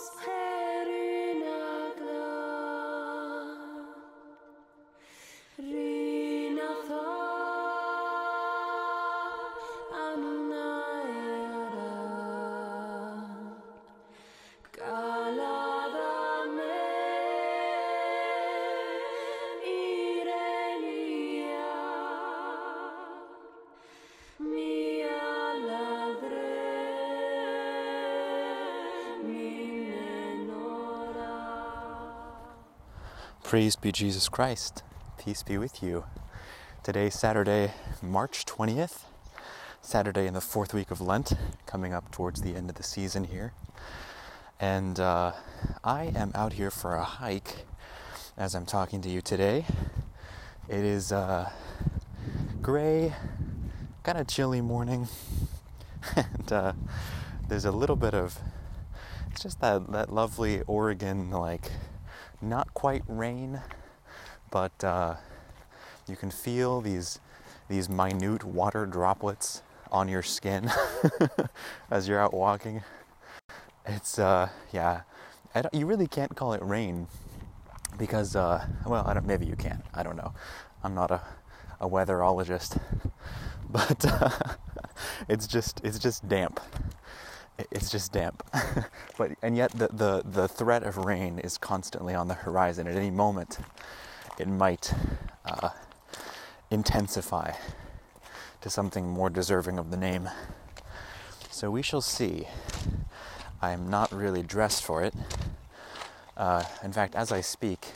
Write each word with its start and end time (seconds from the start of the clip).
Christmas. 0.00 0.39
Praise 33.50 33.74
be 33.74 33.90
Jesus 33.90 34.28
Christ. 34.28 34.84
Peace 35.18 35.42
be 35.42 35.58
with 35.58 35.82
you. 35.82 36.04
Today, 36.84 37.10
Saturday, 37.10 37.72
March 38.00 38.46
20th, 38.46 39.06
Saturday 39.82 40.28
in 40.28 40.34
the 40.34 40.40
fourth 40.40 40.72
week 40.72 40.92
of 40.92 41.00
Lent, 41.00 41.32
coming 41.66 41.92
up 41.92 42.12
towards 42.12 42.42
the 42.42 42.54
end 42.54 42.70
of 42.70 42.76
the 42.76 42.84
season 42.84 43.24
here. 43.24 43.52
And 44.60 45.00
uh, 45.00 45.32
I 45.82 46.12
am 46.14 46.30
out 46.32 46.52
here 46.52 46.70
for 46.70 46.94
a 46.94 47.02
hike 47.02 47.66
as 48.36 48.54
I'm 48.54 48.66
talking 48.66 49.00
to 49.00 49.08
you 49.10 49.20
today. 49.20 49.64
It 50.68 50.84
is 50.84 51.10
uh, 51.10 51.50
gray, 52.62 53.14
kind 54.04 54.18
of 54.18 54.28
chilly 54.28 54.60
morning, 54.60 55.08
and 56.14 56.52
uh, 56.52 56.72
there's 57.48 57.64
a 57.64 57.72
little 57.72 57.96
bit 57.96 58.14
of 58.14 58.38
it's 59.32 59.42
just 59.42 59.60
that 59.60 59.90
that 59.90 60.12
lovely 60.12 60.62
Oregon 60.68 61.32
like 61.32 61.72
not 62.42 62.72
quite 62.74 63.02
rain, 63.06 63.60
but 64.50 64.72
uh, 64.82 65.16
you 66.08 66.16
can 66.16 66.30
feel 66.30 66.80
these 66.80 67.20
these 67.68 67.88
minute 67.88 68.44
water 68.44 68.86
droplets 68.86 69.62
on 69.92 70.08
your 70.08 70.22
skin 70.22 70.70
as 71.90 72.08
you're 72.08 72.20
out 72.20 72.34
walking. 72.34 72.82
It's 73.86 74.18
uh, 74.18 74.48
yeah, 74.72 75.02
you 75.72 75.86
really 75.86 76.06
can't 76.06 76.34
call 76.34 76.52
it 76.52 76.62
rain 76.62 77.06
because 77.98 78.36
uh, 78.36 78.66
well, 78.86 79.04
I 79.06 79.14
don't. 79.14 79.26
Maybe 79.26 79.46
you 79.46 79.56
can. 79.56 79.82
I 79.94 80.02
don't 80.02 80.16
know. 80.16 80.32
I'm 80.82 80.94
not 80.94 81.10
a 81.10 81.20
a 81.80 81.88
weatherologist, 81.88 82.80
but 83.70 84.04
uh, 84.04 84.30
it's 85.28 85.46
just 85.46 85.80
it's 85.82 85.98
just 85.98 86.28
damp 86.28 86.60
it's 87.70 87.90
just 87.90 88.12
damp. 88.12 88.42
but 89.18 89.32
and 89.42 89.56
yet 89.56 89.72
the, 89.72 89.88
the 89.88 90.22
the 90.24 90.48
threat 90.48 90.82
of 90.82 90.96
rain 90.96 91.38
is 91.38 91.58
constantly 91.58 92.14
on 92.14 92.28
the 92.28 92.34
horizon. 92.34 92.86
At 92.86 92.96
any 92.96 93.10
moment, 93.10 93.58
it 94.38 94.48
might 94.48 94.92
uh, 95.44 95.70
intensify 96.70 97.52
to 98.60 98.70
something 98.70 99.08
more 99.08 99.30
deserving 99.30 99.78
of 99.78 99.90
the 99.90 99.96
name. 99.96 100.28
So 101.50 101.70
we 101.70 101.82
shall 101.82 102.00
see. 102.00 102.46
I 103.62 103.72
am 103.72 103.90
not 103.90 104.12
really 104.12 104.42
dressed 104.42 104.82
for 104.84 105.02
it. 105.02 105.14
Uh, 106.36 106.64
in 106.82 106.92
fact, 106.92 107.14
as 107.14 107.32
I 107.32 107.42
speak, 107.42 107.86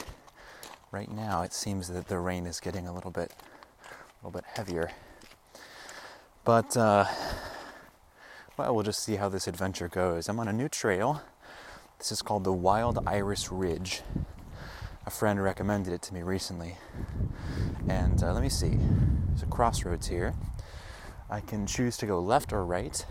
right 0.91 1.11
now 1.11 1.43
it 1.43 1.55
seems 1.55 1.89
that 1.89 2.09
the 2.09 2.19
rain 2.19 2.47
is 2.47 2.61
getting 2.61 2.87
a 2.87 2.95
little 2.95 3.11
bit, 3.11 3.33
a 3.83 4.27
little 4.27 4.39
bit 4.39 4.45
heavier. 4.55 4.91
But 6.45 6.77
uh, 6.77 7.07
well, 8.57 8.73
we'll 8.73 8.85
just 8.85 9.03
see 9.03 9.17
how 9.17 9.29
this 9.29 9.49
adventure 9.49 9.89
goes. 9.89 10.29
I'm 10.29 10.39
on 10.39 10.47
a 10.47 10.53
new 10.53 10.69
trail. 10.69 11.23
This 11.99 12.13
is 12.13 12.23
called 12.23 12.45
the 12.45 12.53
Wild 12.53 13.01
Iris 13.05 13.51
Ridge. 13.51 14.03
A 15.07 15.11
friend 15.11 15.43
recommended 15.43 15.93
it 15.93 16.03
to 16.03 16.15
me 16.15 16.23
recently. 16.23 16.77
And 17.89 18.23
uh, 18.23 18.33
let 18.33 18.43
me 18.45 18.49
see. 18.49 18.79
There's 19.29 19.43
a 19.43 19.47
crossroads 19.47 20.07
here. 20.07 20.35
I 21.29 21.41
can 21.41 21.67
choose 21.67 21.97
to 21.97 22.07
go 22.07 22.21
left 22.21 22.53
or 22.53 22.65
right. 22.65 23.05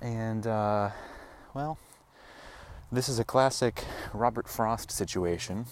And, 0.00 0.48
uh, 0.48 0.90
well, 1.54 1.78
this 2.90 3.08
is 3.08 3.20
a 3.20 3.24
classic 3.24 3.84
Robert 4.12 4.48
Frost 4.48 4.90
situation. 4.90 5.66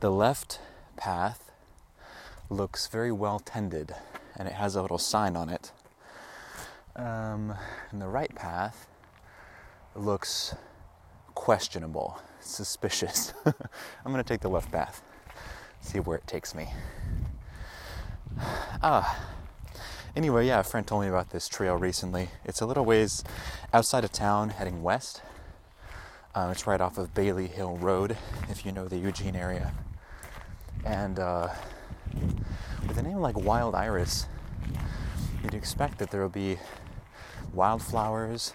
The 0.00 0.10
left 0.10 0.60
path 0.96 1.50
looks 2.48 2.86
very 2.86 3.12
well 3.12 3.38
tended, 3.38 3.94
and 4.34 4.48
it 4.48 4.54
has 4.54 4.74
a 4.74 4.80
little 4.80 4.98
sign 4.98 5.36
on 5.36 5.50
it 5.50 5.72
um, 6.96 7.54
and 7.90 8.00
the 8.00 8.08
right 8.08 8.34
path 8.34 8.88
looks 9.94 10.54
questionable, 11.34 12.20
suspicious. 12.40 13.32
I'm 13.46 14.12
going 14.12 14.22
to 14.22 14.28
take 14.28 14.40
the 14.40 14.48
left 14.48 14.72
path, 14.72 15.02
see 15.80 16.00
where 16.00 16.16
it 16.16 16.26
takes 16.26 16.54
me. 16.54 16.68
Ah. 18.82 19.22
Anyway, 20.14 20.46
yeah, 20.46 20.60
a 20.60 20.62
friend 20.62 20.86
told 20.86 21.02
me 21.02 21.08
about 21.08 21.28
this 21.28 21.46
trail 21.46 21.76
recently. 21.76 22.30
It's 22.44 22.62
a 22.62 22.66
little 22.66 22.86
ways 22.86 23.22
outside 23.74 24.02
of 24.02 24.12
town, 24.12 24.48
heading 24.48 24.82
west. 24.82 25.20
Um, 26.34 26.50
it's 26.50 26.66
right 26.66 26.80
off 26.80 26.96
of 26.96 27.12
Bailey 27.14 27.48
Hill 27.48 27.76
Road, 27.76 28.16
if 28.48 28.64
you 28.64 28.72
know 28.72 28.88
the 28.88 28.96
Eugene 28.96 29.36
area. 29.36 29.74
And 30.86 31.18
uh, 31.18 31.48
with 32.88 32.96
a 32.96 33.02
name 33.02 33.18
like 33.18 33.36
Wild 33.36 33.74
Iris, 33.74 34.26
you'd 35.42 35.54
expect 35.54 35.98
that 35.98 36.10
there 36.10 36.22
will 36.22 36.28
be 36.30 36.58
wildflowers 37.56 38.52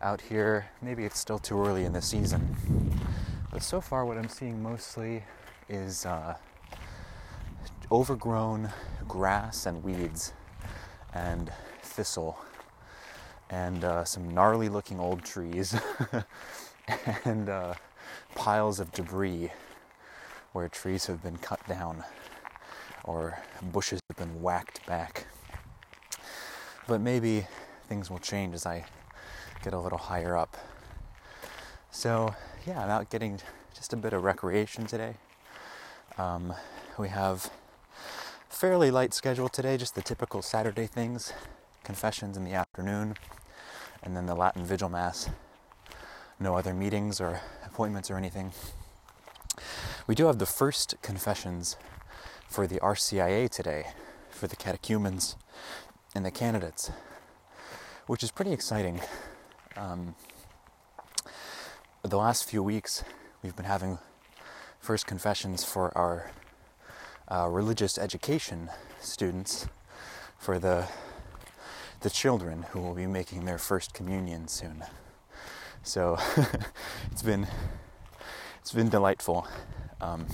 out 0.00 0.22
here. 0.22 0.66
Maybe 0.80 1.04
it's 1.04 1.18
still 1.18 1.38
too 1.38 1.60
early 1.60 1.84
in 1.84 1.92
the 1.92 2.00
season. 2.00 2.56
But 3.52 3.62
so 3.62 3.82
far, 3.82 4.06
what 4.06 4.16
I'm 4.16 4.30
seeing 4.30 4.62
mostly 4.62 5.24
is 5.68 6.06
uh, 6.06 6.34
overgrown 7.92 8.70
grass 9.06 9.66
and 9.66 9.84
weeds 9.84 10.32
and 11.12 11.52
thistle 11.82 12.38
and 13.50 13.84
uh, 13.84 14.04
some 14.04 14.30
gnarly 14.30 14.70
looking 14.70 14.98
old 14.98 15.22
trees 15.22 15.78
and 17.24 17.50
uh, 17.50 17.74
piles 18.34 18.80
of 18.80 18.90
debris 18.92 19.50
where 20.52 20.68
trees 20.68 21.04
have 21.06 21.22
been 21.22 21.36
cut 21.36 21.60
down 21.68 22.02
or 23.04 23.38
bushes 23.64 24.00
have 24.08 24.16
been 24.16 24.40
whacked 24.40 24.84
back. 24.86 25.26
But 26.86 27.02
maybe 27.02 27.46
things 27.88 28.10
will 28.10 28.18
change 28.18 28.54
as 28.54 28.66
I 28.66 28.84
get 29.64 29.72
a 29.72 29.78
little 29.80 29.98
higher 29.98 30.36
up. 30.36 30.56
So, 31.90 32.34
yeah, 32.66 32.82
I'm 32.82 32.90
out 32.90 33.10
getting 33.10 33.40
just 33.74 33.92
a 33.92 33.96
bit 33.96 34.12
of 34.12 34.22
recreation 34.22 34.86
today. 34.86 35.14
Um, 36.18 36.52
we 36.98 37.08
have 37.08 37.50
fairly 38.48 38.90
light 38.90 39.14
schedule 39.14 39.48
today, 39.48 39.76
just 39.76 39.94
the 39.94 40.02
typical 40.02 40.42
Saturday 40.42 40.86
things, 40.86 41.32
confessions 41.82 42.36
in 42.36 42.44
the 42.44 42.52
afternoon, 42.52 43.14
and 44.02 44.14
then 44.14 44.26
the 44.26 44.34
Latin 44.34 44.64
Vigil 44.64 44.90
Mass. 44.90 45.30
No 46.38 46.56
other 46.56 46.74
meetings 46.74 47.20
or 47.20 47.40
appointments 47.64 48.10
or 48.10 48.16
anything. 48.16 48.52
We 50.06 50.14
do 50.14 50.26
have 50.26 50.38
the 50.38 50.46
first 50.46 50.96
confessions 51.02 51.76
for 52.48 52.66
the 52.66 52.78
RCIA 52.80 53.48
today, 53.48 53.88
for 54.30 54.46
the 54.46 54.56
catechumens 54.56 55.36
and 56.14 56.24
the 56.24 56.30
candidates 56.30 56.90
which 58.08 58.22
is 58.22 58.30
pretty 58.30 58.52
exciting. 58.52 59.00
Um, 59.76 60.14
the 62.02 62.16
last 62.16 62.48
few 62.48 62.62
weeks, 62.62 63.04
we've 63.42 63.54
been 63.54 63.66
having 63.66 63.98
first 64.80 65.06
confessions 65.06 65.62
for 65.62 65.96
our 65.96 66.30
uh, 67.30 67.46
religious 67.50 67.98
education 67.98 68.70
students, 68.98 69.68
for 70.38 70.58
the 70.58 70.88
the 72.00 72.08
children 72.08 72.62
who 72.70 72.80
will 72.80 72.94
be 72.94 73.06
making 73.06 73.44
their 73.44 73.58
first 73.58 73.92
communion 73.92 74.48
soon. 74.48 74.84
So 75.82 76.16
it's 77.12 77.22
been 77.22 77.46
it's 78.62 78.72
been 78.72 78.88
delightful 78.88 79.46
um, 80.00 80.26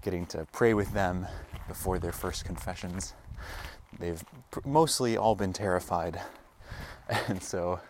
getting 0.00 0.26
to 0.26 0.46
pray 0.52 0.74
with 0.74 0.92
them 0.92 1.26
before 1.66 1.98
their 1.98 2.12
first 2.12 2.44
confessions. 2.44 3.14
They've 3.98 4.22
pr- 4.52 4.60
mostly 4.64 5.16
all 5.16 5.34
been 5.34 5.52
terrified 5.52 6.20
and 7.28 7.42
so 7.42 7.80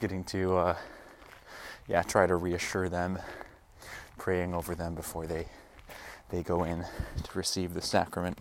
getting 0.00 0.24
to 0.24 0.56
uh, 0.56 0.76
yeah 1.86 2.02
try 2.02 2.26
to 2.26 2.36
reassure 2.36 2.88
them 2.88 3.18
praying 4.18 4.54
over 4.54 4.74
them 4.74 4.94
before 4.94 5.26
they 5.26 5.46
they 6.30 6.42
go 6.42 6.64
in 6.64 6.84
to 7.22 7.38
receive 7.38 7.74
the 7.74 7.82
sacrament. 7.82 8.38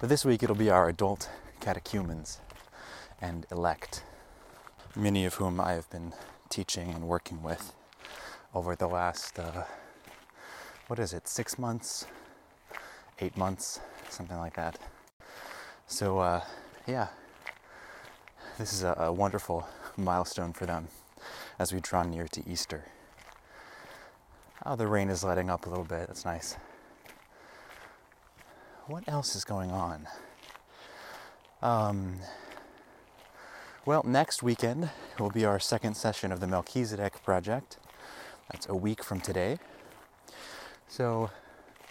But 0.00 0.08
this 0.08 0.24
week 0.24 0.42
it'll 0.42 0.56
be 0.56 0.68
our 0.68 0.88
adult 0.88 1.30
catechumens 1.60 2.40
and 3.20 3.46
elect 3.50 4.02
many 4.94 5.24
of 5.24 5.34
whom 5.34 5.60
i 5.60 5.72
have 5.72 5.88
been 5.90 6.12
teaching 6.50 6.90
and 6.90 7.08
working 7.08 7.42
with 7.42 7.72
over 8.54 8.76
the 8.76 8.86
last 8.86 9.38
uh, 9.38 9.64
what 10.88 10.98
is 10.98 11.14
it 11.14 11.26
six 11.26 11.58
months? 11.58 12.06
Eight 13.20 13.36
months? 13.38 13.80
Something 14.10 14.36
like 14.36 14.54
that. 14.56 14.78
So 15.86 16.18
uh, 16.18 16.42
yeah 16.86 17.08
this 18.58 18.72
is 18.72 18.82
a, 18.82 18.94
a 18.98 19.12
wonderful, 19.12 19.66
milestone 19.96 20.52
for 20.52 20.66
them 20.66 20.88
as 21.58 21.72
we 21.72 21.80
draw 21.80 22.02
near 22.02 22.26
to 22.28 22.42
Easter. 22.48 22.84
Oh, 24.64 24.76
the 24.76 24.86
rain 24.86 25.10
is 25.10 25.24
letting 25.24 25.50
up 25.50 25.66
a 25.66 25.68
little 25.68 25.84
bit. 25.84 26.06
That's 26.06 26.24
nice. 26.24 26.56
What 28.86 29.04
else 29.08 29.34
is 29.34 29.44
going 29.44 29.70
on? 29.70 30.06
Um, 31.62 32.16
well, 33.86 34.02
next 34.06 34.42
weekend 34.42 34.90
will 35.18 35.30
be 35.30 35.44
our 35.44 35.58
second 35.58 35.94
session 35.96 36.32
of 36.32 36.40
the 36.40 36.46
Melchizedek 36.46 37.22
Project. 37.24 37.78
That's 38.50 38.68
a 38.68 38.74
week 38.76 39.02
from 39.02 39.20
today. 39.20 39.58
So 40.86 41.30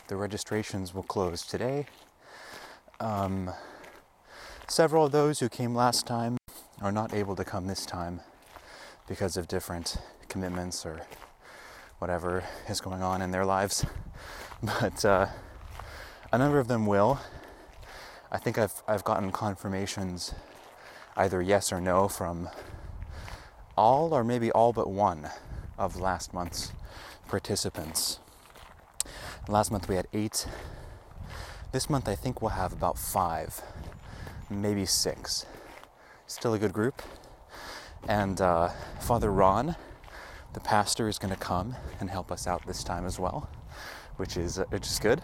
the 0.08 0.16
registrations 0.16 0.94
will 0.94 1.04
close 1.04 1.44
today. 1.44 1.88
Um, 3.00 3.52
several 4.68 5.06
of 5.06 5.12
those 5.12 5.40
who 5.40 5.50
came 5.50 5.76
last 5.76 6.06
time 6.06 6.38
are 6.84 6.92
not 6.92 7.14
able 7.14 7.34
to 7.34 7.46
come 7.46 7.66
this 7.66 7.86
time 7.86 8.20
because 9.08 9.38
of 9.38 9.48
different 9.48 9.96
commitments 10.28 10.86
or 10.86 11.02
whatever 12.00 12.44
is 12.68 12.82
going 12.82 13.02
on 13.02 13.22
in 13.22 13.32
their 13.32 13.46
lives. 13.46 13.86
But 14.62 15.04
uh, 15.04 15.28
a 16.32 16.38
number 16.38 16.58
of 16.58 16.70
them 16.70 16.86
will. 16.86 17.20
I 18.32 18.38
think 18.38 18.58
I've, 18.58 18.82
I've 18.88 19.04
gotten 19.04 19.30
confirmations, 19.34 20.34
either 21.18 21.42
yes 21.42 21.74
or 21.74 21.82
no, 21.82 22.08
from 22.08 22.48
all 23.78 24.14
or 24.14 24.24
maybe 24.24 24.52
all 24.52 24.72
but 24.72 24.90
one 24.90 25.28
of 25.78 26.00
last 26.00 26.34
month's 26.34 26.72
participants. 27.28 28.20
Last 29.50 29.70
month 29.70 29.90
we 29.90 29.96
had 29.96 30.08
eight. 30.14 30.48
This 31.74 31.90
month 31.90 32.08
I 32.08 32.16
think 32.16 32.42
we'll 32.42 32.52
have 32.52 32.72
about 32.72 32.98
five, 32.98 33.62
maybe 34.50 34.86
six. 34.86 35.46
Still 36.28 36.54
a 36.54 36.60
good 36.60 36.74
group. 36.74 37.02
And 38.08 38.40
uh, 38.42 38.70
Father 39.02 39.32
Ron, 39.32 39.76
the 40.54 40.60
pastor, 40.60 41.08
is 41.08 41.20
going 41.20 41.34
to 41.34 41.40
come 41.40 41.76
and 42.00 42.10
help 42.10 42.32
us 42.32 42.48
out 42.48 42.66
this 42.66 42.84
time 42.84 43.06
as 43.06 43.20
well, 43.20 43.50
which 44.18 44.38
is 44.38 44.60
uh, 44.60 44.66
which 44.70 44.88
is 44.88 45.00
good. 45.00 45.22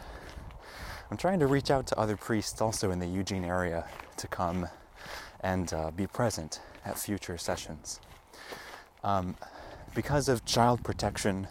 I'm 1.09 1.17
trying 1.17 1.39
to 1.39 1.47
reach 1.47 1.71
out 1.71 1.87
to 1.87 1.99
other 1.99 2.15
priests 2.15 2.61
also 2.61 2.91
in 2.91 2.99
the 2.99 3.07
Eugene 3.07 3.43
area 3.43 3.85
to 4.17 4.27
come 4.27 4.67
and 5.41 5.73
uh, 5.73 5.91
be 5.91 6.05
present 6.05 6.61
at 6.85 6.99
future 6.99 7.37
sessions. 7.37 7.99
Um, 9.03 9.35
because 9.95 10.29
of 10.29 10.45
child 10.45 10.83
protection 10.83 11.47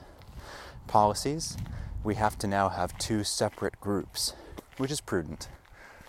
policies, 0.86 1.56
we 2.04 2.14
have 2.14 2.38
to 2.38 2.46
now 2.46 2.68
have 2.68 2.96
two 2.98 3.24
separate 3.24 3.80
groups, 3.80 4.34
which 4.76 4.90
is 4.90 5.00
prudent 5.00 5.48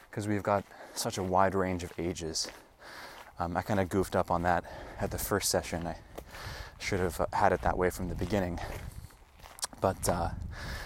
because 0.10 0.28
we've 0.28 0.44
got 0.44 0.64
such 0.94 1.18
a 1.18 1.24
wide 1.24 1.56
range 1.56 1.84
of 1.84 1.92
ages. 1.98 2.48
Um, 3.40 3.56
I 3.56 3.62
kind 3.62 3.80
of 3.80 3.88
goofed 3.88 4.18
up 4.18 4.30
on 4.30 4.44
that 4.44 4.66
at 5.00 5.12
the 5.12 5.18
first 5.18 5.50
session. 5.50 5.88
I 5.88 5.96
should 6.78 7.00
have 7.00 7.22
uh, 7.22 7.26
had 7.32 7.54
it 7.54 7.62
that 7.62 7.78
way 7.78 7.90
from 7.90 8.10
the 8.10 8.16
beginning. 8.16 8.60
But 9.80 10.10
uh, 10.10 10.30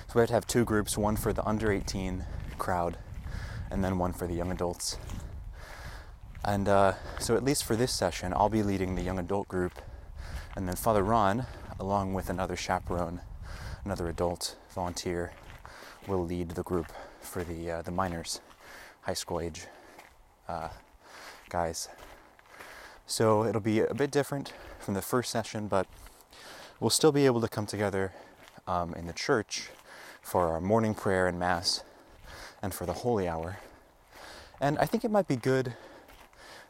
so 0.07 0.13
we 0.13 0.19
have 0.21 0.27
to 0.27 0.33
have 0.35 0.45
two 0.45 0.63
groups 0.63 0.95
one 0.95 1.15
for 1.15 1.33
the 1.33 1.43
under 1.47 1.71
18 1.71 2.23
crowd 2.59 2.97
and 3.71 3.83
then 3.83 3.97
one 3.97 4.13
for 4.13 4.27
the 4.27 4.35
young 4.35 4.51
adults. 4.51 4.97
And 6.45 6.69
uh, 6.69 6.93
so, 7.19 7.35
at 7.35 7.43
least 7.43 7.63
for 7.63 7.75
this 7.75 7.91
session, 7.91 8.33
I'll 8.33 8.49
be 8.49 8.63
leading 8.63 8.95
the 8.95 9.01
young 9.01 9.17
adult 9.17 9.47
group, 9.47 9.81
and 10.55 10.67
then 10.67 10.75
Father 10.75 11.01
Ron, 11.01 11.45
along 11.79 12.13
with 12.13 12.29
another 12.29 12.57
chaperone, 12.57 13.21
another 13.85 14.09
adult 14.09 14.57
volunteer, 14.75 15.31
will 16.05 16.23
lead 16.23 16.49
the 16.49 16.63
group 16.63 16.91
for 17.21 17.45
the 17.45 17.71
uh, 17.71 17.81
the 17.81 17.91
minors, 17.91 18.41
high 19.03 19.13
school 19.13 19.39
age 19.39 19.67
uh, 20.49 20.67
guys. 21.49 21.87
So 23.05 23.45
it'll 23.45 23.61
be 23.61 23.81
a 23.81 23.93
bit 23.93 24.11
different 24.11 24.53
from 24.79 24.93
the 24.93 25.01
first 25.01 25.31
session, 25.31 25.67
but 25.67 25.87
we'll 26.79 26.89
still 26.89 27.11
be 27.11 27.25
able 27.25 27.41
to 27.41 27.47
come 27.47 27.65
together 27.65 28.13
um, 28.67 28.93
in 28.93 29.07
the 29.07 29.13
church 29.13 29.69
for 30.21 30.47
our 30.47 30.61
morning 30.61 30.95
prayer 30.95 31.27
and 31.27 31.37
mass, 31.37 31.83
and 32.61 32.73
for 32.73 32.85
the 32.85 32.93
holy 32.93 33.27
hour. 33.27 33.59
And 34.61 34.77
I 34.79 34.85
think 34.85 35.03
it 35.03 35.11
might 35.11 35.27
be 35.27 35.35
good, 35.35 35.73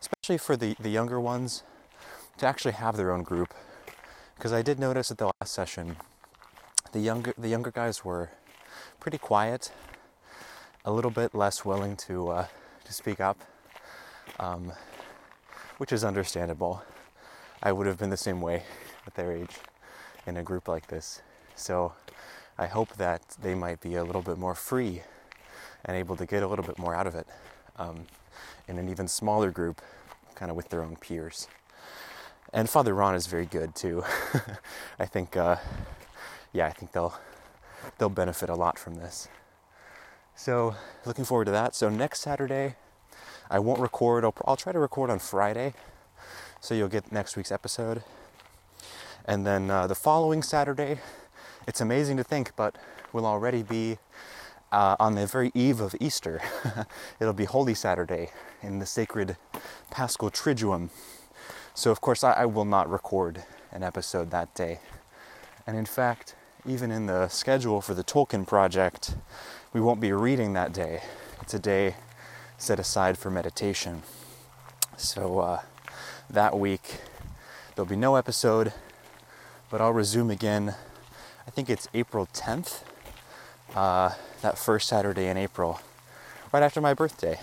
especially 0.02 0.40
for 0.40 0.58
the, 0.58 0.76
the 0.80 0.90
younger 0.90 1.20
ones, 1.20 1.64
to 2.40 2.48
actually 2.48 2.72
have 2.74 2.98
their 2.98 3.12
own 3.12 3.22
group. 3.22 3.54
Because 4.36 4.52
I 4.52 4.64
did 4.64 4.80
notice 4.80 5.12
at 5.12 5.20
the 5.20 5.32
last 5.40 5.54
session 5.54 5.98
the 6.92 7.00
younger 7.00 7.34
the 7.38 7.48
younger 7.48 7.72
guys 7.72 8.04
were 8.04 8.32
pretty 9.00 9.18
quiet, 9.18 9.72
a 10.84 10.92
little 10.92 11.12
bit 11.12 11.36
less 11.36 11.64
willing 11.64 11.96
to 11.98 12.30
uh, 12.30 12.48
to 12.86 12.94
speak 12.94 13.20
up, 13.20 13.38
um, 14.40 14.74
which 15.78 15.92
is 15.92 16.04
understandable. 16.04 16.84
I 17.62 17.72
would 17.72 17.88
have 17.88 17.98
been 17.98 18.10
the 18.10 18.18
same 18.18 18.42
way 18.42 18.64
at 19.08 19.16
their 19.16 19.32
age 19.32 19.58
in 20.26 20.38
a 20.38 20.44
group 20.44 20.68
like 20.68 20.88
this. 20.88 21.22
So 21.56 21.94
I 22.58 22.68
hope 22.68 22.94
that 22.98 23.36
they 23.42 23.56
might 23.56 23.82
be 23.82 23.96
a 23.96 24.04
little 24.04 24.22
bit 24.22 24.38
more 24.38 24.56
free 24.56 25.02
and 25.86 25.98
able 25.98 26.16
to 26.16 26.26
get 26.26 26.44
a 26.44 26.48
little 26.48 26.66
bit 26.66 26.78
more 26.78 26.96
out 26.96 27.08
of 27.08 27.16
it 27.16 27.28
um, 27.78 28.06
in 28.68 28.78
an 28.78 28.90
even 28.90 29.08
smaller 29.08 29.52
group, 29.52 29.82
kind 30.36 30.50
of 30.50 30.58
with 30.58 30.70
their 30.70 30.84
own 30.84 30.96
peers. 30.96 31.48
And 32.54 32.70
Father 32.70 32.94
Ron 32.94 33.16
is 33.16 33.28
very 33.28 33.46
good 33.46 33.76
too. 33.76 34.04
I 35.00 35.06
think 35.06 35.36
uh, 35.36 35.56
yeah, 36.52 36.68
I 36.68 36.72
think 36.72 36.92
they'll 36.92 37.20
they'll 37.98 38.10
benefit 38.10 38.50
a 38.50 38.56
lot 38.56 38.78
from 38.78 38.96
this. 38.96 39.28
So 40.36 40.76
looking 41.06 41.26
forward 41.26 41.46
to 41.46 41.52
that. 41.52 41.76
So 41.76 41.90
next 41.90 42.22
Saturday, 42.22 42.76
I 43.50 43.60
won't 43.60 43.80
record. 43.80 44.24
I'll, 44.24 44.36
I'll 44.46 44.56
try 44.56 44.74
to 44.74 44.80
record 44.80 45.10
on 45.10 45.20
Friday, 45.20 45.74
so 46.60 46.74
you'll 46.74 46.88
get 46.88 47.12
next 47.12 47.36
week's 47.36 47.52
episode. 47.52 48.04
And 49.26 49.46
then 49.46 49.70
uh, 49.70 49.88
the 49.88 49.96
following 49.96 50.42
Saturday, 50.44 51.00
it's 51.68 51.82
amazing 51.82 52.18
to 52.18 52.24
think, 52.24 52.56
but 52.56 52.76
we'll 53.14 53.26
already 53.26 53.64
be 53.64 53.98
uh, 54.72 54.96
on 55.00 55.16
the 55.16 55.26
very 55.28 55.52
eve 55.54 55.80
of 55.80 55.96
Easter. 56.00 56.42
It'll 57.20 57.34
be 57.34 57.46
Holy 57.46 57.74
Saturday 57.74 58.32
in 58.62 58.80
the 58.80 58.86
sacred 58.86 59.38
Paschal 59.92 60.32
Triduum. 60.32 60.90
So, 61.74 61.92
of 61.92 62.02
course, 62.02 62.24
I, 62.24 62.34
I 62.34 62.46
will 62.46 62.66
not 62.66 62.90
record 62.90 63.44
an 63.72 63.84
episode 63.84 64.32
that 64.32 64.54
day. 64.56 64.80
And 65.66 65.78
in 65.78 65.86
fact, 65.86 66.36
even 66.66 66.92
in 66.92 67.06
the 67.06 67.28
schedule 67.28 67.82
for 67.82 67.94
the 67.94 68.04
Tolkien 68.04 68.48
project, 68.48 69.16
we 69.74 69.82
won't 69.82 70.00
be 70.00 70.12
reading 70.12 70.54
that 70.54 70.74
day. 70.74 71.02
It's 71.42 71.54
a 71.54 71.60
day 71.60 71.96
set 72.64 72.80
aside 72.80 73.18
for 73.18 73.30
meditation. 73.30 74.04
So 74.96 75.40
uh, 75.40 75.62
that 76.30 76.58
week, 76.58 77.02
there'll 77.76 77.90
be 77.90 77.98
no 77.98 78.16
episode, 78.16 78.72
but 79.70 79.82
I'll 79.82 79.92
resume 79.92 80.32
again. 80.32 80.74
I 81.46 81.52
think 81.52 81.70
it's 81.70 81.90
April 81.94 82.26
10th, 82.34 82.84
uh, 83.76 84.12
that 84.42 84.58
first 84.58 84.88
Saturday 84.88 85.28
in 85.28 85.36
April, 85.36 85.82
right 86.54 86.64
after 86.64 86.80
my 86.80 86.94
birthday. 86.94 87.38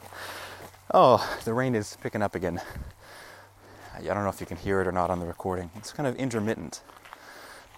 oh, 0.94 1.38
the 1.44 1.52
rain 1.52 1.74
is 1.74 1.98
picking 2.00 2.22
up 2.22 2.34
again. 2.34 2.62
I 3.94 4.00
don't 4.00 4.24
know 4.24 4.30
if 4.30 4.40
you 4.40 4.46
can 4.46 4.56
hear 4.56 4.80
it 4.80 4.86
or 4.86 4.92
not 4.92 5.10
on 5.10 5.20
the 5.20 5.26
recording. 5.26 5.70
It's 5.76 5.92
kind 5.92 6.06
of 6.06 6.16
intermittent. 6.16 6.80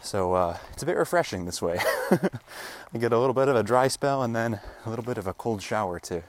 So 0.01 0.35
uh, 0.35 0.59
it's 0.73 0.85
a 0.85 0.87
bit 0.87 0.97
refreshing 0.97 1.45
this 1.45 1.61
way. 1.61 1.81
I 2.13 2.99
get 2.99 3.13
a 3.13 3.19
little 3.19 3.35
bit 3.35 3.49
of 3.49 3.57
a 3.57 3.65
dry 3.65 3.89
spell 3.89 4.23
and 4.23 4.37
then 4.37 4.61
a 4.87 4.91
little 4.91 5.05
bit 5.05 5.19
of 5.19 5.27
a 5.27 5.35
cold 5.35 5.61
shower 5.61 5.99
to 6.01 6.23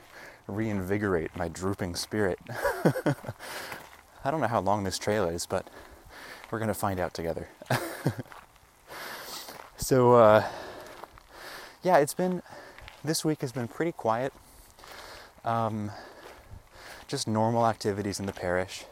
reinvigorate 0.48 1.36
my 1.36 1.48
drooping 1.48 1.96
spirit. 1.96 2.40
I 4.26 4.32
don't 4.32 4.42
know 4.42 4.48
how 4.48 4.62
long 4.62 4.84
this 4.84 4.98
trail 4.98 5.26
is, 5.26 5.46
but 5.46 5.68
we're 6.52 6.60
going 6.60 6.70
to 6.70 6.74
find 6.74 7.00
out 7.00 7.14
together. 7.14 7.50
so, 9.78 10.14
uh, 10.14 10.44
yeah, 11.82 11.98
it's 11.98 12.14
been, 12.14 12.42
this 13.04 13.26
week 13.26 13.42
has 13.42 13.52
been 13.52 13.68
pretty 13.68 13.92
quiet. 13.92 14.34
Um, 15.44 15.92
just 17.08 17.28
normal 17.28 17.68
activities 17.68 18.20
in 18.20 18.26
the 18.26 18.34
parish. 18.34 18.86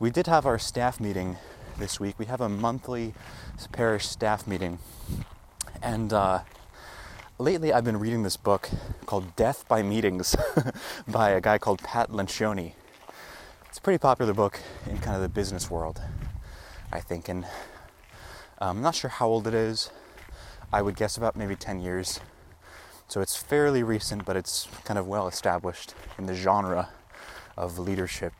We 0.00 0.10
did 0.10 0.26
have 0.26 0.46
our 0.46 0.58
staff 0.58 1.00
meeting 1.00 1.36
this 1.78 2.00
week. 2.00 2.18
We 2.18 2.26
have 2.26 2.40
a 2.40 2.48
monthly 2.48 3.14
parish 3.72 4.06
staff 4.06 4.46
meeting. 4.46 4.78
And 5.82 6.12
uh, 6.12 6.40
lately 7.38 7.72
I've 7.72 7.84
been 7.84 7.98
reading 7.98 8.22
this 8.22 8.36
book 8.36 8.70
called 9.06 9.34
Death 9.34 9.66
by 9.66 9.82
Meetings 9.82 10.36
by 11.08 11.30
a 11.30 11.40
guy 11.40 11.58
called 11.58 11.80
Pat 11.80 12.10
Lencioni. 12.10 12.74
It's 13.68 13.78
a 13.78 13.80
pretty 13.80 13.98
popular 13.98 14.32
book 14.32 14.60
in 14.88 14.98
kind 14.98 15.16
of 15.16 15.22
the 15.22 15.28
business 15.28 15.68
world, 15.68 16.00
I 16.92 17.00
think. 17.00 17.28
And 17.28 17.44
um, 18.60 18.76
I'm 18.76 18.82
not 18.82 18.94
sure 18.94 19.10
how 19.10 19.26
old 19.26 19.48
it 19.48 19.54
is. 19.54 19.90
I 20.72 20.80
would 20.80 20.94
guess 20.94 21.16
about 21.16 21.34
maybe 21.34 21.56
10 21.56 21.80
years. 21.80 22.20
So 23.08 23.20
it's 23.20 23.36
fairly 23.36 23.82
recent, 23.82 24.24
but 24.24 24.36
it's 24.36 24.68
kind 24.84 24.98
of 24.98 25.08
well 25.08 25.26
established 25.26 25.94
in 26.18 26.26
the 26.26 26.34
genre 26.34 26.90
of 27.56 27.80
leadership 27.80 28.32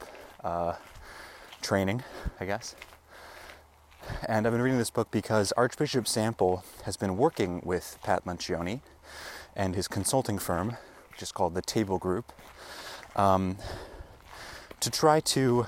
uh, 0.44 0.74
training, 1.60 2.04
I 2.38 2.44
guess. 2.44 2.76
And 4.26 4.46
I've 4.46 4.52
been 4.52 4.62
reading 4.62 4.78
this 4.78 4.90
book 4.90 5.10
because 5.10 5.52
Archbishop 5.52 6.08
Sample 6.08 6.64
has 6.84 6.96
been 6.96 7.16
working 7.16 7.60
with 7.64 7.98
Pat 8.02 8.24
Lencioni 8.24 8.80
and 9.54 9.74
his 9.74 9.88
consulting 9.88 10.38
firm, 10.38 10.76
which 11.10 11.22
is 11.22 11.32
called 11.32 11.54
the 11.54 11.62
Table 11.62 11.98
Group, 11.98 12.32
um, 13.16 13.58
to 14.80 14.90
try 14.90 15.20
to 15.20 15.66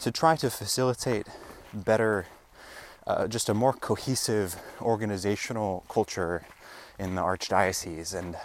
to 0.00 0.10
try 0.10 0.36
to 0.36 0.50
facilitate 0.50 1.26
better, 1.72 2.26
uh, 3.06 3.26
just 3.26 3.48
a 3.48 3.54
more 3.54 3.72
cohesive 3.72 4.56
organizational 4.80 5.84
culture 5.88 6.44
in 6.98 7.14
the 7.14 7.22
archdiocese 7.22 8.14
and 8.14 8.36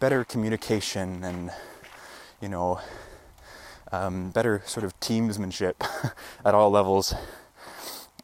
better 0.00 0.24
communication 0.24 1.24
and, 1.24 1.50
you 2.40 2.48
know, 2.48 2.80
um, 3.90 4.30
better 4.30 4.62
sort 4.66 4.84
of 4.84 4.98
teamsmanship 5.00 5.74
at 6.44 6.54
all 6.54 6.70
levels 6.70 7.14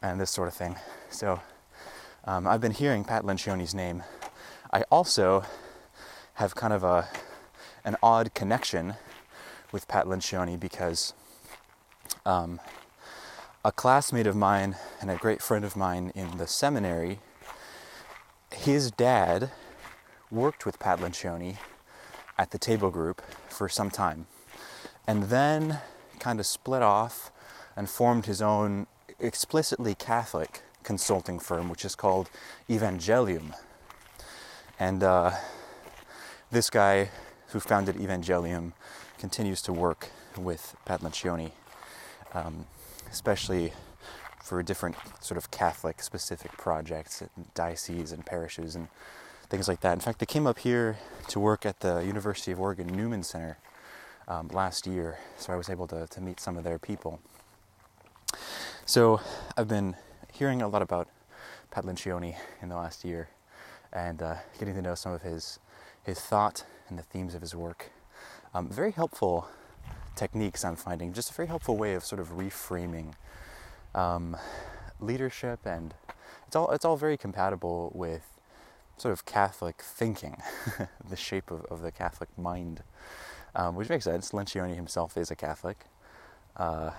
and 0.03 0.21
this 0.21 0.29
sort 0.29 0.47
of 0.47 0.53
thing. 0.53 0.75
So 1.09 1.41
um, 2.25 2.45
I've 2.45 2.61
been 2.61 2.73
hearing 2.73 3.03
Pat 3.03 3.23
Lencioni's 3.23 3.73
name. 3.73 4.03
I 4.71 4.83
also 4.91 5.43
have 6.35 6.53
kind 6.53 6.73
of 6.73 6.83
a 6.83 7.07
an 7.85 7.97
odd 8.01 8.33
connection 8.33 8.93
with 9.71 9.87
Pat 9.87 10.05
Lencioni 10.05 10.57
because 10.59 11.13
um, 12.25 12.59
a 13.65 13.71
classmate 13.71 14.27
of 14.27 14.35
mine 14.35 14.75
and 15.01 15.09
a 15.09 15.15
great 15.15 15.41
friend 15.41 15.65
of 15.65 15.75
mine 15.75 16.11
in 16.15 16.37
the 16.37 16.47
seminary, 16.47 17.19
his 18.53 18.91
dad 18.91 19.51
worked 20.31 20.65
with 20.65 20.79
Pat 20.79 20.99
Lencioni 20.99 21.57
at 22.37 22.51
the 22.51 22.57
table 22.57 22.89
group 22.89 23.21
for 23.49 23.67
some 23.67 23.89
time 23.89 24.27
and 25.05 25.23
then 25.23 25.79
kind 26.19 26.39
of 26.39 26.45
split 26.45 26.81
off 26.81 27.31
and 27.75 27.89
formed 27.89 28.25
his 28.25 28.41
own 28.41 28.87
explicitly 29.23 29.95
Catholic 29.95 30.61
consulting 30.83 31.39
firm, 31.39 31.69
which 31.69 31.85
is 31.85 31.95
called 31.95 32.29
Evangelium. 32.69 33.53
And 34.79 35.01
uh, 35.01 35.31
this 36.51 36.69
guy 36.69 37.09
who 37.47 37.59
founded 37.59 37.95
Evangelium 37.95 38.73
continues 39.17 39.61
to 39.63 39.73
work 39.73 40.09
with 40.37 40.75
Pat 40.85 41.01
Lencioni, 41.01 41.51
um, 42.33 42.65
especially 43.11 43.73
for 44.43 44.61
different 44.61 44.95
sort 45.21 45.37
of 45.37 45.51
Catholic 45.51 46.01
specific 46.01 46.51
projects 46.57 47.23
dioceses 47.53 48.11
and 48.11 48.25
parishes 48.25 48.75
and 48.75 48.89
things 49.49 49.67
like 49.67 49.79
that. 49.81 49.93
In 49.93 49.99
fact, 49.99 50.19
they 50.19 50.25
came 50.25 50.45
up 50.45 50.59
here 50.59 50.97
to 51.29 51.39
work 51.39 51.65
at 51.65 51.79
the 51.79 51.99
University 51.99 52.51
of 52.51 52.59
Oregon 52.59 52.87
Newman 52.87 53.23
Center 53.23 53.57
um, 54.27 54.49
last 54.49 54.85
year, 54.85 55.19
so 55.37 55.53
I 55.53 55.55
was 55.55 55.69
able 55.69 55.87
to, 55.87 56.07
to 56.07 56.21
meet 56.21 56.39
some 56.39 56.57
of 56.57 56.63
their 56.63 56.79
people. 56.79 57.21
So 58.85 59.21
I've 59.55 59.67
been 59.67 59.95
hearing 60.31 60.61
a 60.61 60.67
lot 60.67 60.81
about 60.81 61.07
Pat 61.71 61.85
Lencioni 61.85 62.35
in 62.61 62.69
the 62.69 62.75
last 62.75 63.05
year 63.05 63.29
and 63.93 64.21
uh, 64.21 64.35
getting 64.59 64.75
to 64.75 64.81
know 64.81 64.95
some 64.95 65.13
of 65.13 65.21
his 65.21 65.59
his 66.03 66.19
thought 66.19 66.65
and 66.89 66.99
the 66.99 67.03
themes 67.03 67.33
of 67.33 67.41
his 67.41 67.55
work. 67.55 67.91
Um, 68.53 68.67
very 68.67 68.91
helpful 68.91 69.47
techniques 70.15 70.65
I'm 70.65 70.75
finding, 70.75 71.13
just 71.13 71.31
a 71.31 71.33
very 71.33 71.47
helpful 71.47 71.77
way 71.77 71.93
of 71.93 72.03
sort 72.03 72.19
of 72.19 72.31
reframing 72.31 73.13
um, 73.95 74.35
leadership, 74.99 75.65
and 75.65 75.93
it's 76.45 76.55
all 76.55 76.69
it's 76.71 76.83
all 76.83 76.97
very 76.97 77.15
compatible 77.15 77.89
with 77.95 78.39
sort 78.97 79.13
of 79.13 79.25
Catholic 79.25 79.81
thinking, 79.81 80.37
the 81.09 81.15
shape 81.15 81.51
of, 81.51 81.63
of 81.65 81.81
the 81.81 81.91
Catholic 81.91 82.29
mind 82.37 82.83
um, 83.55 83.75
which 83.75 83.89
makes 83.89 84.03
sense. 84.05 84.31
Lencioni 84.31 84.75
himself 84.75 85.17
is 85.17 85.31
a 85.31 85.35
Catholic. 85.35 85.85
Uh, 86.57 86.91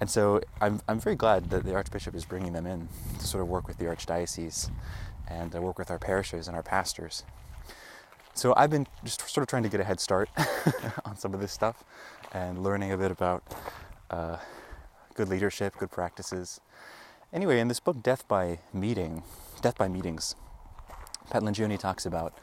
and 0.00 0.10
so 0.10 0.40
I'm, 0.60 0.80
I'm 0.88 1.00
very 1.00 1.16
glad 1.16 1.50
that 1.50 1.64
the 1.64 1.74
Archbishop 1.74 2.14
is 2.14 2.24
bringing 2.24 2.52
them 2.52 2.66
in 2.66 2.88
to 3.18 3.26
sort 3.26 3.42
of 3.42 3.48
work 3.48 3.66
with 3.66 3.78
the 3.78 3.86
Archdiocese 3.86 4.70
and 5.28 5.54
uh, 5.54 5.60
work 5.60 5.78
with 5.78 5.90
our 5.90 5.98
parishes 5.98 6.48
and 6.48 6.56
our 6.56 6.62
pastors. 6.62 7.24
So 8.34 8.52
I've 8.56 8.70
been 8.70 8.86
just 9.02 9.26
sort 9.28 9.42
of 9.42 9.48
trying 9.48 9.62
to 9.62 9.68
get 9.70 9.80
a 9.80 9.84
head 9.84 9.98
start 9.98 10.28
on 11.04 11.16
some 11.16 11.32
of 11.32 11.40
this 11.40 11.52
stuff 11.52 11.84
and 12.32 12.62
learning 12.62 12.92
a 12.92 12.98
bit 12.98 13.10
about 13.10 13.42
uh, 14.10 14.36
good 15.14 15.28
leadership, 15.28 15.76
good 15.78 15.90
practices. 15.90 16.60
Anyway, 17.32 17.58
in 17.58 17.68
this 17.68 17.80
book, 17.80 18.02
Death 18.02 18.28
by 18.28 18.58
Meeting, 18.74 19.22
Death 19.62 19.78
by 19.78 19.88
Meetings, 19.88 20.34
Pat 21.30 21.42
Lencioni 21.42 21.78
talks 21.78 22.04
about 22.04 22.38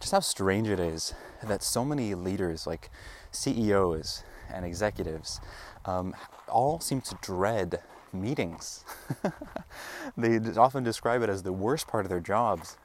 just 0.00 0.12
how 0.12 0.20
strange 0.20 0.68
it 0.68 0.78
is 0.78 1.14
that 1.42 1.62
so 1.62 1.84
many 1.84 2.14
leaders, 2.14 2.66
like 2.66 2.90
CEOs 3.32 4.22
and 4.52 4.64
executives, 4.64 5.40
um, 5.84 6.14
all 6.48 6.80
seem 6.80 7.00
to 7.02 7.16
dread 7.20 7.80
meetings. 8.12 8.84
they 10.16 10.38
often 10.56 10.84
describe 10.84 11.22
it 11.22 11.28
as 11.28 11.42
the 11.42 11.52
worst 11.52 11.86
part 11.86 12.04
of 12.04 12.08
their 12.08 12.20
jobs. 12.20 12.76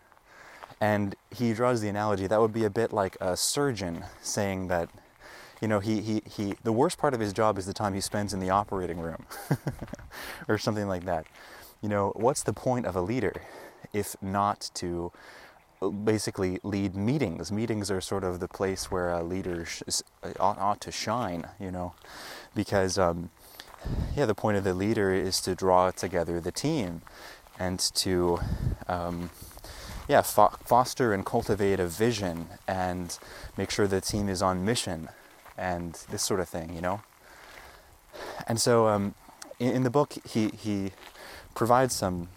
And 0.81 1.15
he 1.33 1.53
draws 1.53 1.81
the 1.81 1.87
analogy 1.87 2.27
that 2.27 2.41
would 2.41 2.53
be 2.53 2.65
a 2.65 2.69
bit 2.69 2.91
like 2.91 3.15
a 3.21 3.37
surgeon 3.37 4.03
saying 4.21 4.67
that, 4.67 4.89
you 5.61 5.67
know, 5.67 5.79
he, 5.79 6.01
he, 6.01 6.21
he, 6.29 6.55
the 6.63 6.73
worst 6.73 6.97
part 6.97 7.13
of 7.13 7.19
his 7.19 7.31
job 7.31 7.57
is 7.57 7.65
the 7.65 7.73
time 7.73 7.93
he 7.93 8.01
spends 8.01 8.33
in 8.33 8.39
the 8.39 8.49
operating 8.49 8.99
room 8.99 9.25
or 10.47 10.57
something 10.57 10.87
like 10.87 11.05
that. 11.05 11.25
You 11.81 11.89
know, 11.89 12.11
what's 12.15 12.43
the 12.43 12.53
point 12.53 12.85
of 12.85 12.95
a 12.95 13.01
leader 13.01 13.33
if 13.93 14.15
not 14.21 14.69
to 14.75 15.11
basically 15.91 16.59
lead 16.63 16.95
meetings. 16.95 17.51
Meetings 17.51 17.89
are 17.91 18.01
sort 18.01 18.23
of 18.23 18.39
the 18.39 18.47
place 18.47 18.91
where 18.91 19.11
a 19.11 19.23
leader 19.23 19.65
sh- 19.65 20.01
ought, 20.39 20.57
ought, 20.57 20.81
to 20.81 20.91
shine, 20.91 21.47
you 21.59 21.71
know, 21.71 21.93
because 22.55 22.97
um, 22.97 23.29
yeah, 24.15 24.25
the 24.25 24.35
point 24.35 24.57
of 24.57 24.63
the 24.63 24.73
leader 24.73 25.13
is 25.13 25.41
to 25.41 25.55
draw 25.55 25.91
together 25.91 26.39
the 26.39 26.51
team 26.51 27.01
and 27.59 27.79
to 27.79 28.39
um, 28.87 29.29
yeah 30.07 30.21
fo- 30.21 30.55
foster 30.65 31.13
and 31.13 31.25
cultivate 31.25 31.79
a 31.79 31.87
vision 31.87 32.47
and 32.67 33.17
make 33.57 33.69
sure 33.69 33.87
the 33.87 34.01
team 34.01 34.27
is 34.27 34.41
on 34.41 34.65
mission 34.65 35.09
and 35.57 35.93
this 36.09 36.23
sort 36.23 36.39
of 36.39 36.49
thing, 36.49 36.73
you 36.73 36.81
know. 36.81 37.01
And 38.47 38.59
so 38.59 38.87
um, 38.87 39.15
in, 39.59 39.69
in 39.69 39.83
the 39.83 39.89
book, 39.89 40.13
he 40.25 40.49
he 40.49 40.91
provides 41.55 41.95
some 41.95 42.29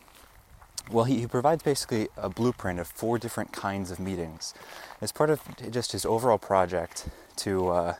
well, 0.90 1.04
he, 1.04 1.20
he, 1.20 1.26
provides 1.26 1.62
basically 1.62 2.08
a 2.16 2.28
blueprint 2.28 2.78
of 2.78 2.86
four 2.86 3.18
different 3.18 3.52
kinds 3.52 3.90
of 3.90 3.98
meetings 3.98 4.54
as 5.00 5.12
part 5.12 5.30
of 5.30 5.40
just 5.70 5.92
his 5.92 6.04
overall 6.04 6.38
project 6.38 7.08
to 7.36 7.68
uh, 7.68 7.94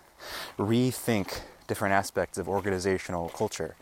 rethink 0.59 1.41
different 1.67 1.93
aspects 1.93 2.39
of 2.39 2.49
organizational 2.49 3.29
culture 3.31 3.75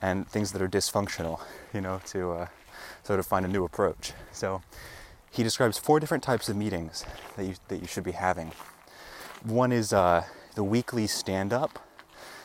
and 0.00 0.28
things 0.28 0.52
that 0.52 0.60
are 0.60 0.68
dysfunctional, 0.68 1.40
you 1.72 1.80
know, 1.80 2.00
to 2.06 2.32
uh, 2.32 2.46
sort 3.04 3.20
of 3.20 3.26
find 3.26 3.46
a 3.46 3.48
new 3.48 3.64
approach. 3.64 4.12
So 4.32 4.62
he 5.30 5.42
describes 5.42 5.78
four 5.78 6.00
different 6.00 6.22
types 6.22 6.48
of 6.48 6.56
meetings 6.56 7.04
that 7.36 7.44
you, 7.44 7.54
that 7.68 7.80
you 7.80 7.86
should 7.86 8.04
be 8.04 8.12
having. 8.12 8.52
One 9.44 9.72
is 9.72 9.92
uh, 9.92 10.24
the 10.54 10.64
weekly 10.64 11.06
stand 11.06 11.52
up. 11.52 11.78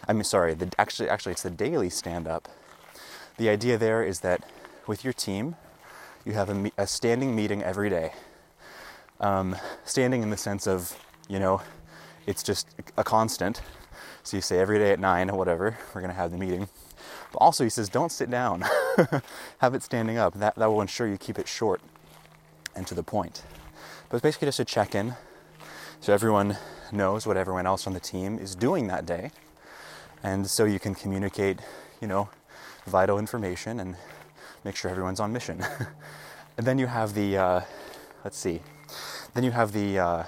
I 0.08 0.14
mean, 0.14 0.24
sorry, 0.24 0.54
the, 0.54 0.72
actually, 0.78 1.10
actually, 1.10 1.34
it's 1.34 1.44
the 1.44 1.50
daily 1.50 1.90
stand 1.90 2.28
up. 2.28 2.48
The 3.38 3.50
idea 3.50 3.78
there 3.78 4.04
is 4.04 4.22
that 4.22 4.50
with 4.88 5.04
your 5.04 5.14
team, 5.14 5.56
you 6.28 6.34
have 6.34 6.50
a, 6.50 6.72
a 6.78 6.86
standing 6.86 7.34
meeting 7.34 7.64
every 7.64 7.90
day. 7.90 8.12
Um, 9.22 9.56
standing 9.86 10.22
in 10.22 10.30
the 10.30 10.38
sense 10.38 10.68
of, 10.68 10.94
you 11.30 11.40
know, 11.40 11.62
it's 12.26 12.44
just 12.44 12.68
a 12.98 13.04
constant. 13.04 13.62
So 14.24 14.36
you 14.36 14.42
say 14.42 14.60
every 14.60 14.78
day 14.78 14.92
at 14.92 15.00
nine 15.00 15.30
or 15.30 15.38
whatever, 15.38 15.78
we're 15.96 16.02
going 16.02 16.12
to 16.12 16.18
have 16.18 16.32
the 16.32 16.38
meeting. 16.38 16.68
But 17.32 17.38
also, 17.38 17.64
he 17.64 17.70
says, 17.70 17.88
don't 17.88 18.12
sit 18.12 18.30
down, 18.30 18.66
have 19.60 19.74
it 19.74 19.84
standing 19.84 20.18
up. 20.18 20.34
That, 20.34 20.56
that 20.56 20.66
will 20.66 20.82
ensure 20.82 21.08
you 21.08 21.18
keep 21.18 21.40
it 21.40 21.48
short 21.48 21.80
and 22.76 22.86
to 22.88 22.94
the 22.94 23.04
point. 23.04 23.44
But 24.10 24.18
it's 24.18 24.24
basically 24.24 24.48
just 24.48 24.60
a 24.60 24.66
check 24.66 24.96
in 24.96 25.16
so 26.02 26.14
everyone 26.14 26.58
knows 26.92 27.26
what 27.26 27.38
everyone 27.38 27.66
else 27.66 27.88
on 27.88 27.94
the 27.94 28.00
team 28.02 28.38
is 28.38 28.54
doing 28.54 28.88
that 28.88 29.06
day. 29.06 29.32
And 30.24 30.46
so 30.48 30.66
you 30.66 30.80
can 30.80 30.94
communicate, 30.94 31.60
you 32.02 32.08
know, 32.08 32.30
vital 32.86 33.18
information 33.18 33.80
and 33.80 33.96
make 34.64 34.76
sure 34.76 34.92
everyone's 34.92 35.20
on 35.20 35.32
mission. 35.32 35.64
and 36.58 36.66
then 36.66 36.78
you 36.78 36.88
have 36.88 37.14
the, 37.14 37.38
uh, 37.38 37.62
let's 38.24 38.38
see, 38.38 38.62
then 39.34 39.44
you 39.44 39.52
have 39.52 39.72
the 39.72 40.00
uh, 40.00 40.24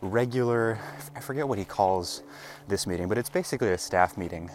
regular, 0.00 0.78
I 1.14 1.20
forget 1.20 1.46
what 1.46 1.58
he 1.58 1.64
calls 1.64 2.22
this 2.68 2.86
meeting, 2.86 3.08
but 3.08 3.18
it's 3.18 3.30
basically 3.30 3.70
a 3.70 3.78
staff 3.78 4.16
meeting. 4.16 4.50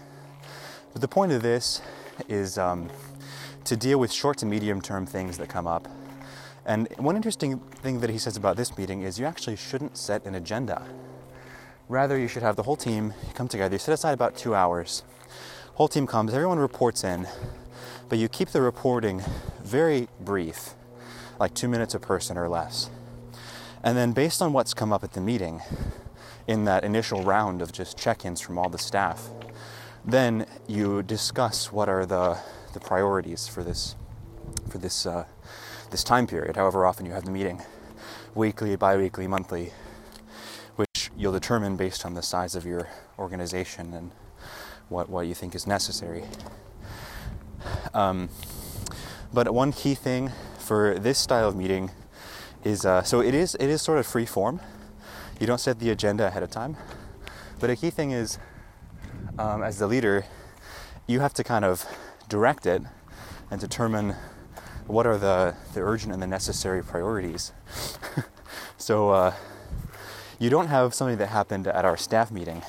But 0.93 1.01
the 1.01 1.07
point 1.07 1.31
of 1.31 1.41
this 1.41 1.81
is 2.27 2.57
um, 2.57 2.89
to 3.65 3.77
deal 3.77 3.99
with 3.99 4.11
short 4.11 4.37
to 4.39 4.45
medium 4.45 4.81
term 4.81 5.05
things 5.05 5.37
that 5.37 5.49
come 5.49 5.67
up. 5.67 5.87
And 6.65 6.87
one 6.97 7.15
interesting 7.15 7.59
thing 7.59 7.99
that 8.01 8.09
he 8.09 8.17
says 8.17 8.37
about 8.37 8.57
this 8.57 8.77
meeting 8.77 9.01
is 9.01 9.19
you 9.19 9.25
actually 9.25 9.55
shouldn't 9.55 9.97
set 9.97 10.25
an 10.25 10.35
agenda. 10.35 10.83
Rather, 11.87 12.17
you 12.17 12.27
should 12.27 12.43
have 12.43 12.55
the 12.55 12.63
whole 12.63 12.75
team 12.75 13.13
come 13.33 13.47
together. 13.47 13.73
You 13.73 13.79
set 13.79 13.93
aside 13.93 14.13
about 14.13 14.37
two 14.37 14.53
hours. 14.53 15.03
Whole 15.73 15.87
team 15.87 16.05
comes, 16.05 16.33
everyone 16.33 16.59
reports 16.59 17.03
in, 17.03 17.27
but 18.09 18.17
you 18.17 18.27
keep 18.27 18.49
the 18.49 18.61
reporting 18.61 19.21
very 19.63 20.07
brief, 20.19 20.71
like 21.39 21.53
two 21.53 21.69
minutes 21.69 21.93
a 21.93 21.99
person 21.99 22.37
or 22.37 22.49
less. 22.49 22.89
And 23.83 23.95
then, 23.95 24.11
based 24.11 24.41
on 24.41 24.51
what's 24.51 24.73
come 24.73 24.91
up 24.91 25.03
at 25.03 25.13
the 25.13 25.21
meeting, 25.21 25.61
in 26.47 26.65
that 26.65 26.83
initial 26.83 27.23
round 27.23 27.61
of 27.61 27.71
just 27.71 27.97
check 27.97 28.25
ins 28.25 28.41
from 28.41 28.57
all 28.57 28.69
the 28.69 28.77
staff, 28.79 29.29
then 30.03 30.47
you 30.67 31.03
discuss 31.03 31.71
what 31.71 31.87
are 31.87 32.05
the, 32.05 32.37
the 32.73 32.79
priorities 32.79 33.47
for 33.47 33.63
this, 33.63 33.95
for 34.67 34.79
this, 34.79 35.05
uh, 35.05 35.25
this 35.91 36.03
time 36.03 36.25
period, 36.25 36.55
however 36.55 36.85
often 36.85 37.05
you 37.05 37.11
have 37.11 37.25
the 37.25 37.31
meeting 37.31 37.61
weekly, 38.33 38.75
bi 38.75 38.97
weekly, 38.97 39.27
monthly 39.27 39.71
which 40.75 41.11
you'll 41.17 41.33
determine 41.33 41.75
based 41.75 42.05
on 42.05 42.13
the 42.13 42.21
size 42.21 42.55
of 42.55 42.65
your 42.65 42.87
organization 43.17 43.93
and 43.93 44.11
what, 44.87 45.09
what 45.09 45.27
you 45.27 45.35
think 45.35 45.53
is 45.53 45.67
necessary. 45.67 46.23
Um, 47.93 48.29
but 49.33 49.53
one 49.53 49.71
key 49.71 49.95
thing 49.95 50.31
for 50.57 50.97
this 50.99 51.17
style 51.17 51.47
of 51.47 51.55
meeting 51.55 51.91
is 52.63 52.85
uh, 52.85 53.03
so 53.03 53.21
it 53.21 53.33
is 53.33 53.55
it 53.55 53.67
is 53.67 53.81
sort 53.81 53.99
of 53.99 54.05
free 54.05 54.25
form. 54.25 54.59
You 55.39 55.47
don't 55.47 55.59
set 55.59 55.79
the 55.79 55.89
agenda 55.89 56.27
ahead 56.27 56.43
of 56.43 56.49
time, 56.49 56.77
but 57.59 57.69
a 57.69 57.75
key 57.75 57.89
thing 57.89 58.11
is 58.11 58.37
um, 59.37 59.63
as 59.63 59.79
the 59.79 59.87
leader, 59.87 60.25
you 61.07 61.21
have 61.21 61.33
to 61.35 61.43
kind 61.43 61.63
of 61.63 61.85
direct 62.27 62.65
it 62.65 62.81
and 63.49 63.59
determine 63.59 64.15
what 64.85 65.05
are 65.05 65.17
the, 65.17 65.55
the 65.73 65.81
urgent 65.81 66.13
and 66.13 66.21
the 66.21 66.27
necessary 66.27 66.83
priorities. 66.83 67.53
so 68.77 69.11
uh, 69.11 69.33
you 70.39 70.49
don't 70.49 70.67
have 70.67 70.93
something 70.93 71.17
that 71.17 71.27
happened 71.27 71.67
at 71.67 71.85
our 71.85 71.95
staff 71.95 72.31
meeting, 72.31 72.61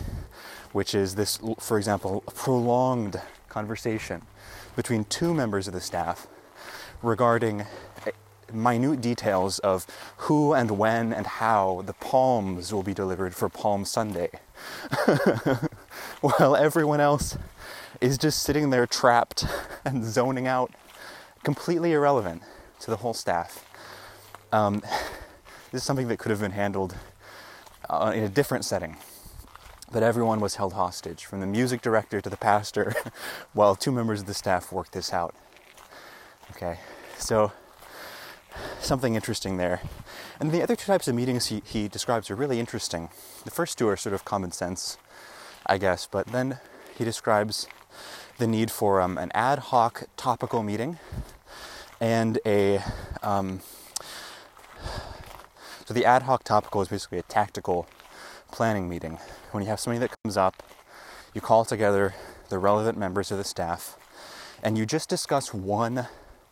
which 0.72 0.94
is 0.94 1.14
this, 1.14 1.40
for 1.58 1.76
example, 1.76 2.22
a 2.28 2.30
prolonged 2.30 3.20
conversation 3.48 4.22
between 4.80 5.04
two 5.04 5.34
members 5.34 5.68
of 5.68 5.74
the 5.74 5.80
staff 5.80 6.26
regarding 7.02 7.66
minute 8.50 9.02
details 9.02 9.58
of 9.58 9.86
who 10.16 10.54
and 10.54 10.70
when 10.70 11.12
and 11.12 11.26
how 11.26 11.82
the 11.84 11.92
palms 11.92 12.72
will 12.72 12.82
be 12.82 12.94
delivered 12.94 13.34
for 13.34 13.50
Palm 13.50 13.84
Sunday. 13.84 14.30
While 16.22 16.56
everyone 16.56 16.98
else 16.98 17.36
is 18.00 18.16
just 18.16 18.42
sitting 18.42 18.70
there 18.70 18.86
trapped 18.86 19.44
and 19.84 20.02
zoning 20.02 20.46
out, 20.46 20.72
completely 21.42 21.92
irrelevant 21.92 22.42
to 22.78 22.90
the 22.90 22.96
whole 22.96 23.12
staff. 23.12 23.66
Um, 24.50 24.80
this 25.72 25.82
is 25.82 25.84
something 25.84 26.08
that 26.08 26.18
could 26.18 26.30
have 26.30 26.40
been 26.40 26.52
handled 26.52 26.96
uh, 27.90 28.12
in 28.14 28.24
a 28.24 28.30
different 28.30 28.64
setting. 28.64 28.96
But 29.92 30.02
everyone 30.02 30.40
was 30.40 30.56
held 30.56 30.74
hostage, 30.74 31.24
from 31.24 31.40
the 31.40 31.46
music 31.46 31.82
director 31.82 32.20
to 32.20 32.30
the 32.30 32.36
pastor, 32.36 32.94
while 33.52 33.74
two 33.74 33.90
members 33.90 34.20
of 34.20 34.26
the 34.26 34.34
staff 34.34 34.70
worked 34.72 34.92
this 34.92 35.12
out. 35.12 35.34
Okay, 36.52 36.78
so 37.18 37.52
something 38.80 39.14
interesting 39.14 39.56
there. 39.56 39.80
And 40.38 40.52
the 40.52 40.62
other 40.62 40.76
two 40.76 40.86
types 40.86 41.08
of 41.08 41.14
meetings 41.14 41.46
he, 41.46 41.62
he 41.64 41.88
describes 41.88 42.30
are 42.30 42.34
really 42.34 42.60
interesting. 42.60 43.08
The 43.44 43.50
first 43.50 43.78
two 43.78 43.88
are 43.88 43.96
sort 43.96 44.14
of 44.14 44.24
common 44.24 44.52
sense, 44.52 44.96
I 45.66 45.78
guess, 45.78 46.08
but 46.10 46.28
then 46.28 46.58
he 46.96 47.04
describes 47.04 47.66
the 48.38 48.46
need 48.46 48.70
for 48.70 49.00
um, 49.00 49.18
an 49.18 49.30
ad 49.34 49.58
hoc 49.58 50.04
topical 50.16 50.62
meeting 50.62 50.98
and 52.00 52.38
a. 52.46 52.82
Um, 53.22 53.60
so 55.84 55.94
the 55.94 56.04
ad 56.04 56.22
hoc 56.22 56.44
topical 56.44 56.80
is 56.82 56.88
basically 56.88 57.18
a 57.18 57.22
tactical 57.22 57.86
planning 58.52 58.88
meeting. 58.88 59.18
When 59.52 59.62
you 59.62 59.68
have 59.70 59.80
something 59.80 60.00
that 60.00 60.14
comes 60.22 60.36
up, 60.36 60.62
you 61.34 61.40
call 61.40 61.64
together 61.64 62.14
the 62.48 62.58
relevant 62.58 62.98
members 62.98 63.30
of 63.30 63.38
the 63.38 63.44
staff 63.44 63.96
and 64.62 64.76
you 64.76 64.86
just 64.86 65.08
discuss 65.08 65.54
one 65.54 66.06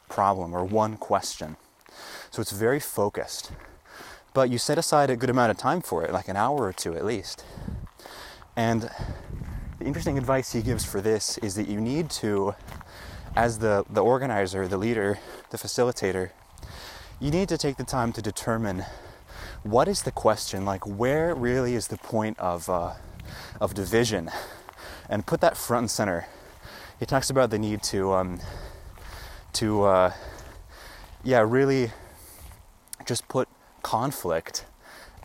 problem 0.09 0.55
or 0.55 0.64
one 0.64 0.97
question. 0.97 1.57
So 2.31 2.40
it's 2.40 2.52
very 2.52 2.81
focused. 2.81 3.52
But 4.35 4.50
you 4.50 4.59
set 4.59 4.78
aside 4.78 5.11
a 5.11 5.17
good 5.17 5.31
amount 5.31 5.50
of 5.50 5.59
time 5.59 5.81
for 5.81 6.05
it, 6.05 6.12
like 6.12 6.28
an 6.28 6.37
hour 6.37 6.62
or 6.62 6.73
two 6.73 6.95
at 6.95 7.05
least. 7.05 7.45
And 8.57 8.90
the 9.78 9.85
interesting 9.85 10.19
advice 10.19 10.52
he 10.52 10.62
gives 10.62 10.85
for 10.85 11.00
this 11.00 11.38
is 11.38 11.55
that 11.57 11.69
you 11.69 11.81
need 11.81 12.11
to, 12.11 12.55
as 13.37 13.59
the, 13.59 13.85
the 13.90 14.02
organizer, 14.02 14.67
the 14.69 14.78
leader, 14.78 15.19
the 15.50 15.59
facilitator, 15.59 16.31
you 17.21 17.31
need 17.31 17.49
to 17.49 17.59
take 17.59 17.76
the 17.76 17.85
time 17.85 18.12
to 18.12 18.23
determine 18.23 18.85
what 19.62 19.88
is 19.88 20.02
the 20.02 20.10
question, 20.10 20.64
like 20.64 20.86
where 20.86 21.34
really 21.34 21.74
is 21.74 21.88
the 21.88 21.96
point 21.96 22.38
of, 22.38 22.68
uh, 22.68 22.94
of 23.60 23.74
division, 23.74 24.30
and 25.08 25.26
put 25.26 25.40
that 25.40 25.56
front 25.56 25.82
and 25.82 25.90
center. 25.90 26.26
He 26.99 27.06
talks 27.06 27.30
about 27.30 27.50
the 27.50 27.58
need 27.58 27.82
to, 27.84 28.12
um, 28.12 28.40
to 29.54 29.84
uh, 29.84 30.12
yeah, 31.25 31.44
really 31.47 31.92
just 33.06 33.28
put 33.28 33.49
conflict 33.82 34.66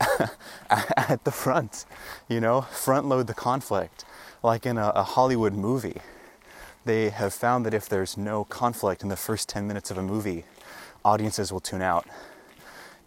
at 0.70 1.24
the 1.24 1.30
front, 1.30 1.84
you 2.28 2.40
know, 2.40 2.62
front 2.62 3.06
load 3.06 3.26
the 3.26 3.34
conflict 3.34 4.04
like 4.44 4.66
in 4.66 4.76
a, 4.76 4.90
a 4.90 5.02
Hollywood 5.02 5.54
movie, 5.54 5.96
they 6.84 7.08
have 7.08 7.32
found 7.32 7.64
that 7.64 7.72
if 7.72 7.88
there's 7.88 8.16
no 8.16 8.44
conflict 8.44 9.02
in 9.02 9.08
the 9.08 9.16
first 9.16 9.48
10 9.48 9.66
minutes 9.66 9.90
of 9.90 9.96
a 9.96 10.02
movie, 10.02 10.44
audiences 11.02 11.50
will 11.50 11.60
tune 11.60 11.80
out. 11.80 12.06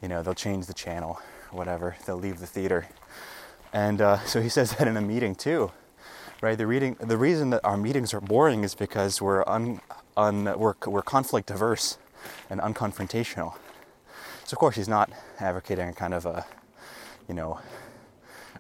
You 0.02 0.08
know, 0.08 0.22
they'll 0.22 0.34
change 0.34 0.68
the 0.68 0.74
channel 0.74 1.20
whatever, 1.52 1.96
they'll 2.06 2.18
leave 2.18 2.40
the 2.40 2.48
theater. 2.48 2.88
And 3.74 4.02
uh, 4.02 4.20
so 4.26 4.42
he 4.42 4.50
says 4.50 4.72
that 4.78 4.88
in 4.88 4.98
a 4.98 5.02
meeting 5.02 5.36
too, 5.36 5.72
right? 6.42 6.58
The, 6.58 6.68
reading, 6.68 6.96
the 7.00 7.18
reason 7.18 7.50
that 7.52 7.62
our 7.64 7.78
meetings 7.78 8.14
are 8.14 8.22
boring 8.22 8.64
is 8.64 8.76
because 8.76 9.22
we're, 9.22 9.44
un, 9.48 9.82
un, 10.16 10.46
we're, 10.58 10.76
we're 10.86 11.02
conflict 11.02 11.52
averse 11.52 11.98
and 12.50 12.60
unconfrontational. 12.60 13.56
So, 14.46 14.54
of 14.54 14.60
course, 14.60 14.76
he's 14.76 14.88
not 14.88 15.12
advocating 15.40 15.90
a 15.90 15.94
kind 15.94 16.14
of 16.14 16.26
a, 16.26 16.46
you 17.28 17.34
know, 17.34 17.60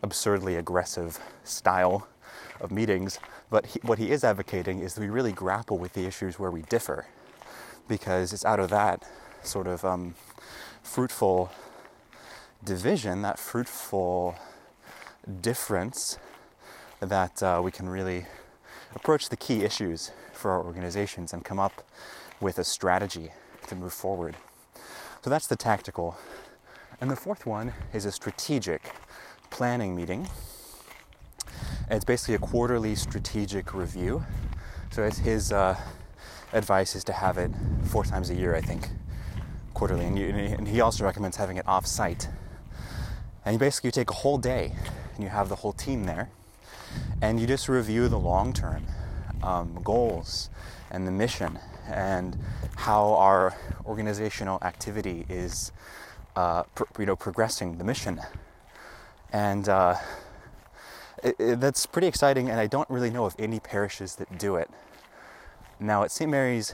absurdly 0.04 0.56
aggressive 0.56 1.19
style 1.43 2.08
of 2.60 2.71
meetings. 2.71 3.19
But 3.50 3.67
he, 3.67 3.80
what 3.82 3.97
he 3.97 4.12
is 4.12 4.23
advocating 4.23 4.80
is 4.80 4.95
that 4.95 5.02
we 5.02 5.08
really 5.08 5.32
grapple 5.32 5.78
with 5.78 5.93
the 5.93 6.06
issues 6.06 6.38
where 6.38 6.52
we 6.52 6.62
differ, 6.63 7.08
because 7.88 8.34
it's 8.34 8.43
out 8.43 8.60
of 8.60 8.69
that 8.69 9.08
sort 9.43 9.67
of 9.67 9.86
um, 9.86 10.15
fruitful 10.88 11.52
division, 12.63 13.21
that 13.21 13.38
fruitful 13.38 14.36
difference, 15.41 16.17
that 17.00 17.43
uh, 17.43 17.62
we 17.63 17.71
can 17.71 17.89
really 17.89 18.26
approach 18.95 19.30
the 19.30 19.38
key 19.38 19.63
issues 19.63 20.12
for 20.34 20.52
our 20.52 20.63
organizations 20.63 21.34
and 21.34 21.45
come 21.45 21.60
up 21.60 21.86
with 22.39 22.58
a 22.58 22.63
strategy 22.63 23.32
to 23.67 23.76
move 23.76 23.93
forward. 23.93 24.36
So 25.23 25.30
that's 25.30 25.47
the 25.47 25.56
tactical. 25.56 26.17
And 27.00 27.12
the 27.12 27.15
fourth 27.15 27.45
one 27.45 27.73
is 27.93 28.06
a 28.06 28.12
strategic 28.12 28.93
planning 29.50 29.95
meeting 29.95 30.28
it's 31.89 32.04
basically 32.04 32.36
a 32.36 32.39
quarterly 32.39 32.95
strategic 32.95 33.73
review. 33.73 34.23
So 34.91 35.10
his 35.10 35.52
uh, 35.52 35.80
advice 36.52 36.95
is 36.95 37.04
to 37.06 37.13
have 37.13 37.38
it 37.38 37.52
four 37.86 38.04
times 38.04 38.30
a 38.30 38.36
year, 38.36 38.56
I 38.56 38.62
think, 38.62 38.89
quarterly. 39.78 40.06
And, 40.06 40.18
you, 40.18 40.30
and 40.30 40.68
he 40.68 40.82
also 40.82 41.06
recommends 41.06 41.38
having 41.38 41.58
it 41.58 41.68
off-site. 41.68 42.28
And 43.46 43.54
you 43.54 43.60
basically 43.60 43.92
take 43.92 44.10
a 44.10 44.13
whole 44.13 44.40
day, 44.40 44.74
and 45.13 45.24
you 45.24 45.30
have 45.30 45.50
the 45.50 45.58
whole 45.58 45.72
team 45.72 46.06
there, 46.06 46.30
and 47.22 47.40
you 47.40 47.46
just 47.46 47.70
review 47.70 48.10
the 48.10 48.18
long-term 48.18 48.88
um, 49.44 49.80
goals 49.84 50.50
and 50.90 51.06
the 51.06 51.12
mission 51.12 51.60
and 51.88 52.36
how 52.76 53.13
our 53.13 53.56
organizational 53.86 54.58
activity 54.63 55.28
is, 55.30 55.72
uh, 56.36 56.63
you 56.98 57.06
know, 57.06 57.16
progressing 57.16 57.78
the 57.78 57.84
mission. 57.84 58.20
And 59.32 59.70
uh, 59.70 59.96
it, 61.24 61.36
it, 61.38 61.60
that's 61.60 61.86
pretty 61.86 62.08
exciting, 62.08 62.50
and 62.50 62.60
I 62.60 62.66
don't 62.66 62.90
really 62.90 63.12
know 63.12 63.26
of 63.26 63.36
any 63.38 63.60
parishes 63.60 64.16
that 64.16 64.40
do 64.40 64.56
it. 64.56 64.72
Now, 65.80 66.02
at 66.02 66.10
St. 66.10 66.32
Mary's, 66.32 66.74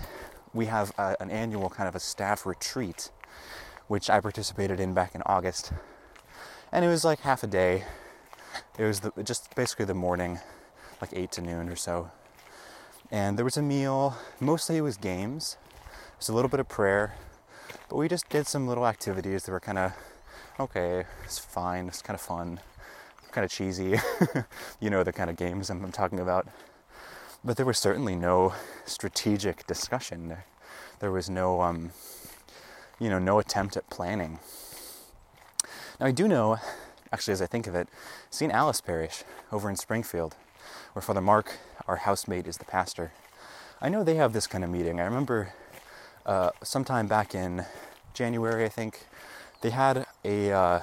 we 0.53 0.67
have 0.67 0.93
a, 0.97 1.15
an 1.19 1.29
annual 1.29 1.69
kind 1.69 1.87
of 1.87 1.95
a 1.95 1.99
staff 1.99 2.45
retreat, 2.45 3.11
which 3.87 4.09
I 4.09 4.19
participated 4.19 4.79
in 4.79 4.93
back 4.93 5.15
in 5.15 5.21
August. 5.25 5.73
And 6.71 6.83
it 6.83 6.87
was 6.87 7.03
like 7.03 7.21
half 7.21 7.43
a 7.43 7.47
day. 7.47 7.85
It 8.77 8.85
was 8.85 9.01
the, 9.01 9.11
just 9.23 9.55
basically 9.55 9.85
the 9.85 9.93
morning, 9.93 10.39
like 11.01 11.11
8 11.13 11.31
to 11.33 11.41
noon 11.41 11.69
or 11.69 11.75
so. 11.75 12.11
And 13.11 13.37
there 13.37 13.45
was 13.45 13.57
a 13.57 13.61
meal. 13.61 14.17
Mostly 14.39 14.77
it 14.77 14.81
was 14.81 14.97
games. 14.97 15.57
There's 16.13 16.29
a 16.29 16.33
little 16.33 16.49
bit 16.49 16.59
of 16.59 16.67
prayer. 16.67 17.15
But 17.89 17.97
we 17.97 18.07
just 18.07 18.29
did 18.29 18.47
some 18.47 18.67
little 18.67 18.87
activities 18.87 19.43
that 19.43 19.51
were 19.51 19.59
kind 19.59 19.77
of 19.77 19.93
okay, 20.59 21.05
it's 21.23 21.39
fine, 21.39 21.87
it's 21.87 22.03
kind 22.03 22.13
of 22.13 22.21
fun 22.21 22.59
kind 23.33 23.43
of 23.43 23.51
cheesy, 23.51 23.95
you 24.79 24.89
know, 24.89 25.03
the 25.03 25.11
kind 25.11 25.29
of 25.29 25.35
games 25.35 25.69
I'm, 25.69 25.83
I'm 25.83 25.91
talking 25.91 26.19
about. 26.19 26.47
But 27.45 27.57
there 27.57 27.65
was 27.65 27.77
certainly 27.77 28.15
no 28.15 28.53
strategic 28.85 29.67
discussion. 29.67 30.37
There 30.99 31.11
was 31.11 31.29
no, 31.29 31.61
um, 31.61 31.91
you 32.99 33.09
know, 33.09 33.19
no 33.19 33.39
attempt 33.39 33.75
at 33.75 33.89
planning. 33.89 34.39
Now 35.99 36.05
I 36.05 36.11
do 36.11 36.27
know, 36.27 36.57
actually, 37.11 37.33
as 37.33 37.41
I 37.41 37.45
think 37.45 37.67
of 37.67 37.75
it, 37.75 37.89
St. 38.29 38.51
Alice 38.53 38.79
Parish 38.79 39.23
over 39.51 39.69
in 39.69 39.75
Springfield, 39.75 40.35
where 40.93 41.01
Father 41.01 41.19
Mark, 41.19 41.57
our 41.85 41.97
housemate, 41.97 42.47
is 42.47 42.57
the 42.57 42.65
pastor. 42.65 43.11
I 43.81 43.89
know 43.89 44.05
they 44.05 44.15
have 44.15 44.31
this 44.31 44.47
kind 44.47 44.63
of 44.63 44.69
meeting. 44.69 45.01
I 45.01 45.03
remember 45.03 45.53
uh, 46.25 46.51
sometime 46.63 47.07
back 47.07 47.35
in 47.35 47.65
January, 48.13 48.63
I 48.63 48.69
think, 48.69 49.05
they 49.59 49.71
had 49.71 50.05
a 50.23 50.51
uh, 50.51 50.79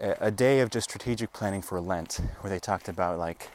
a 0.00 0.30
day 0.30 0.58
of 0.60 0.70
just 0.70 0.90
strategic 0.90 1.32
planning 1.32 1.62
for 1.62 1.80
Lent, 1.80 2.20
where 2.40 2.50
they 2.50 2.58
talked 2.58 2.88
about 2.88 3.18
like, 3.18 3.50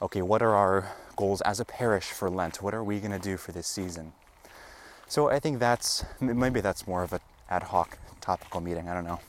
okay, 0.00 0.22
what 0.22 0.40
are 0.40 0.54
our 0.54 0.88
goals 1.18 1.40
as 1.42 1.58
a 1.60 1.64
parish 1.64 2.06
for 2.18 2.30
Lent? 2.30 2.62
What 2.62 2.74
are 2.74 2.84
we 2.84 3.00
going 3.00 3.16
to 3.20 3.24
do 3.30 3.36
for 3.36 3.52
this 3.52 3.66
season? 3.66 4.12
So 5.08 5.28
I 5.28 5.38
think 5.40 5.58
that's 5.58 6.04
maybe 6.20 6.60
that's 6.60 6.86
more 6.86 7.02
of 7.02 7.12
an 7.12 7.20
ad 7.50 7.64
hoc 7.64 7.98
topical 8.20 8.60
meeting. 8.60 8.88
I 8.88 8.94
don't 8.94 9.04
know. 9.12 9.20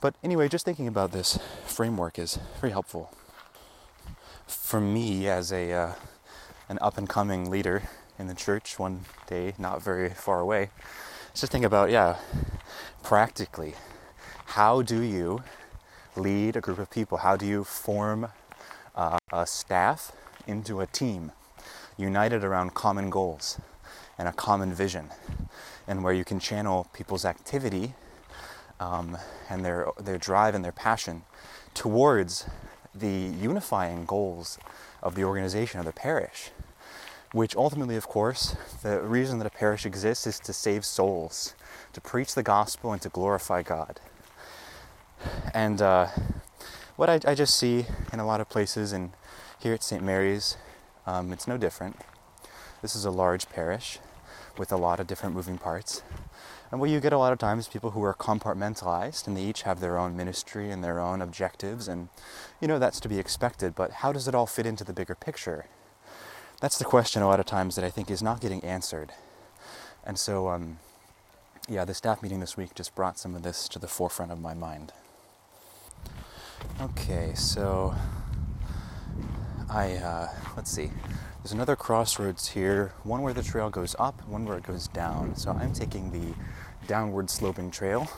But 0.00 0.14
anyway, 0.22 0.48
just 0.48 0.64
thinking 0.64 0.88
about 0.88 1.12
this 1.12 1.38
framework 1.64 2.18
is 2.18 2.38
very 2.60 2.72
helpful. 2.72 3.04
for 4.46 4.80
me 4.80 5.28
as 5.28 5.52
a 5.52 5.72
uh, 5.72 5.92
an 6.68 6.78
up 6.80 6.98
and 6.98 7.08
coming 7.08 7.50
leader 7.50 7.82
in 8.18 8.26
the 8.26 8.34
church 8.34 8.78
one 8.78 9.04
day, 9.26 9.54
not 9.58 9.82
very 9.82 10.10
far 10.10 10.40
away, 10.40 10.70
Just 11.34 11.52
think 11.52 11.64
about 11.64 11.90
yeah, 11.90 12.16
practically, 13.02 13.74
how 14.56 14.82
do 14.82 15.00
you 15.02 15.42
lead 16.16 16.56
a 16.56 16.60
group 16.60 16.78
of 16.78 16.88
people? 16.90 17.18
How 17.18 17.36
do 17.36 17.46
you 17.46 17.62
form 17.64 18.28
uh, 18.94 19.18
a 19.32 19.46
staff 19.46 20.12
into 20.46 20.80
a 20.80 20.86
team 20.86 21.32
united 21.96 22.44
around 22.44 22.74
common 22.74 23.10
goals 23.10 23.58
and 24.18 24.28
a 24.28 24.32
common 24.32 24.72
vision, 24.72 25.10
and 25.86 26.02
where 26.02 26.12
you 26.12 26.24
can 26.24 26.40
channel 26.40 26.86
people's 26.92 27.24
activity 27.24 27.94
um, 28.80 29.16
and 29.48 29.64
their 29.64 29.88
their 29.98 30.18
drive 30.18 30.54
and 30.54 30.64
their 30.64 30.72
passion 30.72 31.22
towards 31.74 32.46
the 32.94 33.30
unifying 33.40 34.06
goals 34.06 34.58
of 35.02 35.14
the 35.14 35.24
organization 35.24 35.78
of 35.78 35.86
the 35.86 35.92
parish. 35.92 36.50
Which 37.32 37.54
ultimately, 37.56 37.96
of 37.96 38.08
course, 38.08 38.56
the 38.82 39.00
reason 39.00 39.38
that 39.38 39.46
a 39.46 39.50
parish 39.50 39.84
exists 39.84 40.26
is 40.26 40.38
to 40.40 40.52
save 40.52 40.84
souls, 40.84 41.54
to 41.92 42.00
preach 42.00 42.34
the 42.34 42.42
gospel, 42.42 42.92
and 42.92 43.02
to 43.02 43.08
glorify 43.10 43.62
God. 43.62 44.00
And 45.52 45.82
uh, 45.82 46.06
what 46.94 47.10
I, 47.10 47.20
I, 47.26 47.34
just 47.34 47.56
see 47.56 47.84
in 48.12 48.20
a 48.20 48.26
lot 48.26 48.40
of 48.40 48.48
places, 48.48 48.92
and 48.92 49.10
here 49.58 49.74
at 49.74 49.82
St. 49.82 50.02
Mary's, 50.02 50.56
um, 51.06 51.32
it's 51.32 51.46
no 51.46 51.56
different. 51.56 51.96
This 52.82 52.94
is 52.94 53.04
a 53.04 53.10
large 53.10 53.48
parish 53.48 53.98
with 54.58 54.72
a 54.72 54.76
lot 54.76 55.00
of 55.00 55.06
different 55.06 55.34
moving 55.34 55.58
parts. 55.58 56.02
And 56.70 56.80
what 56.80 56.90
you 56.90 57.00
get 57.00 57.12
a 57.12 57.18
lot 57.18 57.32
of 57.32 57.38
times 57.38 57.64
is 57.64 57.68
people 57.72 57.92
who 57.92 58.02
are 58.02 58.14
compartmentalized 58.14 59.26
and 59.26 59.36
they 59.36 59.42
each 59.42 59.62
have 59.62 59.80
their 59.80 59.98
own 59.98 60.16
ministry 60.16 60.70
and 60.70 60.82
their 60.82 60.98
own 60.98 61.22
objectives, 61.22 61.88
and 61.88 62.08
you 62.60 62.66
know 62.68 62.78
that's 62.78 63.00
to 63.00 63.08
be 63.08 63.18
expected, 63.18 63.74
but 63.74 63.90
how 63.90 64.12
does 64.12 64.26
it 64.26 64.34
all 64.34 64.46
fit 64.46 64.66
into 64.66 64.84
the 64.84 64.92
bigger 64.92 65.14
picture? 65.14 65.66
That's 66.60 66.78
the 66.78 66.84
question 66.84 67.22
a 67.22 67.26
lot 67.26 67.40
of 67.40 67.46
times 67.46 67.76
that 67.76 67.84
I 67.84 67.90
think 67.90 68.10
is 68.10 68.22
not 68.22 68.40
getting 68.40 68.64
answered. 68.64 69.12
And 70.04 70.18
so, 70.18 70.48
um, 70.48 70.78
yeah, 71.68 71.84
the 71.84 71.94
staff 71.94 72.22
meeting 72.22 72.40
this 72.40 72.56
week 72.56 72.74
just 72.74 72.94
brought 72.94 73.18
some 73.18 73.34
of 73.34 73.42
this 73.42 73.68
to 73.68 73.78
the 73.78 73.88
forefront 73.88 74.32
of 74.32 74.40
my 74.40 74.54
mind. 74.54 74.92
Okay, 76.80 77.32
so 77.34 77.94
I, 79.68 79.94
uh, 79.94 80.28
let's 80.56 80.70
see. 80.70 80.90
There's 81.42 81.52
another 81.52 81.76
crossroads 81.76 82.48
here, 82.48 82.92
one 83.02 83.22
where 83.22 83.32
the 83.32 83.42
trail 83.42 83.68
goes 83.68 83.96
up, 83.98 84.26
one 84.28 84.44
where 84.44 84.56
it 84.56 84.64
goes 84.64 84.88
down. 84.88 85.34
So 85.36 85.50
I'm 85.50 85.72
taking 85.72 86.10
the 86.10 86.34
downward 86.86 87.28
sloping 87.30 87.70
trail 87.70 88.08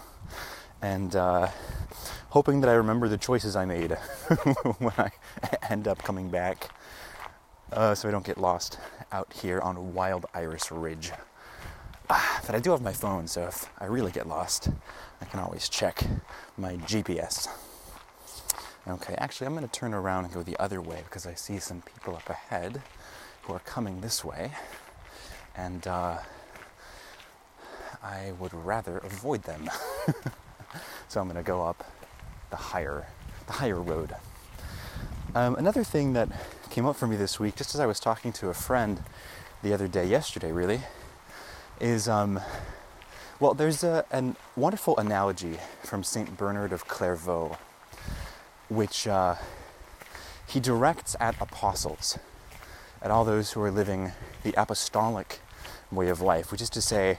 and 0.83 1.17
uh, 1.17 1.49
hoping 2.31 2.61
that 2.61 2.71
I 2.71 2.75
remember 2.75 3.09
the 3.09 3.17
choices 3.17 3.57
I 3.57 3.65
made 3.65 3.93
when 4.79 4.93
I 4.99 5.11
end 5.71 5.89
up 5.89 5.99
coming 6.03 6.29
back 6.29 6.71
uh, 7.73 7.95
so 7.95 8.09
I 8.09 8.13
don't 8.13 8.25
get 8.25 8.39
lost 8.39 8.79
out 9.13 9.33
here 9.33 9.61
on 9.61 9.95
Wild 9.95 10.27
Iris 10.35 10.71
Ridge. 10.71 11.13
Ah, 12.11 12.41
but 12.47 12.55
I 12.55 12.61
do 12.61 12.71
have 12.71 12.81
my 12.81 12.93
phone, 12.93 13.27
so 13.27 13.43
if 13.43 13.69
I 13.79 13.85
really 13.87 14.13
get 14.13 14.27
lost, 14.27 14.71
I 15.21 15.27
can 15.27 15.41
always 15.41 15.69
check 15.69 16.03
my 16.57 16.77
GPS. 16.77 17.49
Okay, 18.89 19.15
actually, 19.19 19.47
I'm 19.47 19.55
going 19.55 19.69
to 19.69 19.73
turn 19.79 19.93
around 19.93 20.25
and 20.25 20.33
go 20.33 20.43
the 20.43 20.59
other 20.59 20.81
way 20.81 21.03
because 21.05 21.27
I 21.27 21.35
see 21.35 21.59
some 21.59 21.83
people 21.83 22.17
up 22.17 22.31
ahead 22.31 22.81
who 23.43 23.53
are 23.53 23.59
coming 23.59 24.01
this 24.01 24.25
way, 24.25 24.53
and 25.55 25.87
uh, 25.87 26.17
I 28.03 28.33
would 28.39 28.55
rather 28.55 28.97
avoid 28.97 29.43
them. 29.43 29.69
so 31.09 31.21
I'm 31.21 31.27
going 31.27 31.37
to 31.37 31.43
go 31.43 31.63
up 31.63 31.85
the 32.49 32.57
higher, 32.57 33.07
the 33.47 33.53
higher 33.53 33.79
road. 33.79 34.15
Um, 35.35 35.57
another 35.57 35.85
thing 35.85 36.15
that 36.15 36.31
came 36.71 36.87
up 36.87 36.97
for 36.97 37.07
me 37.07 37.17
this 37.17 37.39
week, 37.39 37.57
just 37.57 37.75
as 37.75 37.81
I 37.83 37.87
was 37.87 38.01
talking 38.01 38.33
to 38.33 38.49
a 38.49 38.55
friend 38.55 39.03
the 39.63 39.75
other 39.75 39.87
day, 39.87 40.07
yesterday 40.07 40.51
really, 40.51 40.81
is 41.79 42.09
um, 42.09 42.41
well, 43.39 43.53
there's 43.53 43.85
a 43.85 44.07
wonderful 44.57 44.97
analogy 44.97 45.59
from 45.85 46.03
Saint 46.03 46.39
Bernard 46.39 46.73
of 46.73 46.89
Clairvaux, 46.89 47.59
which 48.69 49.07
uh, 49.07 49.37
he 50.47 50.61
directs 50.61 51.17
at 51.21 51.41
apostles, 51.41 52.19
at 53.03 53.11
all 53.11 53.25
those 53.25 53.53
who 53.53 53.63
are 53.63 53.71
living 53.71 54.13
the 54.43 54.55
apostolic 54.61 55.41
way 55.91 56.09
of 56.09 56.21
life, 56.21 56.53
which 56.53 56.61
is 56.61 56.71
to 56.71 56.83
say, 56.83 57.19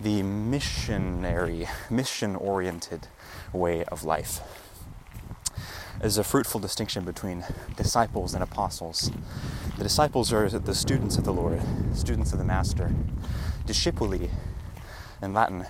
the 0.00 0.22
missionary, 0.22 1.68
mission 1.88 2.34
oriented 2.34 3.06
way 3.52 3.84
of 3.84 4.02
life. 4.04 4.40
There's 6.00 6.18
a 6.18 6.24
fruitful 6.24 6.58
distinction 6.60 7.04
between 7.04 7.44
disciples 7.76 8.34
and 8.34 8.42
apostles. 8.42 9.12
The 9.76 9.84
disciples 9.84 10.32
are 10.32 10.48
the 10.48 10.74
students 10.74 11.16
of 11.16 11.24
the 11.24 11.32
Lord, 11.32 11.62
students 11.94 12.32
of 12.32 12.38
the 12.38 12.44
Master. 12.44 12.92
Discipuli 13.66 14.28
in 15.22 15.32
Latin, 15.32 15.64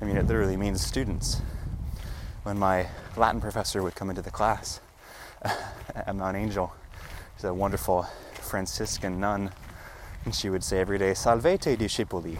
I 0.00 0.04
mean, 0.04 0.16
it 0.16 0.26
literally 0.26 0.56
means 0.56 0.84
students. 0.84 1.40
When 2.44 2.58
my 2.58 2.86
Latin 3.16 3.40
professor 3.40 3.82
would 3.82 3.94
come 3.94 4.10
into 4.10 4.20
the 4.20 4.30
class 4.30 4.82
at 5.94 6.14
Mount 6.14 6.36
Angel, 6.36 6.74
she's 7.36 7.44
a 7.44 7.54
wonderful 7.54 8.02
Franciscan 8.34 9.18
nun, 9.18 9.50
and 10.26 10.34
she 10.34 10.50
would 10.50 10.62
say 10.62 10.78
every 10.78 10.98
day, 10.98 11.14
Salvete 11.14 11.74
discipuli. 11.74 12.36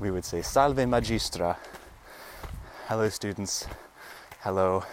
We 0.00 0.10
would 0.10 0.24
say, 0.24 0.40
Salve 0.40 0.78
magistra. 0.78 1.58
Hello, 2.86 3.10
students. 3.10 3.66
Hello, 4.40 4.84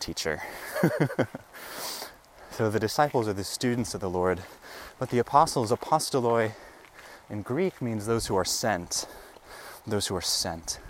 teacher. 0.00 0.42
so 2.50 2.68
the 2.68 2.80
disciples 2.80 3.28
are 3.28 3.32
the 3.32 3.44
students 3.44 3.94
of 3.94 4.00
the 4.00 4.10
Lord, 4.10 4.40
but 4.98 5.10
the 5.10 5.20
apostles, 5.20 5.70
apostoloi 5.70 6.50
in 7.30 7.42
Greek 7.42 7.80
means 7.80 8.06
those 8.06 8.26
who 8.26 8.34
are 8.34 8.44
sent. 8.44 9.06
Those 9.86 10.08
who 10.08 10.16
are 10.16 10.20
sent. 10.20 10.80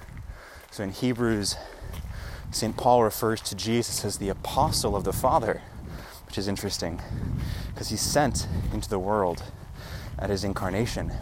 So 0.70 0.82
in 0.82 0.90
Hebrews, 0.90 1.56
St. 2.56 2.74
Paul 2.74 3.04
refers 3.04 3.42
to 3.42 3.54
Jesus 3.54 4.02
as 4.02 4.16
the 4.16 4.30
apostle 4.30 4.96
of 4.96 5.04
the 5.04 5.12
Father, 5.12 5.60
which 6.24 6.38
is 6.38 6.48
interesting 6.48 7.02
because 7.68 7.90
he's 7.90 8.00
sent 8.00 8.48
into 8.72 8.88
the 8.88 8.98
world 8.98 9.42
at 10.18 10.30
his 10.30 10.42
incarnation. 10.42 11.12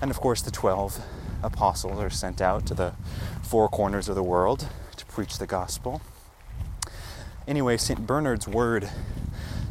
And 0.00 0.12
of 0.12 0.20
course, 0.20 0.42
the 0.42 0.52
12 0.52 1.00
apostles 1.42 1.98
are 1.98 2.08
sent 2.08 2.40
out 2.40 2.66
to 2.66 2.74
the 2.74 2.92
four 3.42 3.68
corners 3.68 4.08
of 4.08 4.14
the 4.14 4.22
world 4.22 4.68
to 4.96 5.04
preach 5.06 5.38
the 5.38 5.46
gospel. 5.48 6.00
Anyway, 7.48 7.76
St. 7.76 8.06
Bernard's 8.06 8.46
word 8.46 8.88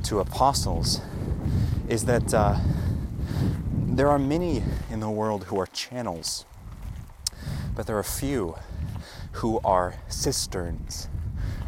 to 0.04 0.20
apostles 0.20 1.00
is 1.88 2.04
that 2.04 2.34
uh, 2.34 2.60
there 3.72 4.10
are 4.10 4.20
many 4.20 4.62
in 4.92 5.00
the 5.00 5.10
world 5.10 5.46
who 5.46 5.58
are 5.58 5.68
channels, 5.68 6.44
but 7.74 7.88
there 7.88 7.98
are 7.98 8.04
few 8.04 8.58
who 9.34 9.60
are 9.64 9.96
cisterns 10.08 11.10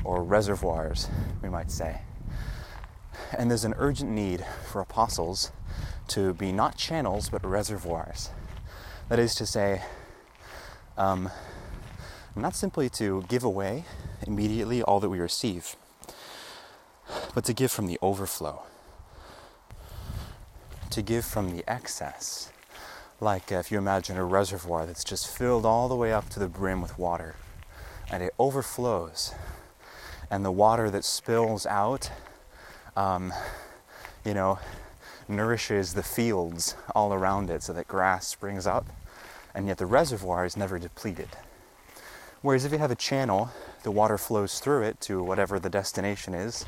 or 0.04 0.24
reservoirs, 0.24 1.08
we 1.42 1.50
might 1.50 1.72
say. 1.72 2.02
And 3.38 3.50
there's 3.50 3.66
an 3.66 3.74
urgent 3.78 4.12
need 4.12 4.46
for 4.72 4.82
apostles 4.82 5.52
to 6.10 6.34
be 6.34 6.52
not 6.52 6.78
channels 6.78 7.30
but 7.30 7.46
reservoirs. 7.46 8.30
That 9.10 9.20
is 9.20 9.36
to 9.36 9.46
say, 9.46 9.82
um, 10.98 11.30
not 12.36 12.56
simply 12.56 12.90
to 12.92 13.24
give 13.28 13.44
away 13.44 13.86
immediately 14.26 14.82
all 14.82 15.00
that 15.00 15.10
we 15.10 15.20
receive 15.20 15.76
but 17.34 17.44
to 17.46 17.54
give 17.54 17.72
from 17.72 17.88
the 17.88 18.00
overflow, 18.02 18.64
to 20.90 21.02
give 21.02 21.26
from 21.26 21.56
the 21.56 21.64
excess. 21.70 22.52
Like 23.20 23.52
uh, 23.52 23.56
if 23.56 23.72
you 23.72 23.78
imagine 23.78 24.18
a 24.18 24.26
reservoir 24.26 24.86
that's 24.86 25.04
just 25.04 25.28
filled 25.28 25.66
all 25.66 25.88
the 25.88 25.96
way 25.96 26.12
up 26.12 26.30
to 26.30 26.40
the 26.40 26.48
brim 26.48 26.82
with 26.82 26.98
water, 26.98 27.36
and 28.12 28.24
it 28.24 28.34
overflows, 28.38 29.34
and 30.30 30.44
the 30.44 30.52
water 30.52 30.90
that 30.90 31.04
spills 31.04 31.66
out, 31.66 32.12
um, 32.96 33.34
you 34.24 34.34
know, 34.34 34.60
nourishes 35.28 35.94
the 35.94 36.04
fields 36.04 36.76
all 36.94 37.14
around 37.14 37.50
it 37.50 37.64
so 37.64 37.74
that 37.74 37.88
grass 37.88 38.28
springs 38.28 38.68
up, 38.68 38.86
and 39.54 39.68
yet 39.68 39.78
the 39.78 39.86
reservoir 39.86 40.46
is 40.46 40.56
never 40.56 40.78
depleted. 40.80 41.30
Whereas 42.42 42.64
if 42.64 42.72
you 42.72 42.78
have 42.78 42.92
a 42.92 42.96
channel, 42.96 43.50
the 43.84 43.92
water 43.92 44.18
flows 44.18 44.60
through 44.60 44.84
it 44.84 45.02
to 45.02 45.24
whatever 45.24 45.60
the 45.60 45.70
destination 45.70 46.34
is, 46.36 46.66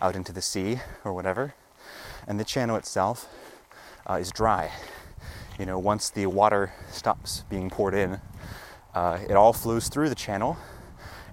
out 0.00 0.14
into 0.14 0.32
the 0.32 0.42
sea 0.42 0.80
or 1.04 1.12
whatever. 1.12 1.54
And 2.28 2.38
the 2.38 2.44
channel 2.44 2.76
itself 2.76 3.28
uh, 4.08 4.14
is 4.14 4.30
dry. 4.30 4.70
You 5.58 5.66
know, 5.66 5.78
once 5.78 6.10
the 6.10 6.26
water 6.26 6.72
stops 6.90 7.44
being 7.48 7.70
poured 7.70 7.94
in, 7.94 8.20
uh, 8.94 9.18
it 9.28 9.32
all 9.32 9.52
flows 9.52 9.88
through 9.88 10.08
the 10.08 10.14
channel, 10.14 10.56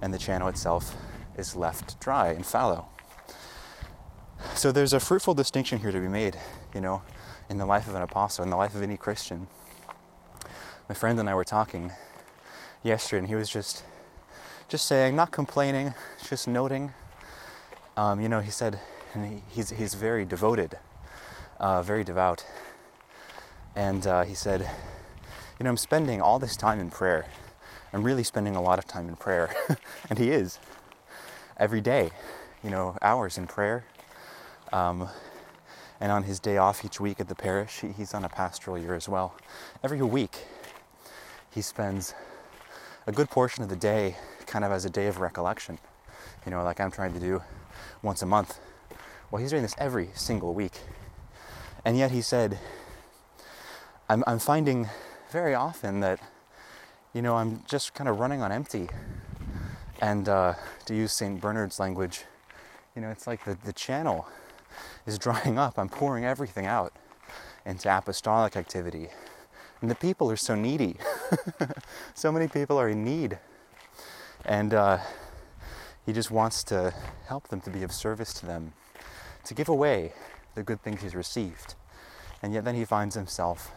and 0.03 0.13
the 0.13 0.19
channel 0.19 0.47
itself 0.47 0.95
is 1.37 1.55
left 1.55 1.99
dry 1.99 2.29
and 2.29 2.45
fallow. 2.45 2.85
So 4.53 4.71
there's 4.71 4.93
a 4.93 4.99
fruitful 4.99 5.33
distinction 5.33 5.79
here 5.79 5.91
to 5.91 5.99
be 5.99 6.07
made, 6.07 6.37
you 6.75 6.81
know, 6.81 7.01
in 7.49 7.57
the 7.57 7.65
life 7.65 7.87
of 7.87 7.95
an 7.95 8.03
apostle, 8.03 8.43
in 8.43 8.51
the 8.51 8.57
life 8.57 8.75
of 8.75 8.83
any 8.83 8.97
Christian. 8.97 9.47
My 10.87 10.93
friend 10.93 11.19
and 11.19 11.27
I 11.27 11.33
were 11.33 11.43
talking 11.43 11.91
yesterday, 12.83 13.19
and 13.19 13.27
he 13.27 13.35
was 13.35 13.49
just, 13.49 13.83
just 14.67 14.85
saying, 14.85 15.15
not 15.15 15.31
complaining, 15.31 15.95
just 16.27 16.47
noting 16.47 16.93
um, 17.95 18.19
you 18.19 18.27
know, 18.27 18.39
he 18.39 18.49
said 18.49 18.79
and 19.13 19.25
he, 19.25 19.43
he's, 19.49 19.69
he's 19.69 19.93
very 19.93 20.25
devoted, 20.25 20.79
uh, 21.59 21.83
very 21.83 22.03
devout. 22.03 22.43
And 23.75 24.05
uh, 24.07 24.23
he 24.23 24.33
said, 24.33 24.61
You 25.59 25.63
know, 25.63 25.69
I'm 25.69 25.77
spending 25.77 26.19
all 26.19 26.39
this 26.39 26.57
time 26.57 26.79
in 26.79 26.89
prayer. 26.89 27.27
I'm 27.93 28.03
really 28.03 28.23
spending 28.23 28.55
a 28.55 28.61
lot 28.61 28.79
of 28.79 28.87
time 28.87 29.07
in 29.07 29.15
prayer. 29.15 29.55
and 30.09 30.17
he 30.17 30.31
is. 30.31 30.59
Every 31.57 31.79
day, 31.79 32.09
you 32.63 32.71
know, 32.71 32.97
hours 33.01 33.37
in 33.37 33.45
prayer. 33.45 33.85
Um, 34.71 35.07
and 35.99 36.11
on 36.11 36.23
his 36.23 36.39
day 36.39 36.57
off 36.57 36.83
each 36.83 36.99
week 36.99 37.19
at 37.19 37.29
the 37.29 37.35
parish, 37.35 37.81
he's 37.95 38.15
on 38.15 38.25
a 38.25 38.29
pastoral 38.29 38.79
year 38.79 38.95
as 38.95 39.07
well. 39.07 39.35
Every 39.83 40.01
week, 40.01 40.39
he 41.51 41.61
spends 41.61 42.15
a 43.05 43.11
good 43.11 43.29
portion 43.29 43.63
of 43.63 43.69
the 43.69 43.75
day 43.75 44.15
kind 44.47 44.65
of 44.65 44.71
as 44.71 44.85
a 44.85 44.89
day 44.89 45.07
of 45.07 45.19
recollection, 45.19 45.77
you 46.45 46.51
know, 46.51 46.63
like 46.63 46.79
I'm 46.79 46.91
trying 46.91 47.13
to 47.13 47.19
do 47.19 47.43
once 48.01 48.21
a 48.21 48.25
month. 48.25 48.59
Well, 49.29 49.41
he's 49.41 49.51
doing 49.51 49.63
this 49.63 49.75
every 49.77 50.09
single 50.15 50.53
week. 50.53 50.79
And 51.85 51.97
yet 51.97 52.11
he 52.11 52.21
said, 52.21 52.57
I'm, 54.09 54.23
I'm 54.25 54.39
finding 54.39 54.89
very 55.31 55.53
often 55.53 55.99
that, 55.99 56.19
you 57.13 57.21
know, 57.21 57.35
I'm 57.35 57.63
just 57.67 57.93
kind 57.93 58.09
of 58.09 58.19
running 58.19 58.41
on 58.41 58.51
empty. 58.51 58.89
And 60.01 60.27
uh, 60.27 60.55
to 60.85 60.95
use 60.95 61.13
St. 61.13 61.39
Bernard's 61.39 61.79
language, 61.79 62.23
you 62.95 63.01
know, 63.01 63.09
it's 63.09 63.27
like 63.27 63.45
the, 63.45 63.57
the 63.63 63.73
channel 63.73 64.27
is 65.05 65.17
drying 65.19 65.57
up. 65.57 65.77
I'm 65.77 65.89
pouring 65.89 66.25
everything 66.25 66.65
out 66.65 66.93
into 67.65 67.95
apostolic 67.95 68.57
activity. 68.57 69.09
And 69.81 69.91
the 69.91 69.95
people 69.95 70.31
are 70.31 70.35
so 70.37 70.55
needy. 70.55 70.97
so 72.13 72.31
many 72.31 72.47
people 72.47 72.77
are 72.79 72.89
in 72.89 73.03
need. 73.03 73.37
And 74.45 74.73
uh, 74.73 74.97
he 76.05 76.13
just 76.13 76.31
wants 76.31 76.63
to 76.65 76.93
help 77.27 77.47
them 77.49 77.61
to 77.61 77.69
be 77.69 77.83
of 77.83 77.91
service 77.91 78.33
to 78.35 78.45
them, 78.45 78.73
to 79.45 79.53
give 79.53 79.69
away 79.69 80.13
the 80.55 80.63
good 80.63 80.81
things 80.81 81.01
he's 81.01 81.15
received. 81.15 81.75
And 82.41 82.53
yet 82.53 82.65
then 82.65 82.75
he 82.75 82.85
finds 82.85 83.15
himself 83.15 83.71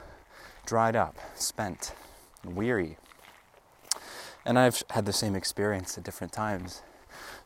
dried 0.64 0.96
up, 0.96 1.16
spent, 1.34 1.94
weary. 2.44 2.96
And 4.46 4.60
I've 4.60 4.84
had 4.90 5.06
the 5.06 5.12
same 5.12 5.34
experience 5.34 5.98
at 5.98 6.04
different 6.04 6.32
times. 6.32 6.82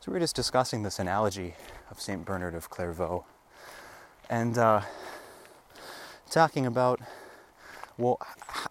So 0.01 0.11
we 0.11 0.13
were 0.13 0.19
just 0.19 0.35
discussing 0.35 0.83
this 0.83 0.99
analogy 0.99 1.55
of 1.89 1.99
St. 1.99 2.23
Bernard 2.23 2.53
of 2.53 2.69
Clairvaux 2.69 3.25
and 4.29 4.55
uh, 4.55 4.81
talking 6.29 6.67
about 6.67 6.99
well, 7.97 8.19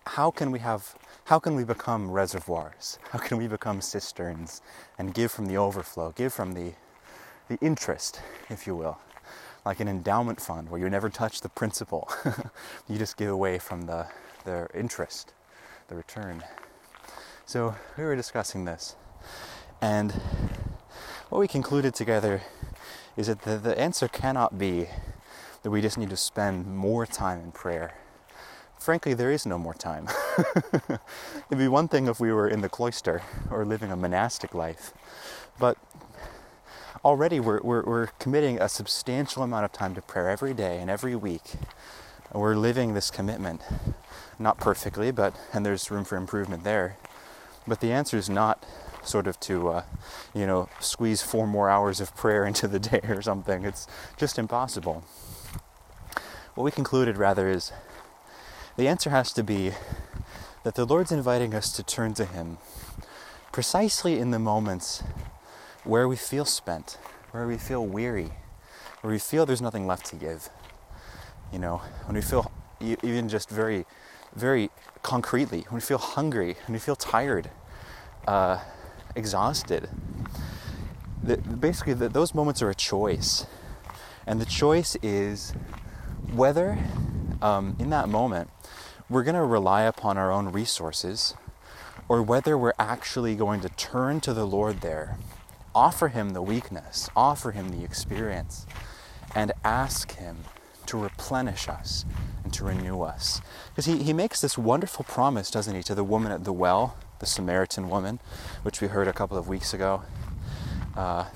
how 0.07 0.31
can 0.31 0.53
we 0.53 0.61
have 0.61 0.95
how 1.25 1.41
can 1.41 1.57
we 1.57 1.65
become 1.65 2.09
reservoirs? 2.09 3.01
How 3.11 3.19
can 3.19 3.37
we 3.37 3.49
become 3.49 3.81
cisterns 3.81 4.63
and 4.97 5.13
give 5.13 5.33
from 5.33 5.47
the 5.47 5.57
overflow, 5.57 6.13
give 6.13 6.33
from 6.33 6.53
the 6.53 6.75
the 7.49 7.59
interest, 7.61 8.21
if 8.49 8.65
you 8.65 8.77
will, 8.77 8.99
like 9.67 9.81
an 9.81 9.89
endowment 9.89 10.41
fund 10.41 10.69
where 10.69 10.81
you 10.81 10.89
never 10.89 11.11
touch 11.11 11.41
the 11.41 11.49
principal, 11.49 12.09
you 12.89 12.97
just 12.97 13.17
give 13.17 13.31
away 13.31 13.59
from 13.59 13.83
the 13.83 14.07
the 14.45 14.69
interest, 14.73 15.35
the 15.89 15.97
return. 15.97 16.45
So 17.51 17.75
we 17.99 18.05
were 18.05 18.15
discussing 18.15 18.65
this, 18.65 18.95
and 19.81 20.13
what 21.31 21.41
we 21.41 21.49
concluded 21.49 21.97
together 21.97 22.43
is 23.17 23.27
that 23.27 23.43
the, 23.43 23.57
the 23.57 23.77
answer 23.77 24.07
cannot 24.07 24.57
be 24.57 24.87
that 25.65 25.71
we 25.73 25.81
just 25.83 25.99
need 25.99 26.11
to 26.11 26.17
spend 26.17 26.65
more 26.65 27.07
time 27.07 27.41
in 27.41 27.51
prayer. 27.51 27.95
Frankly, 28.79 29.15
there 29.15 29.33
is 29.33 29.47
no 29.47 29.59
more 29.59 29.75
time. 29.75 30.07
It'd 31.49 31.59
be 31.59 31.67
one 31.67 31.89
thing 31.89 32.07
if 32.07 32.21
we 32.21 32.31
were 32.33 32.47
in 32.47 32.61
the 32.61 32.69
cloister 32.69 33.21
or 33.51 33.65
living 33.65 33.91
a 33.91 33.97
monastic 33.97 34.55
life, 34.55 34.93
but 35.59 35.77
already 37.05 37.41
we're, 37.41 37.61
we're, 37.63 37.83
we're 37.83 38.07
committing 38.21 38.61
a 38.61 38.69
substantial 38.69 39.43
amount 39.43 39.65
of 39.65 39.73
time 39.73 39.97
to 39.97 40.03
prayer 40.03 40.29
every 40.29 40.55
day 40.55 40.79
and 40.79 40.89
every 40.89 41.17
week. 41.17 41.55
We're 42.33 42.55
living 42.55 42.95
this 42.95 43.11
commitment, 43.11 43.61
not 44.39 44.59
perfectly, 44.59 45.11
but 45.11 45.35
and 45.53 45.67
there's 45.67 45.91
room 45.91 46.05
for 46.05 46.17
improvement 46.17 46.63
there. 46.63 46.97
But 47.71 47.79
the 47.79 47.93
answer 47.93 48.17
is 48.17 48.29
not 48.29 48.67
sort 49.05 49.29
of 49.29 49.39
to, 49.41 49.69
uh, 49.69 49.83
you 50.35 50.45
know, 50.45 50.69
squeeze 50.81 51.23
four 51.23 51.47
more 51.47 51.71
hours 51.71 52.01
of 52.01 52.17
prayer 52.17 52.45
into 52.51 52.67
the 52.67 52.81
day 52.81 52.99
or 53.09 53.23
something. 53.23 53.65
It's 53.65 53.87
just 54.17 54.41
impossible. 54.41 55.05
What 56.57 56.65
we 56.65 56.73
concluded, 56.73 57.17
rather, 57.17 57.49
is 57.49 57.71
the 58.77 58.89
answer 58.89 59.11
has 59.11 59.33
to 59.35 59.45
be 59.45 59.71
that 60.65 60.75
the 60.75 60.85
Lord's 60.85 61.13
inviting 61.13 61.55
us 61.55 61.71
to 61.71 61.85
turn 61.85 62.13
to 62.15 62.25
Him 62.25 62.59
precisely 63.53 64.19
in 64.19 64.33
the 64.33 64.41
moments 64.41 65.05
where 65.85 66.09
we 66.09 66.17
feel 66.17 66.45
spent, 66.45 66.99
where 67.31 67.47
we 67.47 67.57
feel 67.57 67.87
weary, 67.87 68.33
where 69.01 69.13
we 69.13 69.21
feel 69.21 69.47
there's 69.47 69.63
nothing 69.63 69.87
left 69.87 70.07
to 70.07 70.17
give. 70.17 70.51
You 71.53 71.61
know, 71.61 71.83
when 72.07 72.17
we 72.17 72.21
feel 72.21 72.51
even 72.81 73.29
just 73.29 73.49
very, 73.49 73.87
very 74.35 74.71
concretely, 75.05 75.61
when 75.69 75.77
we 75.77 75.81
feel 75.81 75.99
hungry, 75.99 76.57
when 76.67 76.73
we 76.73 76.81
feel 76.81 76.97
tired, 76.97 77.49
uh, 78.31 78.61
exhausted. 79.17 79.89
The, 81.21 81.37
basically, 81.37 81.95
the, 81.95 82.09
those 82.09 82.33
moments 82.33 82.63
are 82.63 82.71
a 82.71 82.75
choice. 82.75 83.45
And 84.25 84.41
the 84.41 84.47
choice 84.47 84.97
is 85.03 85.53
whether 86.33 86.79
um, 87.43 87.75
in 87.81 87.91
that 87.91 88.09
moment 88.09 88.51
we're 89.09 89.25
going 89.25 89.35
to 89.35 89.43
rely 89.43 89.83
upon 89.83 90.17
our 90.17 90.31
own 90.31 90.53
resources 90.53 91.35
or 92.09 92.23
whether 92.23 92.57
we're 92.57 92.73
actually 92.79 93.35
going 93.35 93.61
to 93.63 93.69
turn 93.71 94.21
to 94.21 94.33
the 94.33 94.47
Lord 94.47 94.81
there, 94.81 95.19
offer 95.75 96.09
Him 96.09 96.31
the 96.31 96.43
weakness, 96.43 97.11
offer 97.17 97.51
Him 97.51 97.71
the 97.71 97.85
experience, 97.85 98.65
and 99.35 99.51
ask 99.65 100.13
Him 100.13 100.45
to 100.87 100.97
replenish 100.97 101.69
us 101.69 102.05
and 102.45 102.53
to 102.53 102.65
renew 102.65 103.03
us. 103.03 103.41
Because 103.71 103.87
he, 103.87 104.03
he 104.05 104.13
makes 104.13 104.41
this 104.41 104.57
wonderful 104.57 105.05
promise, 105.05 105.51
doesn't 105.51 105.75
he, 105.75 105.83
to 105.83 105.95
the 105.97 106.05
woman 106.05 106.31
at 106.31 106.45
the 106.45 106.53
well, 106.53 106.97
the 107.21 107.27
Samaritan 107.27 107.89
woman, 107.89 108.19
which 108.63 108.81
we 108.81 108.89
heard 108.89 109.07
a 109.07 109.13
couple 109.13 109.39
of 109.39 109.47
weeks 109.47 109.73
ago. 109.73 110.03
Uh, 110.97 111.27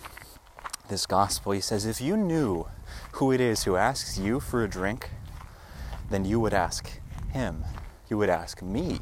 this 0.88 1.06
gospel, 1.06 1.52
he 1.52 1.60
says, 1.60 1.86
If 1.86 2.00
you 2.00 2.16
knew 2.16 2.66
who 3.12 3.30
it 3.32 3.40
is 3.40 3.64
who 3.64 3.76
asks 3.76 4.18
you 4.18 4.40
for 4.40 4.64
a 4.64 4.68
drink, 4.68 5.10
then 6.10 6.24
you 6.24 6.40
would 6.40 6.54
ask 6.54 7.00
him. 7.32 7.64
You 8.08 8.18
would 8.18 8.30
ask 8.30 8.60
me. 8.62 9.00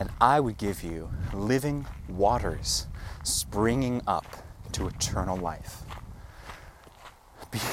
And 0.00 0.10
I 0.20 0.40
would 0.40 0.58
give 0.58 0.82
you 0.82 1.10
living 1.32 1.86
waters 2.08 2.86
springing 3.22 4.02
up 4.06 4.26
to 4.72 4.88
eternal 4.88 5.36
life. 5.36 5.82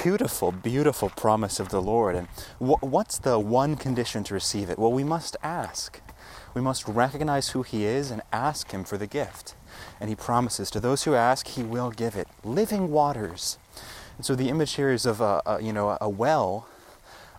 Beautiful, 0.04 0.52
beautiful 0.52 1.10
promise 1.10 1.60
of 1.60 1.69
the 1.69 1.82
Lord. 1.82 2.15
And 2.15 2.28
what's 2.60 3.17
the 3.17 3.39
one 3.39 3.76
condition 3.76 4.24
to 4.26 4.34
receive 4.34 4.69
it? 4.69 4.78
Well, 4.78 4.91
we 4.91 5.04
must 5.04 5.36
ask. 5.41 6.00
We 6.54 6.62
must 6.62 6.88
recognize 6.88 7.50
who 7.50 7.64
He 7.64 7.86
is 7.86 8.12
and 8.12 8.22
ask 8.32 8.72
Him 8.72 8.84
for 8.84 8.98
the 8.98 9.08
gift. 9.08 9.56
And 10.00 10.10
He 10.10 10.16
promises 10.16 10.70
to 10.72 10.80
those 10.80 11.04
who 11.04 11.16
ask, 11.16 11.48
He 11.48 11.64
will 11.64 11.92
give 11.92 12.16
it. 12.16 12.28
Living 12.44 12.92
waters 12.92 13.58
and 14.22 14.26
so 14.28 14.36
the 14.36 14.50
image 14.50 14.74
here 14.74 14.92
is 14.92 15.08
of 15.08 15.20
a, 15.20 15.42
a 15.48 15.64
you 15.64 15.74
know 15.74 15.98
a 16.00 16.08
well, 16.08 16.68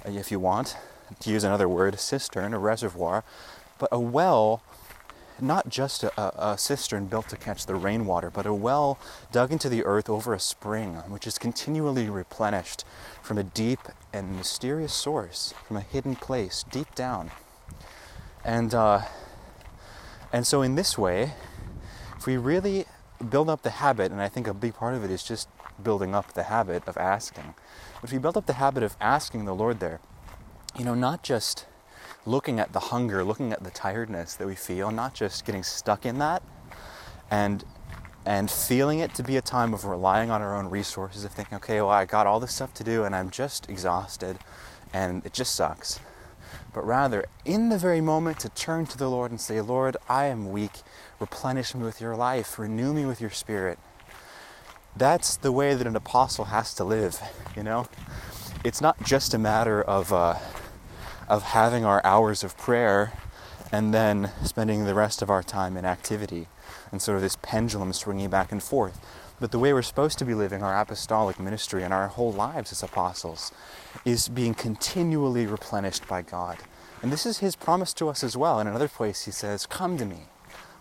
if 0.04 0.32
you 0.32 0.40
want 0.40 0.76
to 1.20 1.30
use 1.30 1.44
another 1.44 1.68
word, 1.68 1.94
a 1.94 1.96
cistern, 1.96 2.52
a 2.52 2.58
reservoir, 2.58 3.22
but 3.78 3.88
a 3.92 4.00
well, 4.00 4.64
not 5.40 5.68
just 5.68 6.02
a, 6.02 6.12
a 6.52 6.58
cistern 6.58 7.06
built 7.06 7.28
to 7.28 7.36
catch 7.36 7.66
the 7.66 7.76
rainwater, 7.76 8.30
but 8.30 8.46
a 8.46 8.52
well 8.52 8.98
dug 9.30 9.52
into 9.52 9.68
the 9.68 9.84
earth 9.84 10.10
over 10.10 10.34
a 10.34 10.40
spring, 10.40 10.94
which 11.06 11.24
is 11.24 11.38
continually 11.38 12.10
replenished 12.10 12.84
from 13.22 13.38
a 13.38 13.44
deep 13.44 13.78
and 14.12 14.36
mysterious 14.36 14.92
source, 14.92 15.54
from 15.68 15.76
a 15.76 15.82
hidden 15.82 16.16
place 16.16 16.64
deep 16.68 16.92
down. 16.96 17.30
And 18.44 18.74
uh, 18.74 19.02
and 20.32 20.46
so 20.46 20.62
in 20.62 20.74
this 20.74 20.98
way, 20.98 21.32
if 22.16 22.26
we 22.26 22.36
really 22.36 22.86
build 23.30 23.48
up 23.48 23.62
the 23.62 23.70
habit, 23.70 24.10
and 24.10 24.20
I 24.20 24.28
think 24.28 24.46
a 24.46 24.54
big 24.54 24.74
part 24.74 24.94
of 24.94 25.04
it 25.04 25.10
is 25.10 25.22
just 25.22 25.48
building 25.82 26.14
up 26.14 26.32
the 26.32 26.44
habit 26.44 26.86
of 26.86 26.96
asking. 26.96 27.54
But 28.00 28.04
if 28.04 28.12
we 28.12 28.18
build 28.18 28.36
up 28.36 28.46
the 28.46 28.54
habit 28.54 28.82
of 28.82 28.96
asking 29.00 29.44
the 29.44 29.54
Lord 29.54 29.80
there, 29.80 30.00
you 30.76 30.84
know, 30.84 30.94
not 30.94 31.22
just 31.22 31.66
looking 32.24 32.58
at 32.58 32.72
the 32.72 32.80
hunger, 32.80 33.24
looking 33.24 33.52
at 33.52 33.62
the 33.62 33.70
tiredness 33.70 34.34
that 34.34 34.46
we 34.46 34.54
feel, 34.54 34.90
not 34.90 35.14
just 35.14 35.44
getting 35.44 35.62
stuck 35.62 36.06
in 36.06 36.18
that 36.18 36.42
and 37.30 37.64
and 38.24 38.48
feeling 38.48 39.00
it 39.00 39.12
to 39.16 39.22
be 39.22 39.36
a 39.36 39.42
time 39.42 39.74
of 39.74 39.84
relying 39.84 40.30
on 40.30 40.40
our 40.40 40.56
own 40.56 40.70
resources, 40.70 41.24
of 41.24 41.32
thinking, 41.32 41.56
okay, 41.56 41.80
well, 41.80 41.90
I 41.90 42.04
got 42.04 42.24
all 42.24 42.38
this 42.38 42.54
stuff 42.54 42.72
to 42.74 42.84
do 42.84 43.02
and 43.02 43.16
I'm 43.16 43.30
just 43.30 43.68
exhausted 43.68 44.38
and 44.92 45.26
it 45.26 45.32
just 45.32 45.56
sucks. 45.56 45.98
But 46.72 46.86
rather, 46.86 47.26
in 47.44 47.68
the 47.68 47.78
very 47.78 48.00
moment, 48.00 48.38
to 48.40 48.48
turn 48.48 48.86
to 48.86 48.98
the 48.98 49.10
Lord 49.10 49.30
and 49.30 49.40
say, 49.40 49.60
Lord, 49.60 49.96
I 50.08 50.26
am 50.26 50.50
weak. 50.50 50.82
Replenish 51.20 51.74
me 51.74 51.84
with 51.84 52.00
your 52.00 52.16
life, 52.16 52.58
renew 52.58 52.92
me 52.92 53.04
with 53.06 53.20
your 53.20 53.30
spirit 53.30 53.78
that's 54.96 55.36
the 55.36 55.52
way 55.52 55.74
that 55.74 55.86
an 55.86 55.96
apostle 55.96 56.46
has 56.46 56.74
to 56.74 56.84
live, 56.84 57.20
you 57.56 57.62
know? 57.62 57.86
It's 58.64 58.80
not 58.80 59.02
just 59.02 59.34
a 59.34 59.38
matter 59.38 59.82
of, 59.82 60.12
uh, 60.12 60.36
of 61.28 61.42
having 61.42 61.84
our 61.84 62.04
hours 62.04 62.44
of 62.44 62.56
prayer 62.56 63.12
and 63.70 63.94
then 63.94 64.30
spending 64.44 64.84
the 64.84 64.94
rest 64.94 65.22
of 65.22 65.30
our 65.30 65.42
time 65.42 65.76
in 65.76 65.84
activity 65.84 66.46
and 66.90 67.00
sort 67.00 67.16
of 67.16 67.22
this 67.22 67.38
pendulum 67.40 67.92
swinging 67.92 68.28
back 68.28 68.52
and 68.52 68.62
forth. 68.62 69.00
But 69.42 69.50
the 69.50 69.58
way 69.58 69.72
we're 69.72 69.82
supposed 69.82 70.20
to 70.20 70.24
be 70.24 70.34
living 70.34 70.62
our 70.62 70.78
apostolic 70.80 71.40
ministry 71.40 71.82
and 71.82 71.92
our 71.92 72.06
whole 72.06 72.32
lives 72.32 72.70
as 72.70 72.84
apostles 72.84 73.50
is 74.04 74.28
being 74.28 74.54
continually 74.54 75.48
replenished 75.48 76.06
by 76.06 76.22
God. 76.22 76.58
And 77.02 77.10
this 77.10 77.26
is 77.26 77.38
his 77.38 77.56
promise 77.56 77.92
to 77.94 78.08
us 78.08 78.22
as 78.22 78.36
well. 78.36 78.60
In 78.60 78.68
another 78.68 78.86
place, 78.86 79.24
he 79.24 79.32
says, 79.32 79.66
Come 79.66 79.98
to 79.98 80.04
me, 80.04 80.28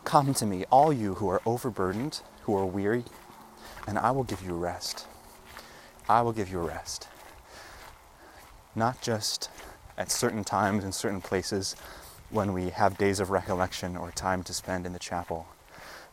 come 0.06 0.36
to 0.36 0.45
me, 0.45 0.65
all 0.69 0.93
you 0.93 1.15
who 1.15 1.28
are 1.28 1.41
overburdened, 1.43 2.21
who 2.43 2.56
are 2.56 2.67
weary, 2.67 3.04
and 3.88 3.97
I 3.97 4.12
will 4.12 4.24
give 4.24 4.45
you 4.45 4.54
rest. 4.54 5.08
I 6.08 6.21
will 6.21 6.32
give 6.32 6.52
you 6.52 6.60
rest. 6.60 7.08
Not 8.76 9.02
just 9.02 9.50
at 9.97 10.12
certain 10.12 10.43
times 10.43 10.84
in 10.84 10.91
certain 10.91 11.21
places 11.21 11.76
when 12.30 12.54
we 12.54 12.69
have 12.69 13.00
days 13.00 13.19
of 13.19 13.32
recollection 13.32 13.97
or 13.97 14.12
time 14.12 14.43
to 14.43 14.54
spend 14.54 14.86
in 14.86 14.93
the 14.93 15.00
chapel, 15.00 15.47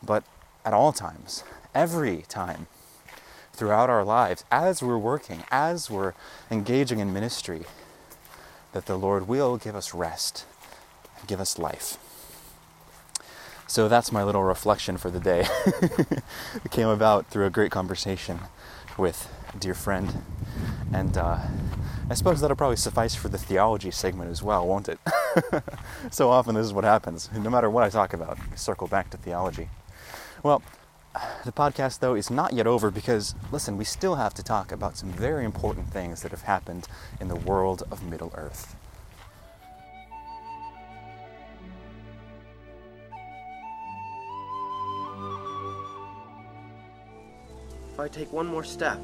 but 0.01 0.23
at 0.65 0.73
all 0.73 0.91
times, 0.91 1.43
every 1.73 2.23
time 2.27 2.67
throughout 3.53 3.89
our 3.89 4.03
lives, 4.03 4.43
as 4.51 4.81
we're 4.81 4.97
working, 4.97 5.43
as 5.51 5.89
we're 5.89 6.13
engaging 6.49 6.99
in 6.99 7.13
ministry, 7.13 7.63
that 8.71 8.85
the 8.85 8.97
Lord 8.97 9.27
will 9.27 9.57
give 9.57 9.75
us 9.75 9.93
rest 9.93 10.45
and 11.17 11.27
give 11.27 11.39
us 11.39 11.59
life. 11.59 11.97
So 13.67 13.87
that's 13.87 14.11
my 14.11 14.23
little 14.23 14.43
reflection 14.43 14.97
for 14.97 15.11
the 15.11 15.19
day. 15.19 15.45
it 15.65 16.71
came 16.71 16.87
about 16.87 17.27
through 17.27 17.45
a 17.45 17.51
great 17.51 17.71
conversation 17.71 18.39
with 18.97 19.31
a 19.53 19.57
dear 19.57 19.75
friend. 19.75 20.23
And 20.91 21.17
uh, 21.17 21.37
I 22.09 22.13
suppose 22.15 22.41
that'll 22.41 22.57
probably 22.57 22.77
suffice 22.77 23.13
for 23.13 23.29
the 23.29 23.37
theology 23.37 23.91
segment 23.91 24.31
as 24.31 24.41
well, 24.41 24.65
won't 24.67 24.89
it? 24.89 24.99
so 26.09 26.31
often 26.31 26.55
this 26.55 26.65
is 26.65 26.73
what 26.73 26.83
happens. 26.83 27.29
No 27.31 27.49
matter 27.51 27.69
what 27.69 27.83
I 27.83 27.89
talk 27.89 28.13
about, 28.13 28.39
I 28.51 28.55
circle 28.55 28.87
back 28.87 29.11
to 29.11 29.17
theology. 29.17 29.69
Well, 30.41 30.63
the 31.45 31.51
podcast, 31.51 31.99
though, 31.99 32.15
is 32.15 32.29
not 32.29 32.53
yet 32.53 32.67
over 32.67 32.91
because, 32.91 33.35
listen, 33.51 33.77
we 33.77 33.85
still 33.85 34.15
have 34.15 34.33
to 34.35 34.43
talk 34.43 34.71
about 34.71 34.97
some 34.97 35.09
very 35.09 35.45
important 35.45 35.87
things 35.91 36.21
that 36.21 36.31
have 36.31 36.43
happened 36.43 36.87
in 37.19 37.27
the 37.27 37.35
world 37.35 37.83
of 37.91 38.03
Middle 38.03 38.31
Earth. 38.35 38.75
If 47.93 47.99
I 47.99 48.07
take 48.07 48.31
one 48.31 48.47
more 48.47 48.63
step, 48.63 48.97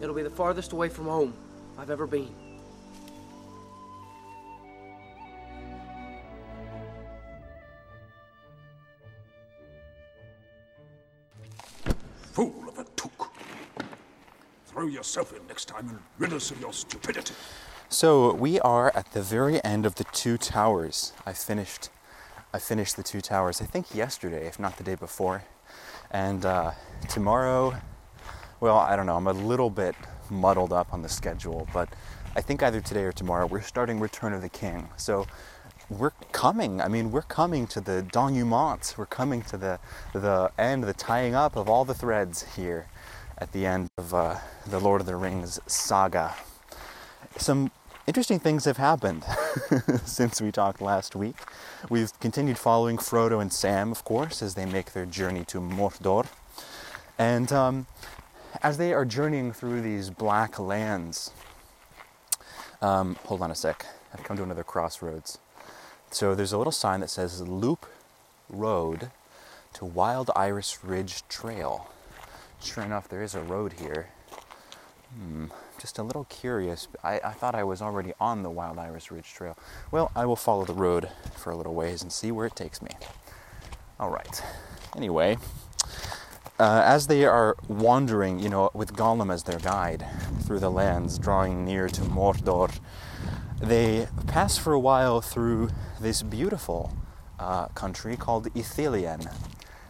it'll 0.00 0.16
be 0.16 0.22
the 0.22 0.30
farthest 0.30 0.72
away 0.72 0.88
from 0.88 1.04
home 1.04 1.34
I've 1.78 1.90
ever 1.90 2.06
been. 2.06 2.51
Yourself 15.02 15.32
in 15.32 15.44
next 15.48 15.64
time 15.64 15.88
and 15.88 15.98
rid 16.16 16.32
us 16.32 16.52
of 16.52 16.60
your 16.60 16.72
stupidity. 16.72 17.34
So 17.88 18.32
we 18.34 18.60
are 18.60 18.92
at 18.94 19.10
the 19.12 19.20
very 19.20 19.62
end 19.64 19.84
of 19.84 19.96
the 19.96 20.04
two 20.04 20.38
towers. 20.38 21.12
I 21.26 21.32
finished, 21.32 21.90
I 22.54 22.60
finished 22.60 22.94
the 22.96 23.02
two 23.02 23.20
towers. 23.20 23.60
I 23.60 23.64
think 23.64 23.96
yesterday, 23.96 24.46
if 24.46 24.60
not 24.60 24.76
the 24.76 24.84
day 24.84 24.94
before. 24.94 25.42
And 26.12 26.46
uh, 26.46 26.70
tomorrow, 27.08 27.74
well, 28.60 28.78
I 28.78 28.94
don't 28.94 29.06
know. 29.06 29.16
I'm 29.16 29.26
a 29.26 29.32
little 29.32 29.70
bit 29.70 29.96
muddled 30.30 30.72
up 30.72 30.92
on 30.92 31.02
the 31.02 31.08
schedule, 31.08 31.66
but 31.74 31.88
I 32.36 32.40
think 32.40 32.62
either 32.62 32.80
today 32.80 33.02
or 33.02 33.12
tomorrow 33.12 33.46
we're 33.46 33.60
starting 33.60 33.98
Return 33.98 34.32
of 34.32 34.40
the 34.40 34.48
King. 34.48 34.88
So 34.96 35.26
we're 35.90 36.12
coming. 36.30 36.80
I 36.80 36.86
mean, 36.86 37.10
we're 37.10 37.22
coming 37.22 37.66
to 37.68 37.80
the 37.80 38.06
denouement. 38.12 38.94
We're 38.96 39.06
coming 39.06 39.42
to 39.42 39.56
the 39.56 39.80
the 40.12 40.52
end, 40.56 40.84
the 40.84 40.94
tying 40.94 41.34
up 41.34 41.56
of 41.56 41.68
all 41.68 41.84
the 41.84 41.92
threads 41.94 42.46
here 42.54 42.86
at 43.42 43.50
the 43.50 43.66
end 43.66 43.88
of 43.98 44.14
uh, 44.14 44.36
the 44.64 44.78
Lord 44.78 45.00
of 45.00 45.06
the 45.08 45.16
Rings 45.16 45.58
saga. 45.66 46.32
Some 47.36 47.72
interesting 48.06 48.38
things 48.38 48.66
have 48.66 48.76
happened 48.76 49.24
since 50.04 50.40
we 50.40 50.52
talked 50.52 50.80
last 50.80 51.16
week. 51.16 51.34
We've 51.90 52.12
continued 52.20 52.56
following 52.56 52.98
Frodo 52.98 53.42
and 53.42 53.52
Sam, 53.52 53.90
of 53.90 54.04
course, 54.04 54.42
as 54.42 54.54
they 54.54 54.64
make 54.64 54.92
their 54.92 55.06
journey 55.06 55.44
to 55.46 55.58
Mordor, 55.58 56.28
and 57.18 57.52
um, 57.52 57.86
as 58.62 58.78
they 58.78 58.92
are 58.92 59.04
journeying 59.04 59.52
through 59.52 59.80
these 59.80 60.08
black 60.08 60.60
lands. 60.60 61.32
Um, 62.80 63.16
hold 63.24 63.42
on 63.42 63.50
a 63.50 63.56
sec. 63.56 63.84
I've 64.14 64.22
come 64.22 64.36
to 64.36 64.44
another 64.44 64.62
crossroads. 64.62 65.38
So 66.12 66.36
there's 66.36 66.52
a 66.52 66.58
little 66.58 66.70
sign 66.70 67.00
that 67.00 67.10
says 67.10 67.40
Loop 67.40 67.86
Road 68.48 69.10
to 69.72 69.84
Wild 69.84 70.30
Iris 70.36 70.84
Ridge 70.84 71.26
Trail. 71.28 71.88
Sure 72.62 72.84
enough, 72.84 73.08
there 73.08 73.22
is 73.22 73.34
a 73.34 73.40
road 73.40 73.72
here. 73.74 74.08
Hmm, 75.14 75.46
just 75.80 75.98
a 75.98 76.02
little 76.02 76.24
curious. 76.24 76.86
I, 77.02 77.20
I 77.24 77.32
thought 77.32 77.56
I 77.56 77.64
was 77.64 77.82
already 77.82 78.12
on 78.20 78.44
the 78.44 78.50
Wild 78.50 78.78
Iris 78.78 79.10
Ridge 79.10 79.34
Trail. 79.34 79.58
Well, 79.90 80.12
I 80.14 80.26
will 80.26 80.36
follow 80.36 80.64
the 80.64 80.72
road 80.72 81.08
for 81.36 81.50
a 81.50 81.56
little 81.56 81.74
ways 81.74 82.02
and 82.02 82.12
see 82.12 82.30
where 82.30 82.46
it 82.46 82.54
takes 82.54 82.80
me. 82.80 82.90
All 83.98 84.10
right. 84.10 84.42
Anyway, 84.96 85.38
uh, 86.60 86.82
as 86.84 87.08
they 87.08 87.24
are 87.24 87.56
wandering, 87.66 88.38
you 88.38 88.48
know, 88.48 88.70
with 88.74 88.94
Gollum 88.94 89.32
as 89.32 89.42
their 89.42 89.58
guide 89.58 90.06
through 90.42 90.60
the 90.60 90.70
lands, 90.70 91.18
drawing 91.18 91.64
near 91.64 91.88
to 91.88 92.00
Mordor, 92.02 92.78
they 93.60 94.06
pass 94.28 94.56
for 94.56 94.72
a 94.72 94.80
while 94.80 95.20
through 95.20 95.70
this 96.00 96.22
beautiful 96.22 96.96
uh, 97.40 97.66
country 97.68 98.16
called 98.16 98.52
Ithilien, 98.54 99.30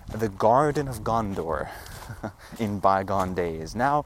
the 0.09 0.31
Garden 0.31 0.89
of 0.89 1.05
Gondor 1.05 1.69
in 2.59 2.79
bygone 2.79 3.35
days. 3.35 3.75
Now 3.75 4.05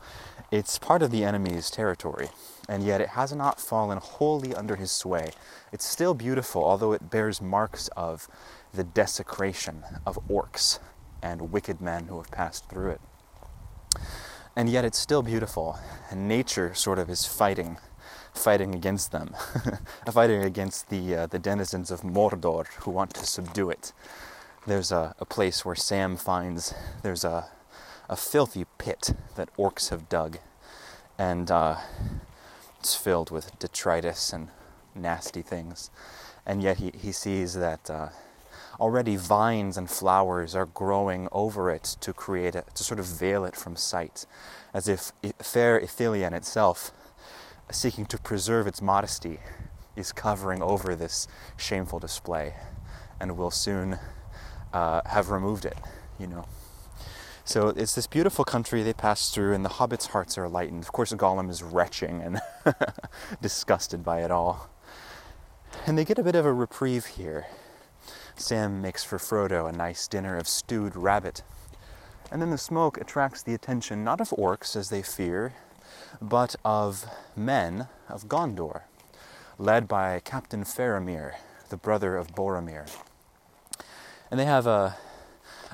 it's 0.50 0.78
part 0.78 1.02
of 1.02 1.10
the 1.10 1.24
enemy's 1.24 1.70
territory, 1.70 2.28
and 2.68 2.82
yet 2.82 3.00
it 3.00 3.10
has 3.10 3.32
not 3.32 3.60
fallen 3.60 3.98
wholly 3.98 4.54
under 4.54 4.76
his 4.76 4.90
sway. 4.90 5.32
It's 5.72 5.84
still 5.84 6.14
beautiful, 6.14 6.64
although 6.64 6.92
it 6.92 7.10
bears 7.10 7.40
marks 7.40 7.88
of 7.96 8.28
the 8.72 8.84
desecration 8.84 9.82
of 10.06 10.18
orcs 10.28 10.78
and 11.22 11.52
wicked 11.52 11.80
men 11.80 12.06
who 12.06 12.16
have 12.18 12.30
passed 12.30 12.68
through 12.68 12.90
it. 12.90 13.00
And 14.54 14.68
yet 14.68 14.84
it's 14.84 14.98
still 14.98 15.22
beautiful, 15.22 15.78
and 16.10 16.28
nature 16.28 16.74
sort 16.74 16.98
of 16.98 17.10
is 17.10 17.26
fighting 17.26 17.78
fighting 18.32 18.74
against 18.74 19.12
them, 19.12 19.34
fighting 20.12 20.44
against 20.44 20.90
the 20.90 21.16
uh, 21.16 21.26
the 21.26 21.38
denizens 21.38 21.90
of 21.90 22.02
Mordor 22.02 22.66
who 22.80 22.90
want 22.90 23.14
to 23.14 23.26
subdue 23.26 23.70
it. 23.70 23.92
There's 24.66 24.92
a, 24.92 25.14
a 25.18 25.24
place 25.24 25.64
where 25.64 25.74
Sam 25.74 26.16
finds 26.16 26.74
there's 27.02 27.24
a 27.24 27.48
a 28.08 28.16
filthy 28.16 28.64
pit 28.78 29.10
that 29.36 29.54
orcs 29.56 29.90
have 29.90 30.08
dug, 30.08 30.38
and 31.18 31.50
uh, 31.50 31.76
it's 32.78 32.94
filled 32.94 33.30
with 33.30 33.58
detritus 33.58 34.32
and 34.32 34.48
nasty 34.94 35.42
things. 35.42 35.90
And 36.44 36.62
yet 36.62 36.76
he, 36.76 36.92
he 36.96 37.10
sees 37.12 37.54
that 37.54 37.90
uh, 37.90 38.08
already 38.78 39.16
vines 39.16 39.76
and 39.76 39.90
flowers 39.90 40.54
are 40.54 40.66
growing 40.66 41.28
over 41.32 41.70
it 41.70 41.96
to 42.00 42.12
create 42.12 42.54
it, 42.54 42.66
to 42.74 42.84
sort 42.84 43.00
of 43.00 43.06
veil 43.06 43.44
it 43.44 43.56
from 43.56 43.74
sight, 43.76 44.26
as 44.72 44.86
if 44.88 45.12
fair 45.40 45.80
Ithilien 45.80 46.32
itself 46.32 46.92
seeking 47.70 48.06
to 48.06 48.18
preserve 48.18 48.66
its 48.66 48.80
modesty, 48.80 49.40
is 49.96 50.12
covering 50.12 50.62
over 50.62 50.94
this 50.94 51.26
shameful 51.56 51.98
display 51.98 52.54
and 53.18 53.36
will 53.36 53.50
soon 53.50 53.98
uh, 54.72 55.00
have 55.06 55.30
removed 55.30 55.64
it, 55.64 55.78
you 56.20 56.26
know. 56.26 56.46
So 57.46 57.68
it's 57.68 57.94
this 57.94 58.08
beautiful 58.08 58.44
country 58.44 58.82
they 58.82 58.92
pass 58.92 59.30
through, 59.30 59.54
and 59.54 59.64
the 59.64 59.68
hobbits' 59.70 60.08
hearts 60.08 60.36
are 60.36 60.48
lightened. 60.48 60.82
Of 60.82 60.90
course, 60.90 61.12
Gollum 61.12 61.48
is 61.48 61.62
retching 61.62 62.20
and 62.20 62.40
disgusted 63.40 64.02
by 64.04 64.24
it 64.24 64.32
all. 64.32 64.68
And 65.86 65.96
they 65.96 66.04
get 66.04 66.18
a 66.18 66.24
bit 66.24 66.34
of 66.34 66.44
a 66.44 66.52
reprieve 66.52 67.06
here. 67.06 67.46
Sam 68.34 68.82
makes 68.82 69.04
for 69.04 69.18
Frodo 69.18 69.68
a 69.68 69.72
nice 69.72 70.08
dinner 70.08 70.36
of 70.36 70.48
stewed 70.48 70.96
rabbit. 70.96 71.42
And 72.32 72.42
then 72.42 72.50
the 72.50 72.58
smoke 72.58 73.00
attracts 73.00 73.44
the 73.44 73.54
attention 73.54 74.02
not 74.02 74.20
of 74.20 74.30
orcs, 74.30 74.74
as 74.74 74.90
they 74.90 75.02
fear, 75.02 75.54
but 76.20 76.56
of 76.64 77.06
men 77.36 77.86
of 78.08 78.26
Gondor, 78.26 78.82
led 79.56 79.86
by 79.86 80.20
Captain 80.24 80.64
Faramir, 80.64 81.34
the 81.68 81.76
brother 81.76 82.16
of 82.16 82.34
Boromir. 82.34 82.90
And 84.32 84.40
they 84.40 84.46
have 84.46 84.66
a, 84.66 84.96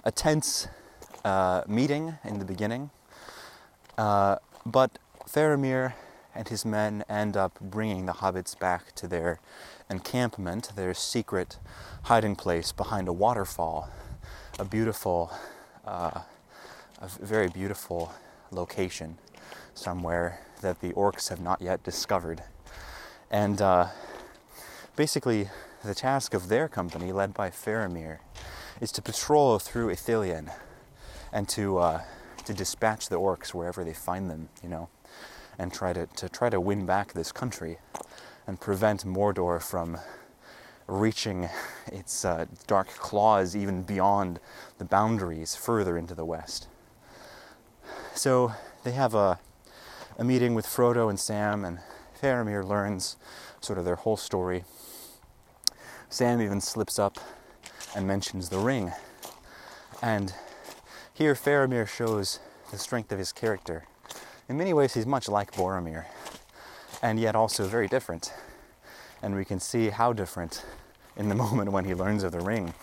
a 0.04 0.12
tense 0.12 0.68
uh, 1.24 1.62
meeting 1.66 2.18
in 2.24 2.38
the 2.38 2.44
beginning, 2.44 2.90
uh, 3.98 4.36
but 4.64 4.98
Faramir 5.26 5.94
and 6.34 6.48
his 6.48 6.64
men 6.64 7.04
end 7.08 7.36
up 7.36 7.58
bringing 7.60 8.06
the 8.06 8.14
hobbits 8.14 8.58
back 8.58 8.94
to 8.94 9.06
their 9.06 9.38
encampment, 9.90 10.70
their 10.74 10.94
secret 10.94 11.58
hiding 12.04 12.36
place 12.36 12.72
behind 12.72 13.08
a 13.08 13.12
waterfall, 13.12 13.90
a 14.58 14.64
beautiful, 14.64 15.30
uh, 15.86 16.22
a 17.00 17.08
very 17.20 17.48
beautiful 17.48 18.12
location 18.50 19.18
somewhere 19.74 20.40
that 20.60 20.80
the 20.80 20.92
orcs 20.92 21.28
have 21.28 21.40
not 21.40 21.60
yet 21.60 21.82
discovered. 21.82 22.42
And 23.30 23.60
uh, 23.60 23.88
basically, 24.96 25.48
the 25.84 25.94
task 25.94 26.34
of 26.34 26.48
their 26.48 26.68
company, 26.68 27.12
led 27.12 27.34
by 27.34 27.50
Faramir, 27.50 28.18
is 28.80 28.92
to 28.92 29.02
patrol 29.02 29.58
through 29.58 29.88
Ithilien 29.88 30.52
and 31.32 31.48
to 31.48 31.78
uh, 31.78 32.02
to 32.44 32.54
dispatch 32.54 33.08
the 33.08 33.16
orcs 33.16 33.54
wherever 33.54 33.84
they 33.84 33.92
find 33.92 34.30
them, 34.30 34.48
you 34.62 34.68
know, 34.68 34.88
and 35.58 35.72
try 35.72 35.92
to, 35.92 36.06
to 36.06 36.28
try 36.28 36.50
to 36.50 36.60
win 36.60 36.86
back 36.86 37.12
this 37.12 37.32
country 37.32 37.78
and 38.46 38.60
prevent 38.60 39.04
Mordor 39.04 39.62
from 39.62 39.98
reaching 40.88 41.48
its 41.86 42.24
uh, 42.24 42.46
dark 42.66 42.88
claws 42.88 43.54
even 43.54 43.82
beyond 43.82 44.40
the 44.78 44.84
boundaries 44.84 45.54
further 45.54 45.96
into 45.96 46.14
the 46.14 46.24
west. 46.24 46.68
So 48.14 48.52
they 48.84 48.92
have 48.92 49.14
a, 49.14 49.38
a 50.18 50.24
meeting 50.24 50.54
with 50.54 50.66
Frodo 50.66 51.08
and 51.08 51.18
Sam, 51.18 51.64
and 51.64 51.78
Faramir 52.20 52.66
learns 52.66 53.16
sort 53.60 53.78
of 53.78 53.84
their 53.84 53.96
whole 53.96 54.16
story. 54.16 54.64
Sam 56.08 56.42
even 56.42 56.60
slips 56.60 56.98
up 56.98 57.18
and 57.94 58.06
mentions 58.06 58.48
the 58.48 58.58
ring. 58.58 58.92
And 60.02 60.34
here 61.22 61.34
Faramir 61.36 61.86
shows 61.86 62.40
the 62.72 62.76
strength 62.76 63.12
of 63.12 63.18
his 63.20 63.30
character. 63.30 63.84
In 64.48 64.58
many 64.58 64.72
ways, 64.72 64.94
he's 64.94 65.06
much 65.06 65.28
like 65.28 65.52
Boromir, 65.52 66.06
and 67.00 67.20
yet 67.20 67.36
also 67.36 67.66
very 67.68 67.86
different. 67.86 68.32
And 69.22 69.36
we 69.36 69.44
can 69.44 69.60
see 69.60 69.90
how 69.90 70.12
different 70.12 70.64
in 71.16 71.28
the 71.28 71.34
moment 71.44 71.70
when 71.70 71.84
he 71.84 71.94
learns 71.94 72.24
of 72.24 72.32
the 72.32 72.40
ring. 72.40 72.74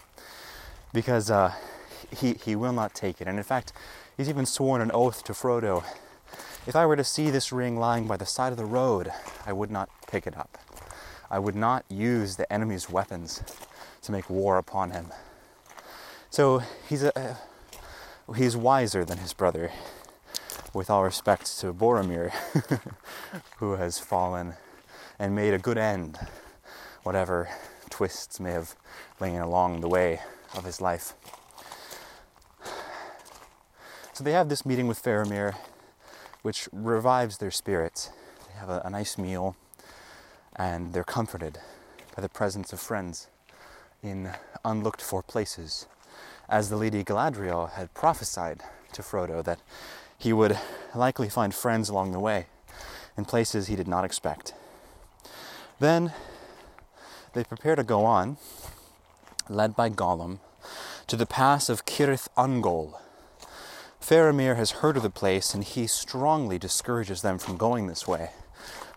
Because 0.94 1.30
uh, 1.30 1.54
he, 2.16 2.36
he 2.36 2.56
will 2.56 2.72
not 2.72 2.94
take 2.94 3.20
it. 3.20 3.28
And 3.28 3.38
in 3.38 3.44
fact, 3.44 3.74
he's 4.16 4.30
even 4.30 4.46
sworn 4.46 4.80
an 4.80 4.90
oath 4.94 5.22
to 5.26 5.34
Frodo 5.34 5.84
if 6.66 6.78
I 6.78 6.86
were 6.86 6.96
to 6.96 7.04
see 7.04 7.30
this 7.30 7.52
ring 7.52 7.78
lying 7.78 8.08
by 8.08 8.16
the 8.16 8.26
side 8.26 8.54
of 8.54 8.58
the 8.58 8.64
road, 8.64 9.12
I 9.46 9.52
would 9.52 9.70
not 9.70 9.90
pick 10.08 10.26
it 10.26 10.38
up. 10.38 10.58
I 11.30 11.40
would 11.40 11.56
not 11.56 11.84
use 11.90 12.38
the 12.38 12.52
enemy's 12.54 12.90
weapons 12.90 13.44
to 14.04 14.14
make 14.14 14.30
war 14.30 14.58
upon 14.58 14.92
him. 14.92 15.08
So 16.30 16.62
he's 16.88 17.04
a, 17.04 17.38
he's 18.36 18.56
wiser 18.56 19.04
than 19.06 19.18
his 19.20 19.34
brother, 19.34 19.72
with 20.74 20.90
all 20.90 21.04
respect 21.04 21.60
to 21.60 21.74
Boromir, 21.74 22.32
who 23.58 23.74
has 23.74 24.00
fallen 24.00 24.54
and 25.18 25.36
made 25.36 25.54
a 25.54 25.60
good 25.60 25.78
end, 25.78 26.18
whatever 27.04 27.50
twists 27.90 28.40
may 28.40 28.52
have 28.52 28.76
lain 29.20 29.40
along 29.40 29.82
the 29.82 29.90
way 29.90 30.22
of 30.56 30.64
his 30.64 30.80
life. 30.80 31.14
So 34.14 34.24
they 34.24 34.32
have 34.34 34.50
this 34.50 34.66
meeting 34.66 34.88
with 34.88 35.02
Faramir, 35.02 35.56
which 36.42 36.68
revives 36.72 37.38
their 37.38 37.52
spirits. 37.52 38.12
They 38.48 38.60
have 38.60 38.70
a, 38.70 38.82
a 38.86 38.90
nice 38.90 39.18
meal, 39.18 39.56
and 40.56 40.94
they're 40.94 41.04
comforted 41.04 41.60
by 42.16 42.22
the 42.22 42.30
presence 42.30 42.74
of 42.74 42.80
friends 42.80 43.28
in 44.04 44.32
unlooked 44.64 45.02
for 45.02 45.24
places 45.24 45.88
as 46.50 46.70
the 46.70 46.76
Lady 46.76 47.04
Galadriel 47.04 47.72
had 47.74 47.94
prophesied 47.94 48.64
to 48.94 49.02
Frodo 49.02 49.44
that 49.44 49.60
he 50.18 50.34
would 50.34 50.58
likely 50.96 51.30
find 51.30 51.54
friends 51.54 51.90
along 51.90 52.12
the 52.12 52.20
way 52.20 52.48
in 53.16 53.24
places 53.24 53.68
he 53.68 53.76
did 53.76 53.88
not 53.88 54.04
expect. 54.04 54.54
Then 55.80 56.12
they 57.34 57.44
prepare 57.44 57.76
to 57.76 57.84
go 57.84 58.04
on, 58.04 58.38
led 59.48 59.76
by 59.76 59.90
Gollum, 59.90 60.40
to 61.08 61.16
the 61.16 61.26
pass 61.26 61.70
of 61.70 61.86
Cirith 61.86 62.28
Ungol. 62.36 62.96
Faramir 64.02 64.56
has 64.56 64.72
heard 64.72 64.98
of 64.98 65.04
the 65.04 65.10
place 65.10 65.54
and 65.54 65.64
he 65.64 65.86
strongly 65.86 66.58
discourages 66.58 67.22
them 67.22 67.38
from 67.38 67.58
going 67.58 67.88
this 67.88 68.08
way. 68.08 68.32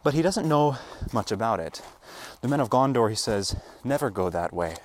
But 0.02 0.14
he 0.14 0.22
doesn't 0.22 0.48
know 0.48 0.78
much 1.12 1.30
about 1.30 1.60
it. 1.60 1.82
The 2.40 2.48
men 2.48 2.60
of 2.60 2.70
Gondor, 2.70 3.10
he 3.10 3.14
says, 3.14 3.54
never 3.84 4.10
go 4.10 4.30
that 4.30 4.52
way. 4.52 4.76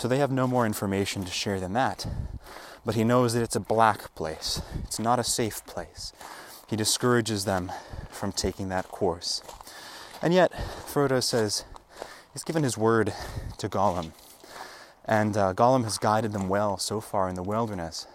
So 0.00 0.08
they 0.08 0.16
have 0.16 0.32
no 0.32 0.46
more 0.46 0.64
information 0.64 1.26
to 1.26 1.30
share 1.30 1.60
than 1.60 1.74
that. 1.74 2.06
But 2.86 2.94
he 2.94 3.04
knows 3.04 3.34
that 3.34 3.42
it's 3.42 3.54
a 3.54 3.60
black 3.60 4.14
place, 4.14 4.62
it's 4.82 4.98
not 4.98 5.18
a 5.18 5.22
safe 5.24 5.62
place. 5.66 6.14
He 6.68 6.74
discourages 6.74 7.44
them 7.44 7.70
from 8.08 8.32
taking 8.32 8.70
that 8.70 8.88
course. 8.88 9.42
And 10.22 10.32
yet, 10.32 10.52
Frodo 10.86 11.22
says 11.22 11.66
he's 12.32 12.44
given 12.44 12.62
his 12.62 12.78
word 12.78 13.12
to 13.58 13.68
Gollum. 13.68 14.12
And 15.04 15.36
uh, 15.36 15.52
Gollum 15.52 15.84
has 15.84 15.98
guided 15.98 16.32
them 16.32 16.48
well 16.48 16.78
so 16.78 17.02
far 17.02 17.28
in 17.28 17.34
the 17.34 17.42
wilderness. 17.42 18.06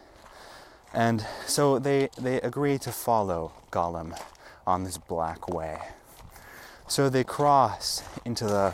And 0.92 1.24
so 1.46 1.78
they, 1.78 2.10
they 2.18 2.42
agree 2.42 2.80
to 2.80 2.92
follow 2.92 3.52
Gollum 3.70 4.20
on 4.66 4.86
this 4.86 4.98
black 4.98 5.48
way. 5.48 5.78
So 6.88 7.10
they 7.10 7.24
cross 7.24 8.02
into 8.26 8.46
the, 8.46 8.74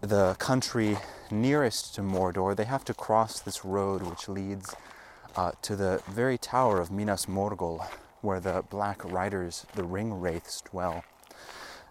the 0.00 0.34
country 0.38 0.96
nearest 1.30 1.94
to 1.94 2.00
Mordor, 2.00 2.56
they 2.56 2.64
have 2.64 2.84
to 2.86 2.94
cross 2.94 3.40
this 3.40 3.64
road 3.64 4.02
which 4.02 4.28
leads 4.28 4.74
uh, 5.36 5.52
to 5.62 5.76
the 5.76 6.02
very 6.08 6.38
tower 6.38 6.80
of 6.80 6.90
Minas 6.90 7.26
Morgul, 7.26 7.86
where 8.22 8.40
the 8.40 8.64
Black 8.70 9.04
Riders, 9.04 9.66
the 9.74 9.84
Ring 9.84 10.14
Wraiths, 10.14 10.62
dwell. 10.62 11.04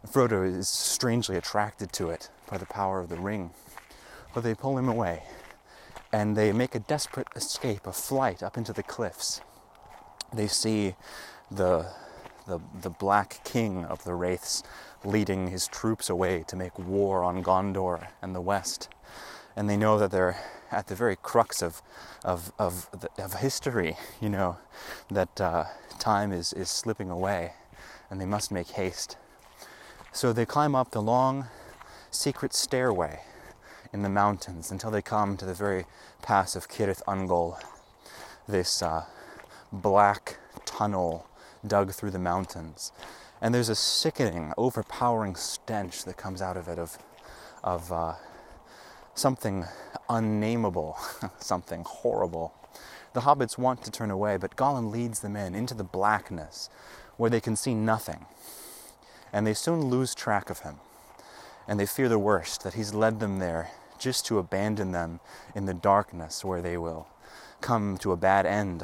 Frodo 0.07 0.43
is 0.43 0.68
strangely 0.68 1.36
attracted 1.36 1.91
to 1.93 2.10
it 2.10 2.30
by 2.49 2.57
the 2.57 2.66
power 2.66 2.99
of 2.99 3.10
the 3.10 3.20
ring, 3.20 3.51
but 4.34 4.43
they 4.43 4.55
pull 4.55 4.78
him 4.78 4.89
away, 4.89 5.24
and 6.12 6.36
they 6.36 6.51
make 6.51 6.74
a 6.74 6.80
desperate 6.80 7.28
escape, 7.36 7.86
a 7.86 7.91
flight 7.91 8.41
up 8.41 8.57
into 8.57 8.74
the 8.74 8.84
cliffs. 8.84 9.41
They 10.34 10.47
see 10.47 10.95
the 11.51 11.88
the, 12.48 12.60
the 12.82 12.90
Black 12.90 13.42
King 13.44 13.86
of 13.86 14.04
the 14.04 14.14
Wraiths 14.14 14.64
leading 15.04 15.48
his 15.48 15.68
troops 15.68 16.10
away 16.10 16.44
to 16.48 16.56
make 16.56 16.78
war 16.78 17.24
on 17.24 17.44
Gondor 17.44 18.08
and 18.22 18.36
the 18.36 18.42
West 18.42 18.90
and 19.60 19.70
they 19.70 19.76
know 19.76 20.00
that 20.00 20.10
they're 20.10 20.38
at 20.72 20.88
the 20.88 20.96
very 20.96 21.18
crux 21.18 21.62
of 21.62 21.82
of 22.24 22.54
of, 22.58 22.90
of 23.18 23.34
history. 23.36 23.98
You 24.22 24.30
know 24.30 24.58
that 25.12 25.42
uh, 25.42 25.66
time 26.00 26.32
is 26.32 26.54
is 26.54 26.70
slipping 26.70 27.10
away, 27.10 27.54
and 28.10 28.22
they 28.22 28.26
must 28.26 28.52
make 28.52 28.70
haste. 28.70 29.18
So 30.14 30.32
they 30.32 30.46
climb 30.46 30.76
up 30.76 30.92
the 30.92 31.02
long, 31.02 31.48
secret 32.10 32.54
stairway 32.54 33.20
in 33.92 34.02
the 34.02 34.10
mountains 34.10 34.72
until 34.72 34.92
they 34.92 35.02
come 35.02 35.36
to 35.38 35.46
the 35.46 35.54
very 35.54 35.86
pass 36.22 36.56
of 36.56 36.70
Cirith 36.70 37.04
Ungol, 37.06 37.62
this 38.48 38.82
uh, 38.82 39.06
black 39.74 40.38
tunnel 40.66 41.28
dug 41.66 41.91
through 41.91 42.12
the 42.12 42.20
mountains. 42.20 42.91
And 43.41 43.53
there's 43.53 43.70
a 43.70 43.76
sickening, 43.76 44.53
overpowering 44.57 45.36
stench 45.36 46.03
that 46.03 46.18
comes 46.18 46.41
out 46.41 46.57
of 46.57 46.68
it 46.68 46.78
of, 46.78 46.97
of 47.64 47.91
uh, 47.91 48.14
something 49.16 49.66
unnameable, 50.10 50.97
something 51.39 51.84
horrible. 51.86 52.53
The 53.14 53.22
hobbits 53.22 53.57
want 53.57 53.84
to 53.84 53.91
turn 53.91 54.12
away, 54.12 54.38
but 54.38 54.55
Gollum 54.55 54.91
leads 54.91 55.22
them 55.22 55.36
in 55.36 55.55
into 55.55 55.74
the 55.74 55.84
blackness 55.84 56.70
where 57.18 57.30
they 57.30 57.41
can 57.41 57.55
see 57.55 57.74
nothing. 57.74 58.26
And 59.34 59.45
they 59.45 59.53
soon 59.53 59.86
lose 59.86 60.16
track 60.16 60.49
of 60.49 60.60
him. 60.60 60.76
And 61.68 61.80
they 61.80 61.86
fear 61.86 62.10
the 62.10 62.20
worst 62.20 62.64
that 62.64 62.74
he's 62.74 62.93
led 62.93 63.20
them 63.20 63.39
there 63.39 63.72
just 63.99 64.26
to 64.26 64.39
abandon 64.39 64.91
them 64.91 65.20
in 65.53 65.66
the 65.66 65.74
darkness 65.74 66.43
where 66.43 66.62
they 66.62 66.78
will 66.78 67.07
come 67.62 67.97
to 67.97 68.12
a 68.12 68.18
bad 68.18 68.45
end. 68.45 68.84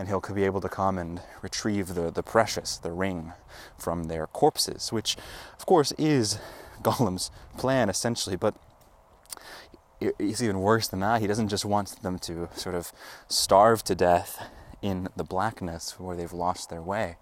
And 0.00 0.08
he'll 0.08 0.20
be 0.20 0.44
able 0.44 0.62
to 0.62 0.68
come 0.70 0.96
and 0.96 1.20
retrieve 1.42 1.88
the, 1.88 2.10
the 2.10 2.22
precious, 2.22 2.78
the 2.78 2.90
ring, 2.90 3.34
from 3.76 4.04
their 4.04 4.26
corpses, 4.26 4.90
which, 4.90 5.18
of 5.58 5.66
course, 5.66 5.92
is 5.98 6.38
Gollum's 6.82 7.30
plan 7.58 7.90
essentially, 7.90 8.34
but 8.34 8.54
it's 10.00 10.40
even 10.40 10.60
worse 10.60 10.88
than 10.88 11.00
that. 11.00 11.20
He 11.20 11.26
doesn't 11.26 11.48
just 11.48 11.66
want 11.66 12.00
them 12.00 12.18
to 12.20 12.48
sort 12.54 12.74
of 12.74 12.92
starve 13.28 13.84
to 13.84 13.94
death 13.94 14.42
in 14.80 15.08
the 15.16 15.22
blackness 15.22 16.00
where 16.00 16.16
they've 16.16 16.32
lost 16.32 16.70
their 16.70 16.80
way. 16.80 17.18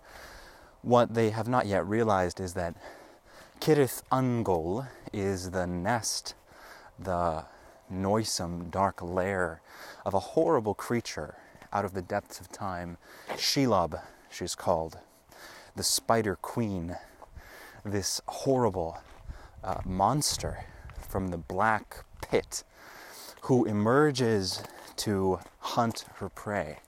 What 0.83 1.15
they 1.15 1.31
have 1.31 1.49
not 1.49 1.67
yet 1.67 1.85
realized 1.85 2.39
is 2.39 2.55
that 2.55 2.77
Cirith 3.59 4.03
Ungol 4.13 4.87
is 5.13 5.51
the 5.51 5.67
nest, 5.67 6.37
the 6.97 7.47
noisome, 7.91 8.71
dark 8.71 9.03
lair 9.03 9.63
of 10.07 10.15
a 10.15 10.21
horrible 10.21 10.75
creature 10.75 11.35
out 11.73 11.85
of 11.85 11.95
the 11.95 12.03
depths 12.03 12.41
of 12.41 12.51
time. 12.51 12.97
Shelob, 13.31 14.01
she's 14.31 14.55
called, 14.55 14.99
the 15.77 15.83
Spider 15.83 16.37
Queen, 16.37 16.97
this 17.85 18.21
horrible 18.27 18.99
uh, 19.63 19.81
monster 19.85 20.65
from 21.09 21.29
the 21.29 21.37
black 21.39 22.05
pit 22.23 22.65
who 23.43 23.65
emerges 23.65 24.63
to 24.97 25.39
hunt 25.61 26.05
her 26.17 26.29
prey, 26.29 26.79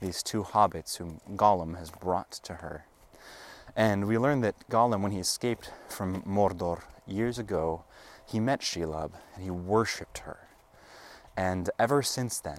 these 0.00 0.22
two 0.22 0.42
hobbits 0.42 0.96
whom 0.96 1.20
Gollum 1.36 1.78
has 1.78 1.90
brought 1.90 2.32
to 2.32 2.54
her. 2.54 2.86
And 3.74 4.06
we 4.06 4.18
learn 4.18 4.40
that 4.42 4.68
Gollum, 4.68 5.02
when 5.02 5.12
he 5.12 5.20
escaped 5.20 5.70
from 5.88 6.22
Mordor 6.22 6.82
years 7.06 7.38
ago, 7.38 7.84
he 8.26 8.40
met 8.40 8.60
Shelob 8.60 9.12
and 9.34 9.44
he 9.44 9.50
worshipped 9.50 10.18
her. 10.18 10.48
And 11.36 11.70
ever 11.78 12.02
since 12.02 12.40
then, 12.40 12.58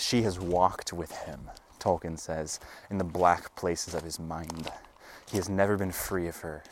she 0.00 0.22
has 0.22 0.38
walked 0.38 0.92
with 0.92 1.12
him, 1.12 1.50
Tolkien 1.78 2.18
says, 2.18 2.60
in 2.90 2.98
the 2.98 3.04
black 3.04 3.54
places 3.56 3.94
of 3.94 4.02
his 4.02 4.18
mind. 4.18 4.70
He 5.30 5.36
has 5.36 5.48
never 5.48 5.76
been 5.76 5.92
free 5.92 6.26
of 6.26 6.36
her. 6.38 6.62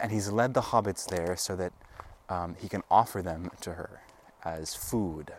And 0.00 0.12
he's 0.12 0.30
led 0.30 0.54
the 0.54 0.60
hobbits 0.60 1.06
there 1.06 1.36
so 1.36 1.56
that 1.56 1.72
um, 2.28 2.56
he 2.60 2.68
can 2.68 2.82
offer 2.90 3.22
them 3.22 3.50
to 3.62 3.72
her 3.74 4.00
as 4.44 4.74
food, 4.74 5.32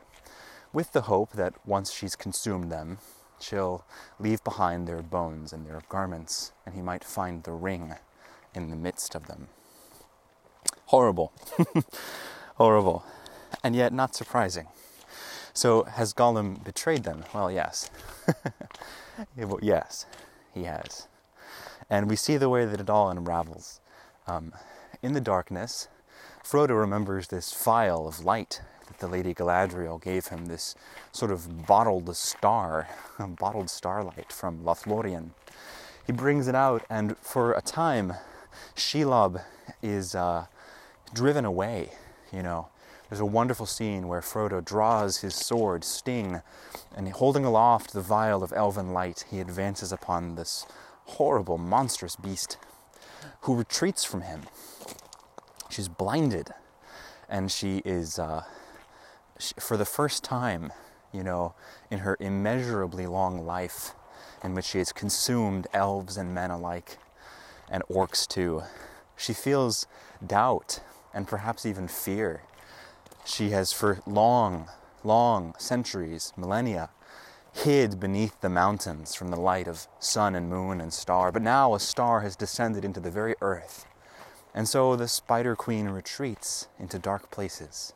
with 0.73 0.91
the 0.91 1.01
hope 1.01 1.33
that 1.33 1.53
once 1.65 1.93
she's 1.93 2.15
consumed 2.15 2.71
them, 2.71 2.99
She'll 3.39 3.85
leave 4.19 4.43
behind 4.43 4.87
their 4.87 5.01
bones 5.01 5.53
and 5.53 5.65
their 5.65 5.81
garments, 5.89 6.53
and 6.65 6.73
he 6.73 6.81
might 6.81 7.03
find 7.03 7.43
the 7.43 7.51
ring 7.51 7.95
in 8.53 8.69
the 8.69 8.75
midst 8.75 9.15
of 9.15 9.27
them. 9.27 9.49
Horrible. 10.85 11.31
Horrible. 12.55 13.03
And 13.63 13.75
yet 13.75 13.93
not 13.93 14.15
surprising. 14.15 14.67
So, 15.57 15.85
has 15.85 16.13
Gollum 16.13 16.63
betrayed 16.63 17.03
them? 17.03 17.23
Well, 17.33 17.51
yes. 17.51 17.89
yes, 19.59 20.05
he 20.53 20.65
has. 20.65 21.07
And 21.89 22.07
we 22.07 22.15
see 22.15 22.37
the 22.37 22.47
way 22.47 22.65
that 22.65 22.79
it 22.79 22.91
all 22.91 23.09
unravels. 23.09 23.81
Um, 24.27 24.53
in 25.01 25.13
the 25.13 25.19
darkness, 25.19 25.87
Frodo 26.43 26.79
remembers 26.79 27.29
this 27.29 27.51
phial 27.51 28.07
of 28.07 28.23
light 28.23 28.61
that 28.85 28.99
the 28.99 29.07
Lady 29.07 29.33
Galadriel 29.33 29.99
gave 29.99 30.27
him, 30.27 30.45
this 30.45 30.75
sort 31.11 31.31
of 31.31 31.65
bottled 31.65 32.15
star, 32.15 32.87
bottled 33.19 33.71
starlight 33.71 34.31
from 34.31 34.63
Lothlorien. 34.63 35.31
He 36.05 36.13
brings 36.13 36.47
it 36.47 36.53
out, 36.53 36.85
and 36.87 37.17
for 37.17 37.53
a 37.53 37.61
time, 37.61 38.13
Shelob 38.75 39.41
is 39.81 40.13
uh, 40.13 40.45
driven 41.15 41.45
away, 41.45 41.93
you 42.31 42.43
know. 42.43 42.67
There's 43.09 43.21
a 43.21 43.25
wonderful 43.25 43.65
scene 43.65 44.07
where 44.07 44.19
Frodo 44.19 44.63
draws 44.63 45.17
his 45.17 45.33
sword, 45.33 45.85
Sting, 45.85 46.41
and 46.95 47.07
holding 47.09 47.45
aloft 47.45 47.93
the 47.93 48.01
vial 48.01 48.43
of 48.43 48.51
elven 48.51 48.91
light, 48.91 49.23
he 49.29 49.39
advances 49.39 49.93
upon 49.93 50.35
this 50.35 50.65
horrible, 51.05 51.57
monstrous 51.57 52.17
beast 52.17 52.57
who 53.41 53.55
retreats 53.55 54.03
from 54.03 54.21
him. 54.21 54.41
She's 55.69 55.87
blinded, 55.87 56.49
and 57.29 57.49
she 57.49 57.81
is, 57.85 58.19
uh, 58.19 58.43
she, 59.39 59.53
for 59.57 59.77
the 59.77 59.85
first 59.85 60.23
time, 60.23 60.73
you 61.13 61.23
know, 61.23 61.55
in 61.89 61.99
her 61.99 62.17
immeasurably 62.19 63.05
long 63.05 63.45
life, 63.45 63.93
in 64.43 64.53
which 64.53 64.65
she 64.65 64.79
has 64.79 64.91
consumed 64.91 65.67
elves 65.73 66.17
and 66.17 66.35
men 66.35 66.51
alike, 66.51 66.97
and 67.69 67.83
orcs 67.89 68.27
too, 68.27 68.63
she 69.15 69.33
feels 69.33 69.87
doubt 70.25 70.81
and 71.13 71.25
perhaps 71.25 71.65
even 71.65 71.87
fear. 71.87 72.41
She 73.27 73.49
has, 73.49 73.73
for 73.73 73.99
long, 74.07 74.69
long 75.03 75.53
centuries, 75.59 76.31
millennia, 76.37 76.91
hid 77.51 77.99
beneath 77.99 78.39
the 78.39 78.49
mountains 78.49 79.15
from 79.15 79.31
the 79.31 79.39
light 79.39 79.67
of 79.67 79.85
sun 79.99 80.33
and 80.33 80.49
moon 80.49 80.79
and 80.79 80.93
star, 80.93 81.33
but 81.33 81.41
now 81.41 81.75
a 81.75 81.79
star 81.79 82.21
has 82.21 82.37
descended 82.37 82.85
into 82.85 83.01
the 83.01 83.11
very 83.11 83.35
earth. 83.41 83.85
And 84.53 84.67
so 84.67 84.95
the 84.95 85.09
Spider 85.09 85.57
Queen 85.57 85.89
retreats 85.89 86.69
into 86.79 86.97
dark 86.97 87.29
places. 87.29 87.93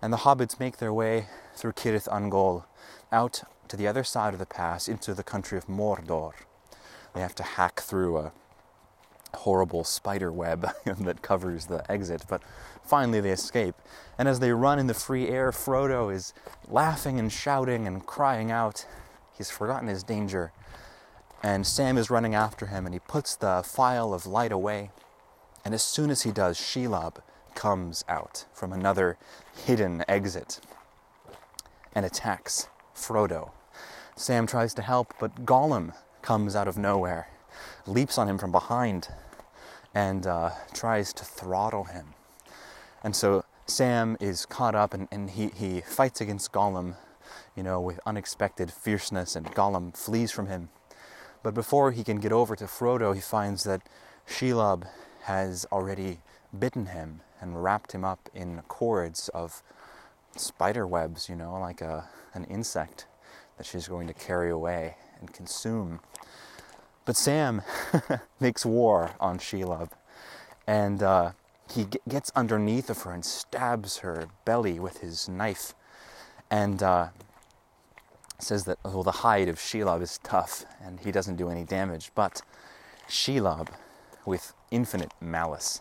And 0.00 0.10
the 0.10 0.24
hobbits 0.24 0.58
make 0.58 0.78
their 0.78 0.94
way 0.94 1.26
through 1.54 1.72
Cirith 1.72 2.08
Ungol 2.08 2.64
out 3.12 3.42
to 3.68 3.76
the 3.76 3.86
other 3.86 4.02
side 4.02 4.32
of 4.32 4.40
the 4.40 4.46
pass 4.46 4.88
into 4.88 5.12
the 5.12 5.22
country 5.22 5.58
of 5.58 5.66
Mordor. 5.66 6.32
They 7.14 7.20
have 7.20 7.34
to 7.34 7.42
hack 7.42 7.80
through 7.80 8.16
a 8.16 8.32
horrible 9.34 9.84
spider 9.84 10.32
web 10.32 10.70
that 10.84 11.22
covers 11.22 11.66
the 11.66 11.90
exit, 11.90 12.24
but 12.28 12.42
finally 12.84 13.20
they 13.20 13.30
escape. 13.30 13.74
And 14.18 14.28
as 14.28 14.40
they 14.40 14.52
run 14.52 14.78
in 14.78 14.86
the 14.86 14.94
free 14.94 15.28
air, 15.28 15.50
Frodo 15.50 16.12
is 16.12 16.32
laughing 16.68 17.18
and 17.18 17.32
shouting 17.32 17.86
and 17.86 18.04
crying 18.06 18.50
out. 18.50 18.86
He's 19.36 19.50
forgotten 19.50 19.88
his 19.88 20.02
danger. 20.02 20.52
And 21.42 21.66
Sam 21.66 21.98
is 21.98 22.10
running 22.10 22.34
after 22.34 22.66
him, 22.66 22.86
and 22.86 22.94
he 22.94 23.00
puts 23.00 23.34
the 23.34 23.62
phial 23.64 24.14
of 24.14 24.26
light 24.26 24.52
away. 24.52 24.90
And 25.64 25.74
as 25.74 25.82
soon 25.82 26.10
as 26.10 26.22
he 26.22 26.30
does, 26.30 26.58
Shelob 26.58 27.16
comes 27.54 28.04
out 28.08 28.46
from 28.52 28.72
another 28.72 29.16
hidden 29.66 30.04
exit 30.08 30.60
and 31.94 32.06
attacks 32.06 32.68
Frodo. 32.94 33.50
Sam 34.16 34.46
tries 34.46 34.74
to 34.74 34.82
help, 34.82 35.14
but 35.18 35.44
Gollum 35.44 35.94
comes 36.20 36.54
out 36.54 36.68
of 36.68 36.78
nowhere, 36.78 37.28
leaps 37.86 38.18
on 38.18 38.28
him 38.28 38.38
from 38.38 38.52
behind, 38.52 39.08
and 39.94 40.26
uh, 40.26 40.50
tries 40.72 41.12
to 41.14 41.24
throttle 41.24 41.84
him. 41.84 42.14
And 43.04 43.16
so 43.16 43.44
Sam 43.66 44.16
is 44.20 44.46
caught 44.46 44.74
up 44.74 44.94
and, 44.94 45.08
and 45.10 45.30
he, 45.30 45.48
he 45.48 45.80
fights 45.80 46.20
against 46.20 46.52
Gollum, 46.52 46.96
you 47.56 47.62
know, 47.62 47.80
with 47.80 48.00
unexpected 48.06 48.72
fierceness, 48.72 49.36
and 49.36 49.46
Gollum 49.54 49.96
flees 49.96 50.30
from 50.30 50.46
him. 50.46 50.68
But 51.42 51.54
before 51.54 51.90
he 51.92 52.04
can 52.04 52.18
get 52.18 52.32
over 52.32 52.54
to 52.56 52.64
Frodo, 52.64 53.14
he 53.14 53.20
finds 53.20 53.64
that 53.64 53.82
Shelob 54.28 54.86
has 55.22 55.66
already 55.72 56.20
bitten 56.56 56.86
him 56.86 57.20
and 57.40 57.62
wrapped 57.62 57.92
him 57.92 58.04
up 58.04 58.28
in 58.34 58.62
cords 58.68 59.28
of 59.30 59.62
spider 60.36 60.86
webs, 60.86 61.28
you 61.28 61.34
know, 61.34 61.58
like 61.58 61.80
a, 61.80 62.08
an 62.34 62.44
insect 62.44 63.06
that 63.56 63.66
she's 63.66 63.88
going 63.88 64.06
to 64.06 64.14
carry 64.14 64.50
away 64.50 64.96
and 65.20 65.32
consume. 65.32 66.00
But 67.04 67.16
Sam 67.16 67.62
makes 68.40 68.64
war 68.64 69.12
on 69.18 69.38
Shelob, 69.38 69.90
and 70.66 71.02
uh, 71.02 71.32
he 71.74 71.86
gets 72.08 72.30
underneath 72.34 72.90
of 72.90 73.02
her 73.02 73.12
and 73.12 73.24
stabs 73.24 73.98
her 73.98 74.28
belly 74.44 74.78
with 74.78 74.98
his 74.98 75.28
knife, 75.28 75.74
and 76.50 76.82
uh, 76.82 77.08
says 78.38 78.64
that 78.64 78.78
well, 78.84 79.02
the 79.02 79.10
hide 79.12 79.48
of 79.48 79.56
Shelob 79.56 80.02
is 80.02 80.18
tough 80.22 80.64
and 80.84 81.00
he 81.00 81.10
doesn't 81.10 81.36
do 81.36 81.48
any 81.48 81.64
damage. 81.64 82.10
But 82.14 82.42
Shelob, 83.08 83.68
with 84.26 84.52
infinite 84.70 85.12
malice, 85.20 85.80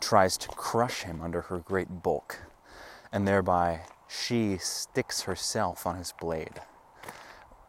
tries 0.00 0.36
to 0.38 0.48
crush 0.48 1.02
him 1.02 1.20
under 1.20 1.42
her 1.42 1.58
great 1.58 2.02
bulk, 2.02 2.38
and 3.12 3.26
thereby 3.26 3.82
she 4.08 4.58
sticks 4.58 5.22
herself 5.22 5.86
on 5.86 5.96
his 5.96 6.12
blade 6.20 6.60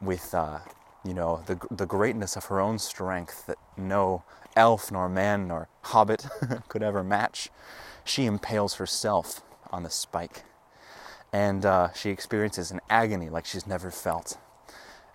with. 0.01 0.33
Uh, 0.33 0.59
you 1.03 1.15
know, 1.15 1.41
the, 1.47 1.59
the 1.71 1.87
greatness 1.87 2.35
of 2.35 2.45
her 2.45 2.59
own 2.59 2.77
strength 2.77 3.47
that 3.47 3.57
no 3.75 4.23
elf 4.55 4.91
nor 4.91 5.09
man 5.09 5.47
nor 5.47 5.67
hobbit 5.83 6.27
could 6.67 6.83
ever 6.83 7.03
match, 7.03 7.49
she 8.03 8.25
impales 8.25 8.75
herself 8.75 9.41
on 9.71 9.83
the 9.83 9.89
spike. 9.89 10.43
And 11.33 11.65
uh, 11.65 11.93
she 11.93 12.09
experiences 12.09 12.71
an 12.71 12.81
agony 12.89 13.29
like 13.29 13.45
she's 13.45 13.65
never 13.65 13.89
felt. 13.89 14.37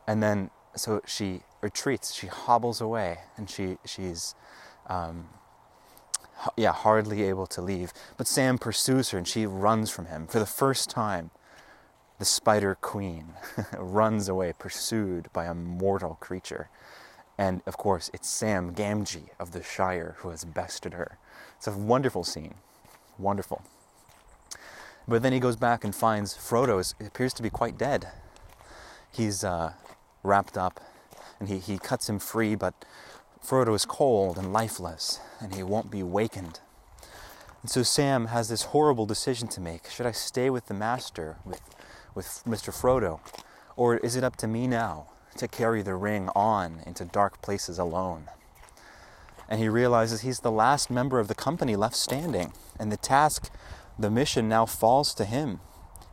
And 0.06 0.22
then, 0.22 0.50
so 0.74 1.02
she 1.06 1.42
retreats, 1.60 2.14
she 2.14 2.28
hobbles 2.28 2.80
away, 2.80 3.18
and 3.36 3.50
she, 3.50 3.76
she's, 3.84 4.34
um, 4.86 5.28
yeah, 6.56 6.72
hardly 6.72 7.22
able 7.24 7.46
to 7.48 7.60
leave. 7.60 7.92
But 8.16 8.28
Sam 8.28 8.56
pursues 8.56 9.10
her 9.10 9.18
and 9.18 9.28
she 9.28 9.46
runs 9.46 9.90
from 9.90 10.06
him 10.06 10.26
for 10.26 10.38
the 10.38 10.46
first 10.46 10.88
time 10.88 11.30
the 12.18 12.24
Spider 12.24 12.76
Queen 12.80 13.34
runs 13.78 14.28
away, 14.28 14.54
pursued 14.58 15.28
by 15.32 15.44
a 15.44 15.54
mortal 15.54 16.16
creature. 16.20 16.70
And 17.38 17.62
of 17.66 17.76
course, 17.76 18.10
it's 18.14 18.28
Sam 18.28 18.74
Gamgee 18.74 19.30
of 19.38 19.52
the 19.52 19.62
Shire 19.62 20.16
who 20.18 20.30
has 20.30 20.44
bested 20.44 20.94
her. 20.94 21.18
It's 21.56 21.66
a 21.66 21.72
wonderful 21.72 22.24
scene. 22.24 22.54
Wonderful. 23.18 23.62
But 25.08 25.22
then 25.22 25.32
he 25.32 25.40
goes 25.40 25.56
back 25.56 25.84
and 25.84 25.94
finds 25.94 26.34
Frodo 26.34 26.94
appears 27.04 27.32
to 27.34 27.42
be 27.42 27.50
quite 27.50 27.78
dead. 27.78 28.08
He's 29.12 29.44
uh, 29.44 29.74
wrapped 30.22 30.58
up 30.58 30.80
and 31.38 31.48
he, 31.48 31.58
he 31.58 31.78
cuts 31.78 32.08
him 32.08 32.18
free, 32.18 32.54
but 32.54 32.74
Frodo 33.44 33.74
is 33.74 33.84
cold 33.84 34.38
and 34.38 34.52
lifeless 34.52 35.20
and 35.40 35.54
he 35.54 35.62
won't 35.62 35.90
be 35.90 36.02
wakened. 36.02 36.60
And 37.62 37.70
so 37.70 37.82
Sam 37.82 38.26
has 38.26 38.48
this 38.48 38.62
horrible 38.62 39.06
decision 39.06 39.48
to 39.48 39.60
make. 39.60 39.88
Should 39.90 40.06
I 40.06 40.12
stay 40.12 40.50
with 40.50 40.66
the 40.66 40.74
Master, 40.74 41.36
with 41.44 41.60
with 42.14 42.42
Mr. 42.46 42.72
Frodo? 42.72 43.20
Or 43.76 43.98
is 43.98 44.16
it 44.16 44.24
up 44.24 44.36
to 44.36 44.48
me 44.48 44.66
now 44.66 45.08
to 45.36 45.48
carry 45.48 45.82
the 45.82 45.94
ring 45.94 46.28
on 46.34 46.80
into 46.86 47.04
dark 47.04 47.40
places 47.42 47.78
alone? 47.78 48.28
And 49.48 49.60
he 49.60 49.68
realizes 49.68 50.20
he's 50.20 50.40
the 50.40 50.50
last 50.50 50.90
member 50.90 51.20
of 51.20 51.28
the 51.28 51.34
company 51.34 51.76
left 51.76 51.96
standing, 51.96 52.52
and 52.78 52.90
the 52.90 52.96
task, 52.96 53.50
the 53.98 54.10
mission 54.10 54.48
now 54.48 54.66
falls 54.66 55.14
to 55.14 55.24
him. 55.24 55.60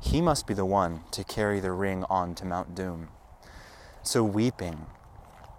He 0.02 0.22
must 0.22 0.46
be 0.46 0.54
the 0.54 0.66
one 0.66 1.02
to 1.12 1.24
carry 1.24 1.60
the 1.60 1.72
ring 1.72 2.06
on 2.10 2.36
to 2.36 2.46
Mount 2.46 2.76
Doom. 2.76 3.10
So, 4.04 4.24
weeping, 4.24 4.86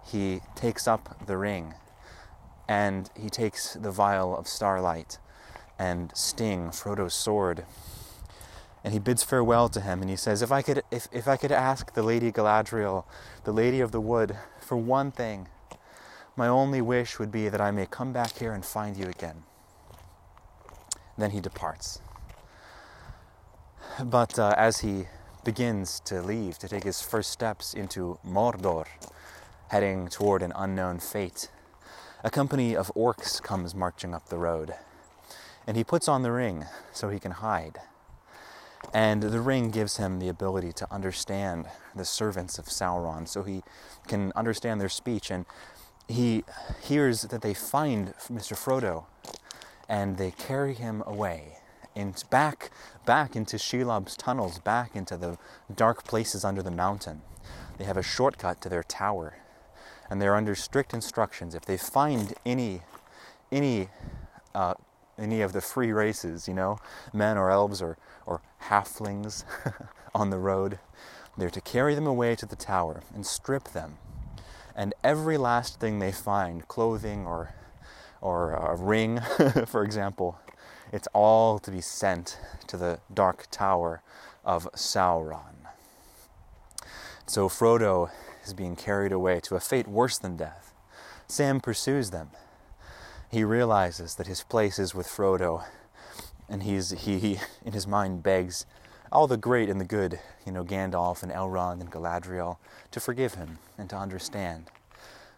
he 0.05 0.41
takes 0.55 0.87
up 0.87 1.25
the 1.25 1.37
ring 1.37 1.73
and 2.67 3.09
he 3.15 3.29
takes 3.29 3.73
the 3.73 3.91
vial 3.91 4.35
of 4.35 4.47
starlight 4.47 5.17
and 5.77 6.11
Sting, 6.15 6.71
Frodo's 6.71 7.13
sword, 7.13 7.65
and 8.85 8.93
he 8.93 8.99
bids 8.99 9.23
farewell 9.23 9.67
to 9.67 9.81
him 9.81 10.01
and 10.01 10.11
he 10.11 10.15
says, 10.15 10.43
If 10.43 10.51
I 10.51 10.61
could 10.61 10.83
if, 10.91 11.07
if 11.11 11.27
I 11.27 11.37
could 11.37 11.51
ask 11.51 11.95
the 11.95 12.03
Lady 12.03 12.31
Galadriel, 12.31 13.05
the 13.43 13.51
Lady 13.51 13.81
of 13.81 13.91
the 13.91 13.99
Wood, 13.99 14.37
for 14.61 14.77
one 14.77 15.11
thing, 15.11 15.47
my 16.35 16.47
only 16.47 16.81
wish 16.81 17.17
would 17.17 17.31
be 17.31 17.49
that 17.49 17.59
I 17.59 17.71
may 17.71 17.87
come 17.87 18.13
back 18.13 18.37
here 18.37 18.53
and 18.53 18.63
find 18.63 18.95
you 18.95 19.07
again. 19.07 19.41
Then 21.17 21.31
he 21.31 21.41
departs. 21.41 21.99
But 24.03 24.37
uh, 24.37 24.53
as 24.55 24.81
he 24.81 25.05
begins 25.43 25.99
to 26.01 26.21
leave, 26.21 26.59
to 26.59 26.67
take 26.67 26.83
his 26.83 27.01
first 27.01 27.31
steps 27.31 27.73
into 27.73 28.19
Mordor, 28.23 28.85
heading 29.69 30.09
toward 30.09 30.43
an 30.43 30.53
unknown 30.55 30.99
fate, 30.99 31.49
a 32.23 32.29
company 32.29 32.75
of 32.75 32.91
orcs 32.95 33.41
comes 33.41 33.73
marching 33.73 34.13
up 34.13 34.29
the 34.29 34.37
road, 34.37 34.75
and 35.65 35.75
he 35.75 35.83
puts 35.83 36.07
on 36.07 36.21
the 36.21 36.31
ring 36.31 36.65
so 36.93 37.09
he 37.09 37.19
can 37.19 37.31
hide. 37.31 37.79
And 38.93 39.23
the 39.23 39.41
ring 39.41 39.71
gives 39.71 39.97
him 39.97 40.19
the 40.19 40.29
ability 40.29 40.71
to 40.73 40.93
understand 40.93 41.67
the 41.95 42.05
servants 42.05 42.57
of 42.57 42.65
Sauron, 42.65 43.27
so 43.27 43.43
he 43.43 43.63
can 44.07 44.31
understand 44.35 44.79
their 44.79 44.89
speech. 44.89 45.29
And 45.29 45.45
he 46.07 46.43
hears 46.81 47.23
that 47.23 47.41
they 47.41 47.53
find 47.53 48.13
Mr. 48.31 48.53
Frodo 48.53 49.05
and 49.87 50.17
they 50.17 50.31
carry 50.31 50.73
him 50.73 51.03
away 51.05 51.57
and 51.95 52.23
back 52.29 52.71
back 53.05 53.35
into 53.35 53.57
Shelob's 53.57 54.17
tunnels, 54.17 54.59
back 54.59 54.95
into 54.95 55.15
the 55.15 55.37
dark 55.73 56.03
places 56.03 56.43
under 56.43 56.61
the 56.61 56.71
mountain. 56.71 57.21
They 57.77 57.85
have 57.85 57.97
a 57.97 58.03
shortcut 58.03 58.61
to 58.61 58.69
their 58.69 58.83
tower, 58.83 59.37
and 60.09 60.21
they're 60.21 60.35
under 60.35 60.55
strict 60.55 60.93
instructions. 60.93 61.55
If 61.55 61.65
they 61.65 61.77
find 61.77 62.33
any 62.45 62.81
any 63.51 63.89
uh, 64.53 64.73
any 65.17 65.41
of 65.41 65.53
the 65.53 65.61
free 65.61 65.91
races, 65.91 66.47
you 66.47 66.53
know, 66.53 66.79
men 67.13 67.37
or 67.37 67.49
elves 67.49 67.81
or 67.81 67.97
or 68.25 68.41
halflings 68.63 69.43
on 70.15 70.29
the 70.29 70.37
road, 70.37 70.79
they're 71.37 71.49
to 71.49 71.61
carry 71.61 71.95
them 71.95 72.07
away 72.07 72.35
to 72.35 72.45
the 72.45 72.55
tower 72.55 73.03
and 73.13 73.25
strip 73.25 73.69
them, 73.69 73.97
and 74.75 74.93
every 75.03 75.37
last 75.37 75.79
thing 75.79 75.99
they 75.99 76.11
find, 76.11 76.67
clothing 76.67 77.25
or 77.25 77.55
or 78.21 78.53
a 78.53 78.75
ring, 78.75 79.19
for 79.67 79.83
example, 79.83 80.39
it's 80.91 81.07
all 81.13 81.59
to 81.59 81.69
be 81.69 81.81
sent 81.81 82.39
to 82.65 82.75
the 82.75 82.99
dark 83.13 83.45
tower 83.51 84.01
of 84.43 84.67
Sauron. 84.73 85.67
So 87.27 87.49
Frodo 87.49 88.09
is 88.43 88.53
being 88.53 88.75
carried 88.75 89.11
away 89.11 89.39
to 89.41 89.55
a 89.55 89.59
fate 89.59 89.87
worse 89.87 90.17
than 90.17 90.37
death. 90.37 90.73
Sam 91.27 91.59
pursues 91.59 92.11
them. 92.11 92.29
He 93.31 93.43
realizes 93.43 94.15
that 94.15 94.27
his 94.27 94.43
place 94.43 94.79
is 94.79 94.95
with 94.95 95.07
Frodo, 95.07 95.63
and 96.49 96.63
he's, 96.63 96.91
he, 96.91 97.19
he, 97.19 97.39
in 97.63 97.73
his 97.73 97.87
mind, 97.87 98.23
begs 98.23 98.65
all 99.11 99.27
the 99.27 99.37
great 99.37 99.69
and 99.69 99.79
the 99.79 99.85
good, 99.85 100.19
you 100.45 100.51
know, 100.51 100.63
Gandalf 100.63 101.23
and 101.23 101.31
Elrond 101.31 101.79
and 101.81 101.91
Galadriel, 101.91 102.57
to 102.91 102.99
forgive 102.99 103.35
him 103.35 103.59
and 103.77 103.89
to 103.89 103.95
understand. 103.95 104.65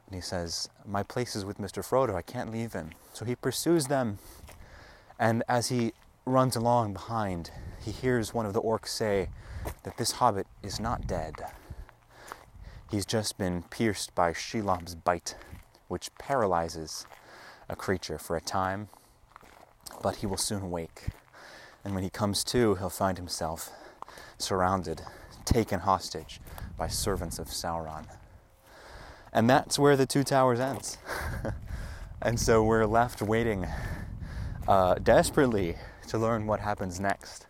And 0.05 0.15
he 0.15 0.21
says, 0.21 0.69
My 0.85 1.03
place 1.03 1.35
is 1.35 1.45
with 1.45 1.57
Mr. 1.57 1.85
Frodo, 1.85 2.15
I 2.15 2.21
can't 2.21 2.51
leave 2.51 2.73
him. 2.73 2.91
So 3.13 3.25
he 3.25 3.35
pursues 3.35 3.87
them 3.87 4.19
and 5.19 5.43
as 5.47 5.69
he 5.69 5.93
runs 6.25 6.55
along 6.55 6.93
behind, 6.93 7.51
he 7.83 7.91
hears 7.91 8.33
one 8.33 8.45
of 8.45 8.53
the 8.53 8.61
orcs 8.61 8.89
say 8.89 9.29
that 9.83 9.97
this 9.97 10.13
hobbit 10.13 10.47
is 10.61 10.79
not 10.79 11.07
dead. 11.07 11.35
He's 12.89 13.05
just 13.05 13.37
been 13.37 13.63
pierced 13.63 14.13
by 14.13 14.31
Shelob's 14.31 14.95
bite, 14.95 15.35
which 15.87 16.13
paralyzes 16.17 17.05
a 17.67 17.75
creature 17.75 18.17
for 18.17 18.37
a 18.37 18.41
time, 18.41 18.89
but 20.01 20.17
he 20.17 20.25
will 20.25 20.37
soon 20.37 20.71
wake. 20.71 21.07
And 21.83 21.93
when 21.93 22.03
he 22.03 22.09
comes 22.09 22.43
to, 22.45 22.75
he'll 22.75 22.89
find 22.89 23.17
himself 23.17 23.71
surrounded, 24.37 25.01
taken 25.45 25.81
hostage 25.81 26.39
by 26.77 26.87
servants 26.87 27.39
of 27.39 27.47
Sauron. 27.47 28.05
And 29.33 29.49
that's 29.49 29.77
where 29.77 29.95
the 29.95 30.05
Two 30.05 30.23
Towers 30.23 30.59
ends. 30.59 30.97
and 32.21 32.39
so 32.39 32.63
we're 32.63 32.85
left 32.85 33.21
waiting 33.21 33.67
uh, 34.67 34.95
desperately 34.95 35.75
to 36.07 36.17
learn 36.17 36.47
what 36.47 36.59
happens 36.59 36.99
next. 36.99 37.47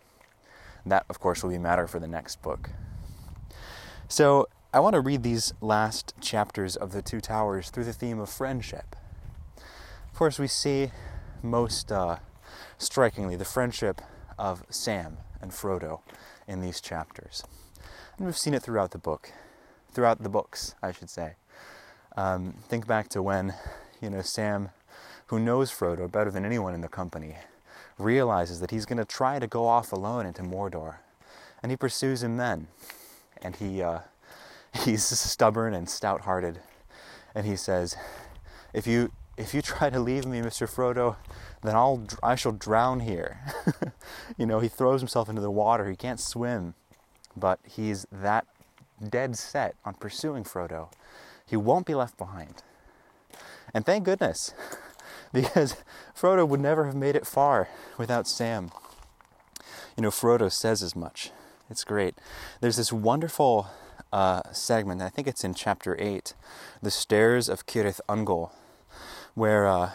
That, 0.86 1.06
of 1.10 1.20
course, 1.20 1.44
will 1.44 1.50
be 1.50 1.58
matter 1.58 1.88
for 1.88 2.00
the 2.00 2.08
next 2.08 2.42
book. 2.42 2.70
So, 4.08 4.48
I 4.74 4.80
want 4.80 4.94
to 4.94 5.02
read 5.02 5.24
these 5.24 5.54
last 5.62 6.14
chapters 6.22 6.76
of 6.76 6.92
The 6.92 7.02
Two 7.02 7.20
Towers 7.20 7.70
through 7.70 7.86
the 7.86 7.94
theme 7.94 8.20
of 8.20 8.30
friendship. 8.30 8.96
Of 9.58 10.18
course, 10.18 10.40
we 10.40 10.48
see 10.48 10.92
most 11.42 11.92
uh, 11.92 12.18
strikingly 12.78 13.36
the 13.36 13.46
friendship 13.46 14.02
of 14.38 14.64
Sam 14.70 15.18
and 15.42 15.52
Frodo 15.52 16.02
in 16.48 16.62
these 16.62 16.82
chapters. 16.82 17.44
And 18.18 18.26
we've 18.26 18.38
seen 18.38 18.54
it 18.54 18.64
throughout 18.64 18.92
the 18.92 18.98
book, 18.98 19.32
throughout 19.92 20.22
the 20.22 20.30
books, 20.30 20.76
I 20.82 20.92
should 20.92 21.10
say. 21.10 21.36
Um, 22.16 22.56
think 22.68 22.88
back 22.88 23.10
to 23.10 23.22
when, 23.22 23.54
you 24.02 24.10
know, 24.10 24.22
Sam 24.22 24.70
who 25.28 25.40
knows 25.40 25.72
Frodo 25.72 26.12
better 26.12 26.32
than 26.32 26.46
anyone 26.46 26.74
in 26.74 26.82
the 26.82 26.88
company, 26.88 27.36
realizes 27.98 28.60
that 28.62 28.72
he's 28.72 28.86
going 28.86 28.98
to 28.98 29.06
try 29.06 29.40
to 29.40 29.48
go 29.48 29.66
off 29.66 29.92
alone 29.92 30.26
into 30.26 30.42
Mordor. 30.42 30.96
And 31.62 31.72
he 31.72 31.76
pursues 31.76 32.24
him 32.24 32.38
then. 32.38 32.68
And 33.42 33.56
he, 33.56 33.82
uh, 33.82 34.00
he's 34.74 35.04
stubborn 35.04 35.74
and 35.74 35.90
stout 35.90 36.22
hearted. 36.22 36.60
And 37.36 37.46
he 37.46 37.56
says, 37.56 37.96
if 38.74 38.88
you, 38.88 39.12
if 39.38 39.54
you 39.54 39.62
try 39.62 39.90
to 39.90 40.00
leave 40.00 40.26
me, 40.26 40.40
Mr. 40.40 40.68
Frodo, 40.68 41.16
then 41.62 41.76
I'll, 41.76 42.04
I 42.24 42.36
shall 42.36 42.52
drown 42.52 43.02
here. 43.02 43.40
you 44.38 44.46
know, 44.46 44.60
he 44.60 44.68
throws 44.68 45.02
himself 45.02 45.30
into 45.30 45.42
the 45.42 45.52
water. 45.52 45.90
He 45.90 45.96
can't 45.96 46.20
swim. 46.20 46.74
But 47.36 47.60
he's 47.64 48.08
that 48.12 48.48
dead 49.08 49.38
set 49.38 49.76
on 49.86 49.94
pursuing 49.94 50.44
Frodo. 50.44 50.92
He 51.46 51.56
won't 51.56 51.86
be 51.86 51.96
left 51.96 52.18
behind. 52.18 52.64
And 53.74 53.86
thank 53.86 54.06
goodness. 54.06 54.54
because 55.34 55.76
Frodo 56.16 56.48
would 56.48 56.60
never 56.60 56.86
have 56.86 56.96
made 56.96 57.16
it 57.16 57.28
far 57.28 57.70
without 57.98 58.28
Sam. 58.28 58.72
You 59.96 60.04
know, 60.04 60.10
Frodo 60.10 60.52
says 60.52 60.82
as 60.82 60.96
much. 60.96 61.32
It's 61.70 61.84
great. 61.84 62.16
There's 62.62 62.78
this 62.78 62.94
wonderful 62.94 63.68
uh, 64.12 64.42
segment, 64.52 65.02
I 65.02 65.10
think 65.10 65.28
it's 65.28 65.44
in 65.44 65.54
chapter 65.54 65.96
8, 66.00 66.34
The 66.82 66.92
Stairs 66.92 67.50
of 67.50 67.66
Cirith 67.66 68.00
Ungol, 68.08 68.52
where 69.38 69.68
uh, 69.68 69.92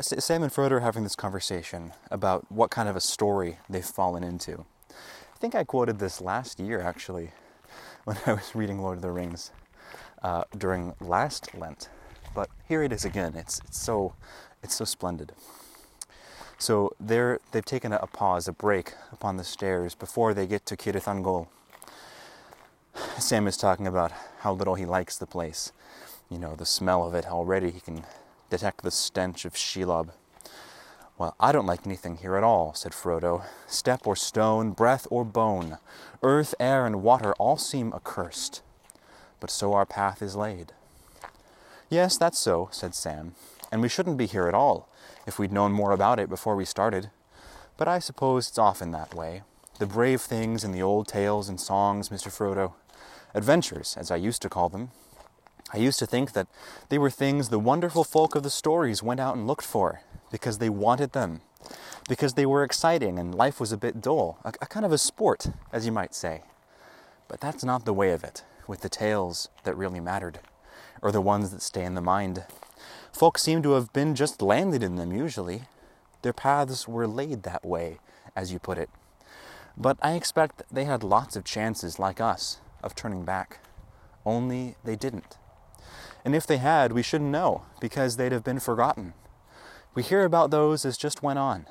Sam 0.00 0.44
and 0.44 0.52
Frodo 0.52 0.70
are 0.70 0.80
having 0.80 1.02
this 1.02 1.16
conversation 1.16 1.90
about 2.08 2.46
what 2.52 2.70
kind 2.70 2.88
of 2.88 2.94
a 2.94 3.00
story 3.00 3.58
they've 3.68 3.84
fallen 3.84 4.22
into. 4.22 4.64
I 4.90 5.38
think 5.40 5.56
I 5.56 5.64
quoted 5.64 5.98
this 5.98 6.20
last 6.20 6.60
year, 6.60 6.80
actually, 6.80 7.32
when 8.04 8.16
I 8.24 8.34
was 8.34 8.54
reading 8.54 8.78
Lord 8.78 8.98
of 8.98 9.02
the 9.02 9.10
Rings 9.10 9.50
uh, 10.22 10.44
during 10.56 10.94
last 11.00 11.52
Lent. 11.52 11.88
But 12.32 12.48
here 12.68 12.84
it 12.84 12.92
is 12.92 13.04
again. 13.04 13.34
It's, 13.34 13.58
it's 13.64 13.80
so 13.80 14.14
it's 14.62 14.76
so 14.76 14.84
splendid. 14.84 15.32
So 16.58 16.92
they're, 17.00 17.40
they've 17.50 17.64
taken 17.64 17.92
a, 17.92 17.96
a, 17.96 18.06
pause, 18.06 18.46
a 18.46 18.52
break 18.52 18.94
upon 19.10 19.36
the 19.36 19.42
stairs 19.42 19.96
before 19.96 20.32
they 20.32 20.46
get 20.46 20.64
to 20.66 20.76
Cirith 20.76 21.06
Ungol. 21.06 21.48
Sam 23.18 23.48
is 23.48 23.56
talking 23.56 23.88
about 23.88 24.12
how 24.42 24.52
little 24.52 24.76
he 24.76 24.86
likes 24.86 25.18
the 25.18 25.26
place. 25.26 25.72
You 26.32 26.38
know, 26.38 26.56
the 26.56 26.64
smell 26.64 27.06
of 27.06 27.14
it 27.14 27.26
already, 27.26 27.70
he 27.70 27.80
can 27.80 28.04
detect 28.48 28.80
the 28.80 28.90
stench 28.90 29.44
of 29.44 29.52
Shelob. 29.52 30.12
Well, 31.18 31.36
I 31.38 31.52
don't 31.52 31.66
like 31.66 31.84
anything 31.84 32.16
here 32.16 32.36
at 32.36 32.42
all, 32.42 32.72
said 32.72 32.92
Frodo. 32.92 33.44
Step 33.66 34.06
or 34.06 34.16
stone, 34.16 34.70
breath 34.70 35.06
or 35.10 35.26
bone, 35.26 35.76
earth, 36.22 36.54
air, 36.58 36.86
and 36.86 37.02
water 37.02 37.34
all 37.34 37.58
seem 37.58 37.92
accursed. 37.92 38.62
But 39.40 39.50
so 39.50 39.74
our 39.74 39.84
path 39.84 40.22
is 40.22 40.34
laid. 40.34 40.72
Yes, 41.90 42.16
that's 42.16 42.38
so, 42.38 42.70
said 42.72 42.94
Sam, 42.94 43.34
and 43.70 43.82
we 43.82 43.90
shouldn't 43.90 44.16
be 44.16 44.26
here 44.26 44.48
at 44.48 44.54
all 44.54 44.88
if 45.26 45.38
we'd 45.38 45.52
known 45.52 45.72
more 45.72 45.92
about 45.92 46.18
it 46.18 46.30
before 46.30 46.56
we 46.56 46.64
started. 46.64 47.10
But 47.76 47.88
I 47.88 47.98
suppose 47.98 48.48
it's 48.48 48.58
often 48.58 48.90
that 48.92 49.14
way. 49.14 49.42
The 49.78 49.86
brave 49.86 50.22
things 50.22 50.64
in 50.64 50.72
the 50.72 50.82
old 50.82 51.08
tales 51.08 51.50
and 51.50 51.60
songs, 51.60 52.08
Mr. 52.08 52.28
Frodo. 52.28 52.72
Adventures, 53.34 53.98
as 54.00 54.10
I 54.10 54.16
used 54.16 54.40
to 54.40 54.48
call 54.48 54.70
them. 54.70 54.92
I 55.70 55.78
used 55.78 55.98
to 56.00 56.06
think 56.06 56.32
that 56.32 56.48
they 56.88 56.98
were 56.98 57.10
things 57.10 57.48
the 57.48 57.58
wonderful 57.58 58.04
folk 58.04 58.34
of 58.34 58.42
the 58.42 58.50
stories 58.50 59.02
went 59.02 59.20
out 59.20 59.36
and 59.36 59.46
looked 59.46 59.64
for, 59.64 60.02
because 60.30 60.58
they 60.58 60.68
wanted 60.68 61.12
them, 61.12 61.40
because 62.08 62.34
they 62.34 62.46
were 62.46 62.64
exciting 62.64 63.18
and 63.18 63.34
life 63.34 63.60
was 63.60 63.72
a 63.72 63.76
bit 63.76 64.00
dull, 64.00 64.38
a, 64.44 64.52
a 64.60 64.66
kind 64.66 64.84
of 64.84 64.92
a 64.92 64.98
sport, 64.98 65.48
as 65.72 65.86
you 65.86 65.92
might 65.92 66.14
say. 66.14 66.42
But 67.28 67.40
that's 67.40 67.64
not 67.64 67.84
the 67.84 67.94
way 67.94 68.10
of 68.10 68.24
it, 68.24 68.44
with 68.66 68.80
the 68.80 68.88
tales 68.88 69.48
that 69.64 69.76
really 69.76 70.00
mattered 70.00 70.40
or 71.00 71.10
the 71.10 71.20
ones 71.20 71.50
that 71.50 71.62
stay 71.62 71.84
in 71.84 71.94
the 71.94 72.00
mind. 72.00 72.44
Folk 73.12 73.36
seem 73.36 73.62
to 73.62 73.72
have 73.72 73.92
been 73.92 74.14
just 74.14 74.40
landed 74.40 74.82
in 74.82 74.96
them 74.96 75.12
usually. 75.12 75.62
Their 76.22 76.32
paths 76.32 76.86
were 76.86 77.06
laid 77.06 77.42
that 77.42 77.64
way, 77.64 77.98
as 78.36 78.52
you 78.52 78.58
put 78.58 78.78
it. 78.78 78.88
But 79.76 79.98
I 80.00 80.12
expect 80.12 80.62
they 80.70 80.84
had 80.84 81.02
lots 81.02 81.34
of 81.34 81.44
chances, 81.44 81.98
like 81.98 82.20
us, 82.20 82.60
of 82.82 82.94
turning 82.94 83.24
back. 83.24 83.58
Only 84.24 84.76
they 84.84 84.96
didn't. 84.96 85.36
And 86.24 86.34
if 86.34 86.46
they 86.46 86.58
had, 86.58 86.92
we 86.92 87.02
shouldn't 87.02 87.30
know, 87.30 87.62
because 87.80 88.16
they'd 88.16 88.32
have 88.32 88.44
been 88.44 88.60
forgotten. 88.60 89.14
We 89.94 90.02
hear 90.02 90.24
about 90.24 90.50
those 90.50 90.84
as 90.84 90.96
just 90.96 91.22
went 91.22 91.38
on. 91.38 91.66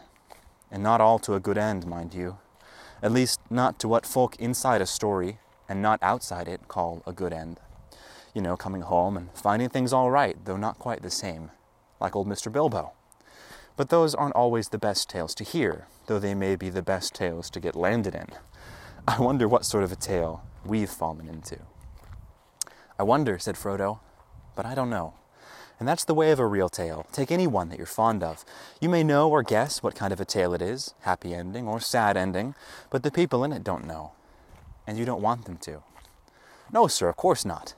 And 0.70 0.84
not 0.84 1.02
all 1.02 1.20
to 1.20 1.36
a 1.36 1.39
good 1.39 1.58
end, 1.58 1.86
mind 1.86 2.14
you. 2.14 2.38
At 3.02 3.12
least, 3.12 3.39
not 3.49 3.80
to 3.80 3.88
what 3.88 4.06
folk 4.06 4.36
inside 4.38 4.82
a 4.82 4.86
story, 4.86 5.39
and 5.68 5.82
not 5.82 5.99
outside 6.02 6.47
it, 6.47 6.68
call 6.68 7.02
a 7.06 7.14
good 7.14 7.34
end 7.34 7.60
you 8.34 8.41
know, 8.41 8.56
coming 8.56 8.82
home 8.82 9.18
and 9.18 9.30
finding 9.34 9.70
things 9.70 9.91
all 9.93 10.10
right, 10.10 10.38
though 10.45 10.58
not 10.58 10.80
quite 10.80 11.02
the 11.02 11.10
same, 11.10 11.52
like 11.99 12.16
old 12.16 12.28
Mr. 12.28 12.52
Bilbo. 12.52 12.93
But 13.76 13.89
those 13.89 14.16
aren't 14.16 14.36
always 14.36 14.70
the 14.70 14.78
best 14.78 15.10
tales 15.10 15.34
to 15.36 15.43
hear, 15.43 15.88
though 16.08 16.20
they 16.20 16.34
may 16.34 16.56
be 16.56 16.70
the 16.70 16.82
best 16.82 17.14
tales 17.14 17.49
to 17.52 17.60
get 17.60 17.76
landed 17.76 18.16
in. 18.16 18.28
I 19.08 19.20
wonder 19.20 19.47
what 19.47 19.66
sort 19.66 19.84
of 19.84 19.91
a 19.91 19.95
tale 19.95 20.43
we've 20.66 20.89
fallen 20.89 21.28
into. 21.28 21.60
I 22.99 23.04
wonder, 23.04 23.39
said 23.39 23.56
Frodo, 23.56 23.99
but 24.62 24.70
I 24.70 24.76
don't 24.76 24.91
know. 24.91 25.16
And 25.80 25.88
that's 25.88 26.05
the 26.05 26.14
way 26.14 26.30
of 26.30 26.38
a 26.38 26.45
real 26.45 26.70
tale. 26.70 27.07
Take 27.12 27.32
any 27.32 27.47
one 27.47 27.70
that 27.70 27.80
you're 27.80 27.88
fond 27.88 28.22
of. 28.22 28.45
You 28.80 28.89
may 28.89 29.03
know 29.03 29.28
or 29.28 29.41
guess 29.41 29.82
what 29.82 29.95
kind 29.95 30.14
of 30.14 30.22
a 30.22 30.26
tale 30.26 30.53
it 30.53 30.62
is 30.62 30.93
happy 30.99 31.34
ending 31.34 31.68
or 31.68 31.80
sad 31.80 32.16
ending, 32.16 32.53
but 32.91 33.01
the 33.01 33.09
people 33.09 33.43
in 33.43 33.53
it 33.53 33.64
don't 33.64 33.88
know. 33.88 34.12
And 34.86 34.99
you 34.99 35.05
don't 35.05 35.24
want 35.24 35.45
them 35.45 35.57
to. 35.64 35.82
No, 36.72 36.86
sir, 36.86 37.09
of 37.09 37.16
course 37.16 37.43
not. 37.43 37.74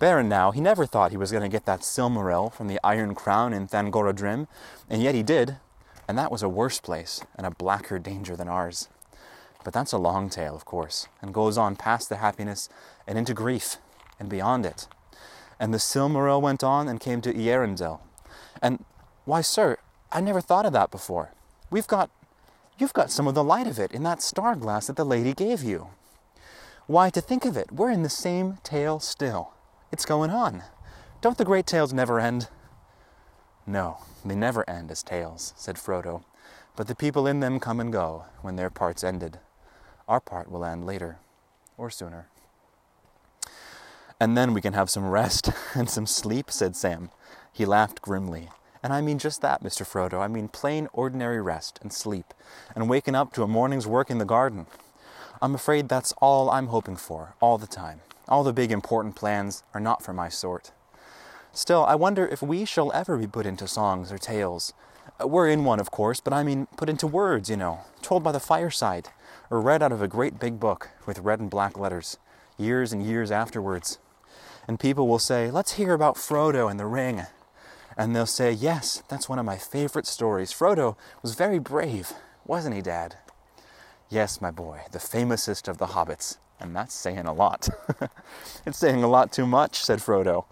Beren 0.00 0.26
now, 0.26 0.50
he 0.50 0.60
never 0.60 0.86
thought 0.86 1.12
he 1.12 1.16
was 1.16 1.30
going 1.30 1.44
to 1.44 1.48
get 1.48 1.66
that 1.66 1.82
Silmaril 1.82 2.52
from 2.52 2.66
the 2.66 2.80
Iron 2.82 3.14
Crown 3.14 3.52
in 3.52 3.68
Thangorodrim, 3.68 4.48
and 4.90 5.00
yet 5.00 5.14
he 5.14 5.22
did, 5.22 5.58
and 6.08 6.18
that 6.18 6.32
was 6.32 6.42
a 6.42 6.48
worse 6.48 6.80
place 6.80 7.22
and 7.36 7.46
a 7.46 7.52
blacker 7.52 8.00
danger 8.00 8.34
than 8.34 8.48
ours. 8.48 8.88
But 9.62 9.72
that's 9.72 9.92
a 9.92 9.98
long 9.98 10.30
tale, 10.30 10.56
of 10.56 10.64
course, 10.64 11.06
and 11.22 11.32
goes 11.32 11.56
on 11.56 11.76
past 11.76 12.08
the 12.08 12.16
happiness 12.16 12.68
and 13.06 13.16
into 13.16 13.34
grief 13.34 13.76
and 14.18 14.28
beyond 14.28 14.66
it. 14.66 14.88
And 15.60 15.74
the 15.74 15.78
Silmaril 15.78 16.40
went 16.40 16.62
on 16.62 16.88
and 16.88 17.00
came 17.00 17.20
to 17.22 17.32
Eärendil. 17.32 18.00
And 18.62 18.84
why, 19.24 19.40
sir, 19.40 19.76
I 20.12 20.20
never 20.20 20.40
thought 20.40 20.66
of 20.66 20.72
that 20.72 20.90
before. 20.90 21.30
We've 21.70 21.86
got, 21.86 22.10
you've 22.78 22.92
got 22.92 23.10
some 23.10 23.26
of 23.26 23.34
the 23.34 23.44
light 23.44 23.66
of 23.66 23.78
it 23.78 23.92
in 23.92 24.02
that 24.04 24.22
star 24.22 24.54
glass 24.54 24.86
that 24.86 24.96
the 24.96 25.04
lady 25.04 25.32
gave 25.32 25.62
you. 25.62 25.88
Why, 26.86 27.10
to 27.10 27.20
think 27.20 27.44
of 27.44 27.56
it, 27.56 27.70
we're 27.70 27.90
in 27.90 28.02
the 28.02 28.08
same 28.08 28.58
tale 28.62 29.00
still. 29.00 29.52
It's 29.92 30.06
going 30.06 30.30
on. 30.30 30.62
Don't 31.20 31.36
the 31.36 31.44
great 31.44 31.66
tales 31.66 31.92
never 31.92 32.20
end? 32.20 32.48
No, 33.66 33.98
they 34.24 34.34
never 34.34 34.68
end 34.70 34.90
as 34.90 35.02
tales, 35.02 35.52
said 35.56 35.76
Frodo, 35.76 36.24
but 36.76 36.86
the 36.86 36.94
people 36.94 37.26
in 37.26 37.40
them 37.40 37.60
come 37.60 37.80
and 37.80 37.92
go 37.92 38.24
when 38.40 38.56
their 38.56 38.70
part's 38.70 39.04
ended. 39.04 39.38
Our 40.08 40.20
part 40.20 40.50
will 40.50 40.64
end 40.64 40.86
later, 40.86 41.18
or 41.76 41.90
sooner. 41.90 42.28
And 44.20 44.36
then 44.36 44.52
we 44.52 44.60
can 44.60 44.72
have 44.72 44.90
some 44.90 45.08
rest 45.08 45.50
and 45.74 45.88
some 45.88 46.06
sleep, 46.06 46.50
said 46.50 46.74
Sam. 46.74 47.10
He 47.52 47.64
laughed 47.64 48.02
grimly. 48.02 48.48
And 48.82 48.92
I 48.92 49.00
mean 49.00 49.18
just 49.18 49.42
that, 49.42 49.62
Mr. 49.62 49.86
Frodo. 49.86 50.20
I 50.20 50.26
mean 50.26 50.48
plain, 50.48 50.88
ordinary 50.92 51.40
rest 51.40 51.78
and 51.82 51.92
sleep, 51.92 52.34
and 52.74 52.88
waking 52.88 53.14
up 53.14 53.32
to 53.34 53.42
a 53.42 53.48
morning's 53.48 53.86
work 53.86 54.10
in 54.10 54.18
the 54.18 54.24
garden. 54.24 54.66
I'm 55.40 55.54
afraid 55.54 55.88
that's 55.88 56.12
all 56.20 56.50
I'm 56.50 56.68
hoping 56.68 56.96
for, 56.96 57.34
all 57.40 57.58
the 57.58 57.66
time. 57.68 58.00
All 58.28 58.42
the 58.42 58.52
big, 58.52 58.72
important 58.72 59.14
plans 59.14 59.62
are 59.72 59.80
not 59.80 60.02
for 60.02 60.12
my 60.12 60.28
sort. 60.28 60.72
Still, 61.52 61.84
I 61.84 61.94
wonder 61.94 62.26
if 62.26 62.42
we 62.42 62.64
shall 62.64 62.92
ever 62.92 63.16
be 63.16 63.26
put 63.26 63.46
into 63.46 63.68
songs 63.68 64.10
or 64.10 64.18
tales. 64.18 64.72
Uh, 65.20 65.28
we're 65.28 65.48
in 65.48 65.64
one, 65.64 65.80
of 65.80 65.92
course, 65.92 66.20
but 66.20 66.32
I 66.32 66.42
mean 66.42 66.66
put 66.76 66.88
into 66.88 67.06
words, 67.06 67.48
you 67.48 67.56
know, 67.56 67.80
told 68.02 68.24
by 68.24 68.32
the 68.32 68.40
fireside, 68.40 69.10
or 69.48 69.60
read 69.60 69.82
out 69.82 69.92
of 69.92 70.02
a 70.02 70.08
great 70.08 70.40
big 70.40 70.58
book 70.58 70.90
with 71.06 71.20
red 71.20 71.40
and 71.40 71.50
black 71.50 71.78
letters, 71.78 72.18
years 72.58 72.92
and 72.92 73.04
years 73.04 73.30
afterwards 73.30 73.98
and 74.68 74.78
people 74.78 75.08
will 75.08 75.18
say, 75.18 75.50
Let's 75.50 75.72
hear 75.72 75.94
about 75.94 76.16
Frodo 76.16 76.70
and 76.70 76.78
the 76.78 76.86
ring. 76.86 77.22
And 77.96 78.14
they'll 78.14 78.26
say, 78.26 78.52
Yes, 78.52 79.02
that's 79.08 79.28
one 79.28 79.38
of 79.38 79.46
my 79.46 79.56
favorite 79.56 80.06
stories. 80.06 80.52
Frodo 80.52 80.96
was 81.22 81.34
very 81.34 81.58
brave, 81.58 82.12
wasn't 82.46 82.76
he, 82.76 82.82
Dad? 82.82 83.16
Yes, 84.10 84.40
my 84.40 84.50
boy, 84.50 84.82
the 84.92 84.98
famousest 84.98 85.66
of 85.66 85.78
the 85.78 85.88
hobbits. 85.88 86.36
And 86.60 86.76
that's 86.76 86.94
saying 86.94 87.26
a 87.26 87.32
lot. 87.32 87.68
it's 88.66 88.78
saying 88.78 89.02
a 89.02 89.08
lot 89.08 89.32
too 89.32 89.46
much, 89.46 89.82
said 89.82 90.00
Frodo. 90.00 90.44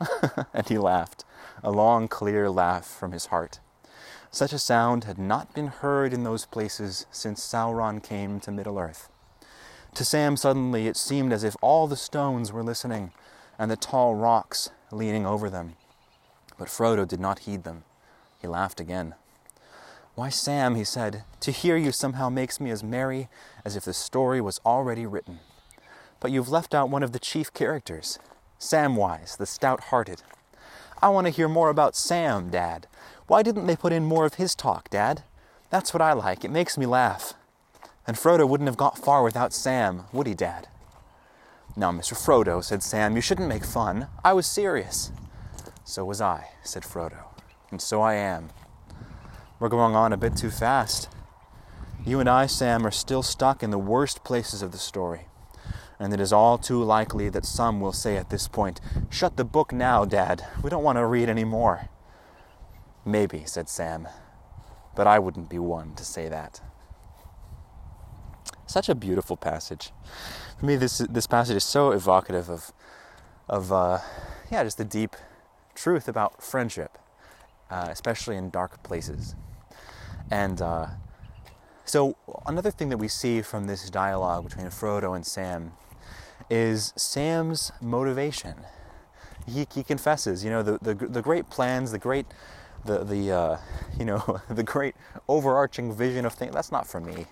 and 0.55 0.69
he 0.69 0.79
laughed, 0.79 1.25
a 1.63 1.71
long, 1.71 2.09
clear 2.09 2.49
laugh 2.49 2.87
from 2.87 3.13
his 3.13 3.27
heart. 3.27 3.61
Such 4.31 4.53
a 4.53 4.59
sound 4.59 5.05
had 5.05 5.19
not 5.19 5.55
been 5.55 5.69
heard 5.69 6.13
in 6.13 6.25
those 6.25 6.47
places 6.47 7.07
since 7.11 7.41
Sauron 7.41 8.03
came 8.03 8.39
to 8.41 8.53
Middle 8.53 8.79
Earth. 8.79 9.09
To 9.95 10.05
Sam, 10.05 10.37
suddenly, 10.37 10.87
it 10.87 10.97
seemed 10.97 11.33
as 11.33 11.43
if 11.43 11.57
all 11.63 11.87
the 11.87 11.97
stones 11.97 12.53
were 12.53 12.63
listening, 12.63 13.13
and 13.59 13.71
the 13.71 13.77
tall 13.77 14.15
rocks 14.15 14.71
leaning 14.91 15.27
over 15.27 15.51
them. 15.51 15.77
But 16.59 16.69
Frodo 16.69 17.07
did 17.07 17.21
not 17.21 17.41
heed 17.41 17.65
them. 17.65 17.85
He 18.41 18.49
laughed 18.49 18.81
again. 18.81 19.15
Why, 20.15 20.31
Sam, 20.31 20.77
he 20.77 20.85
said, 20.85 21.25
to 21.41 21.51
hear 21.51 21.77
you 21.77 21.93
somehow 21.93 22.31
makes 22.31 22.59
me 22.59 22.71
as 22.71 22.83
merry 22.83 23.29
as 23.65 23.77
if 23.77 23.85
the 23.85 23.93
story 23.93 24.41
was 24.41 24.61
already 24.65 25.05
written. 25.05 25.41
But 26.21 26.31
you've 26.31 26.49
left 26.49 26.75
out 26.75 26.89
one 26.89 27.03
of 27.03 27.13
the 27.13 27.19
chief 27.19 27.53
characters 27.53 28.19
Samwise, 28.59 29.37
the 29.37 29.45
stout 29.45 29.85
hearted. 29.85 30.23
I 31.03 31.11
want 31.11 31.27
to 31.27 31.33
hear 31.33 31.49
more 31.49 31.69
about 31.69 31.95
Sam, 31.95 32.49
Dad. 32.49 32.87
Why 33.27 33.43
didn't 33.43 33.67
they 33.67 33.77
put 33.77 33.93
in 33.93 34.05
more 34.05 34.25
of 34.25 34.35
his 34.35 34.55
talk, 34.55 34.89
Dad? 34.89 35.25
That's 35.69 35.93
what 35.93 36.01
I 36.01 36.15
like. 36.15 36.45
It 36.45 36.51
makes 36.51 36.79
me 36.79 36.87
laugh. 36.87 37.35
And 38.07 38.17
Frodo 38.17 38.49
wouldn't 38.49 38.69
have 38.69 38.79
got 38.79 38.99
far 38.99 39.23
without 39.23 39.53
Sam, 39.53 40.05
would 40.13 40.27
he, 40.27 40.35
Dad? 40.35 40.69
Now, 41.79 41.93
Mr. 41.93 42.15
Frodo, 42.15 42.65
said 42.65 42.83
Sam, 42.83 43.17
you 43.17 43.21
shouldn't 43.21 43.51
make 43.51 43.65
fun. 43.65 44.09
I 44.25 44.33
was 44.33 44.47
serious. 44.47 45.13
So 45.85 46.07
was 46.07 46.23
I, 46.23 46.49
said 46.63 46.85
Frodo. 46.85 47.25
And 47.71 47.83
so 47.83 48.01
I 48.01 48.15
am. 48.15 48.49
We're 49.61 49.69
going 49.69 49.95
on 49.95 50.11
a 50.11 50.17
bit 50.17 50.39
too 50.39 50.51
fast. 50.51 51.11
You 52.03 52.19
and 52.19 52.31
I, 52.31 52.47
Sam, 52.47 52.87
are 52.87 52.91
still 52.91 53.23
stuck 53.23 53.63
in 53.63 53.71
the 53.71 53.79
worst 53.79 54.25
places 54.25 54.63
of 54.63 54.73
the 54.73 54.79
story. 54.79 55.27
And 55.99 56.15
it 56.15 56.21
is 56.21 56.33
all 56.33 56.57
too 56.57 56.83
likely 56.83 57.29
that 57.29 57.45
some 57.45 57.79
will 57.79 57.93
say 57.93 58.17
at 58.17 58.31
this 58.31 58.49
point, 58.49 58.81
Shut 59.11 59.37
the 59.37 59.45
book 59.45 59.71
now, 59.71 60.07
Dad. 60.07 60.47
We 60.63 60.71
don't 60.71 60.85
want 60.85 60.97
to 60.97 61.05
read 61.05 61.29
any 61.29 61.45
more. 61.45 61.91
Maybe, 63.05 63.43
said 63.45 63.69
Sam. 63.69 64.09
But 64.95 65.07
I 65.07 65.19
wouldn't 65.19 65.51
be 65.51 65.59
one 65.59 65.95
to 65.97 66.07
say 66.07 66.31
that. 66.31 66.63
Such 68.67 68.89
a 68.89 68.95
beautiful 68.95 69.37
passage 69.37 69.93
for 70.59 70.67
me, 70.67 70.77
this 70.77 70.99
this 70.99 71.27
passage 71.27 71.57
is 71.57 71.65
so 71.65 71.91
evocative 71.91 72.49
of 72.49 72.73
of 73.49 73.73
uh, 73.73 73.99
yeah, 74.51 74.65
just 74.65 74.79
the 74.79 74.85
deep 74.85 75.17
truth 75.75 76.09
about 76.09 76.43
friendship, 76.43 76.99
uh, 77.71 77.89
especially 77.91 78.37
in 78.37 78.51
dark 78.51 78.83
places. 78.83 79.35
And 80.31 80.61
uh, 80.61 80.89
so, 81.85 82.17
another 82.47 82.71
thing 82.71 82.89
that 82.89 82.97
we 82.97 83.09
see 83.09 83.43
from 83.43 83.67
this 83.67 83.89
dialogue 83.91 84.45
between 84.45 84.67
Frodo 84.67 85.15
and 85.15 85.25
Sam 85.25 85.73
is 86.51 86.93
Sam's 86.97 87.71
motivation. 87.81 88.55
He, 89.47 89.67
he 89.73 89.85
confesses, 89.85 90.43
you 90.43 90.51
know, 90.51 90.65
the, 90.65 90.79
the, 90.83 90.95
the 90.95 91.23
great 91.23 91.49
plans, 91.49 91.93
the 91.93 91.99
great, 91.99 92.27
the, 92.85 93.05
the 93.05 93.31
uh, 93.31 93.59
you 93.97 94.05
know, 94.05 94.41
the 94.51 94.65
great 94.65 94.97
overarching 95.29 95.93
vision 95.95 96.27
of 96.27 96.35
things, 96.35 96.53
that's 96.53 96.73
not 96.73 96.89
for 96.89 97.01
me. 97.01 97.27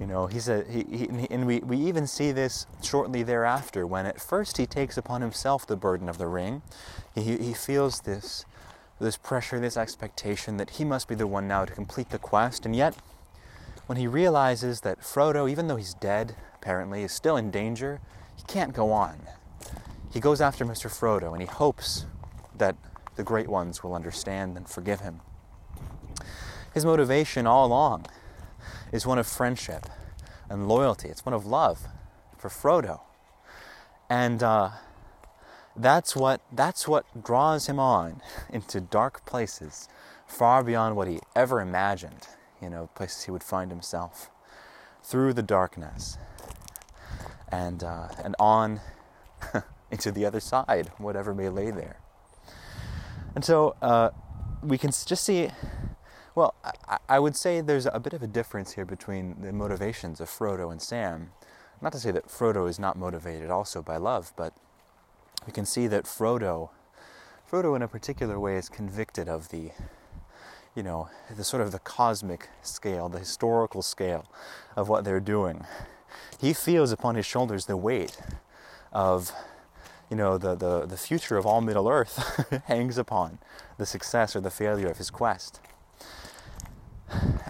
You 0.00 0.06
know, 0.06 0.26
he 0.26 0.40
said, 0.40 0.66
he, 0.68 0.84
he, 0.84 1.08
and 1.30 1.46
we, 1.46 1.58
we 1.58 1.76
even 1.76 2.06
see 2.06 2.32
this 2.32 2.66
shortly 2.82 3.22
thereafter 3.22 3.86
when 3.86 4.06
at 4.06 4.18
first 4.18 4.56
he 4.56 4.64
takes 4.64 4.96
upon 4.96 5.20
himself 5.20 5.66
the 5.66 5.76
burden 5.76 6.08
of 6.08 6.16
the 6.16 6.26
ring. 6.26 6.62
He, 7.14 7.36
he 7.36 7.52
feels 7.52 8.00
this, 8.00 8.46
this 8.98 9.18
pressure, 9.18 9.60
this 9.60 9.76
expectation 9.76 10.56
that 10.56 10.70
he 10.70 10.84
must 10.86 11.06
be 11.06 11.14
the 11.14 11.26
one 11.26 11.46
now 11.46 11.66
to 11.66 11.74
complete 11.74 12.08
the 12.08 12.18
quest. 12.18 12.64
And 12.64 12.74
yet, 12.74 12.96
when 13.84 13.98
he 13.98 14.06
realizes 14.06 14.80
that 14.80 15.02
Frodo, 15.02 15.50
even 15.50 15.68
though 15.68 15.76
he's 15.76 15.92
dead, 15.92 16.34
apparently, 16.54 17.02
is 17.02 17.12
still 17.12 17.36
in 17.36 17.50
danger, 17.50 18.00
he 18.34 18.42
can't 18.44 18.72
go 18.72 18.92
on. 18.92 19.20
He 20.10 20.18
goes 20.18 20.40
after 20.40 20.64
Mr. 20.64 20.88
Frodo 20.88 21.32
and 21.32 21.42
he 21.42 21.46
hopes 21.46 22.06
that 22.56 22.74
the 23.16 23.22
great 23.22 23.48
ones 23.48 23.82
will 23.82 23.94
understand 23.94 24.56
and 24.56 24.66
forgive 24.66 25.00
him. 25.00 25.20
His 26.72 26.86
motivation 26.86 27.46
all 27.46 27.66
along 27.66 28.06
is 28.92 29.06
one 29.06 29.18
of 29.18 29.26
friendship 29.26 29.86
and 30.48 30.68
loyalty. 30.68 31.08
It's 31.08 31.24
one 31.24 31.34
of 31.34 31.46
love 31.46 31.86
for 32.36 32.48
Frodo. 32.48 33.00
And 34.08 34.42
uh, 34.42 34.70
that's, 35.76 36.16
what, 36.16 36.40
that's 36.52 36.88
what 36.88 37.22
draws 37.22 37.66
him 37.66 37.78
on 37.78 38.20
into 38.50 38.80
dark 38.80 39.24
places 39.24 39.88
far 40.26 40.62
beyond 40.62 40.96
what 40.96 41.08
he 41.08 41.20
ever 41.34 41.60
imagined, 41.60 42.28
you 42.62 42.70
know, 42.70 42.88
places 42.94 43.24
he 43.24 43.30
would 43.30 43.42
find 43.42 43.70
himself 43.70 44.30
through 45.02 45.32
the 45.32 45.42
darkness 45.42 46.18
and, 47.48 47.82
uh, 47.82 48.08
and 48.22 48.36
on 48.38 48.80
into 49.90 50.12
the 50.12 50.24
other 50.24 50.40
side, 50.40 50.90
whatever 50.98 51.34
may 51.34 51.48
lay 51.48 51.70
there. 51.70 51.96
And 53.34 53.44
so 53.44 53.76
uh, 53.82 54.10
we 54.62 54.78
can 54.78 54.90
just 54.90 55.24
see 55.24 55.50
well, 56.34 56.54
I, 56.64 56.98
I, 57.08 57.18
would 57.18 57.36
say 57.36 57.60
there's 57.60 57.86
a 57.86 58.00
bit 58.00 58.12
of 58.12 58.22
a 58.22 58.26
difference 58.26 58.72
here 58.72 58.84
between 58.84 59.40
the 59.40 59.52
motivations 59.52 60.20
of 60.20 60.28
Frodo 60.28 60.70
and 60.70 60.80
Sam. 60.80 61.32
Not 61.82 61.92
to 61.92 61.98
say 61.98 62.10
that 62.10 62.28
Frodo 62.28 62.68
is 62.68 62.78
not 62.78 62.96
motivated 62.96 63.50
also 63.50 63.82
by 63.82 63.96
love, 63.96 64.32
but 64.36 64.54
we 65.46 65.52
can 65.52 65.66
see 65.66 65.86
that 65.86 66.04
Frodo, 66.04 66.70
Frodo 67.50 67.74
in 67.74 67.82
a 67.82 67.88
particular 67.88 68.38
way, 68.38 68.56
is 68.56 68.68
convicted 68.68 69.28
of 69.28 69.48
the, 69.48 69.70
you 70.74 70.82
know, 70.82 71.08
the 71.34 71.44
sort 71.44 71.62
of 71.62 71.72
the 71.72 71.78
cosmic 71.78 72.48
scale, 72.62 73.08
the 73.08 73.18
historical 73.18 73.82
scale 73.82 74.26
of 74.76 74.88
what 74.88 75.04
they're 75.04 75.20
doing. 75.20 75.64
He 76.40 76.52
feels 76.52 76.92
upon 76.92 77.14
his 77.14 77.26
shoulders 77.26 77.66
the 77.66 77.76
weight 77.76 78.18
of 78.92 79.32
you 80.10 80.16
know, 80.16 80.36
the, 80.36 80.56
the, 80.56 80.86
the 80.86 80.96
future 80.96 81.36
of 81.36 81.46
all 81.46 81.60
Middle 81.60 81.88
Earth 81.88 82.60
hangs 82.66 82.98
upon 82.98 83.38
the 83.78 83.86
success 83.86 84.34
or 84.34 84.40
the 84.40 84.50
failure 84.50 84.88
of 84.88 84.98
his 84.98 85.08
quest. 85.08 85.60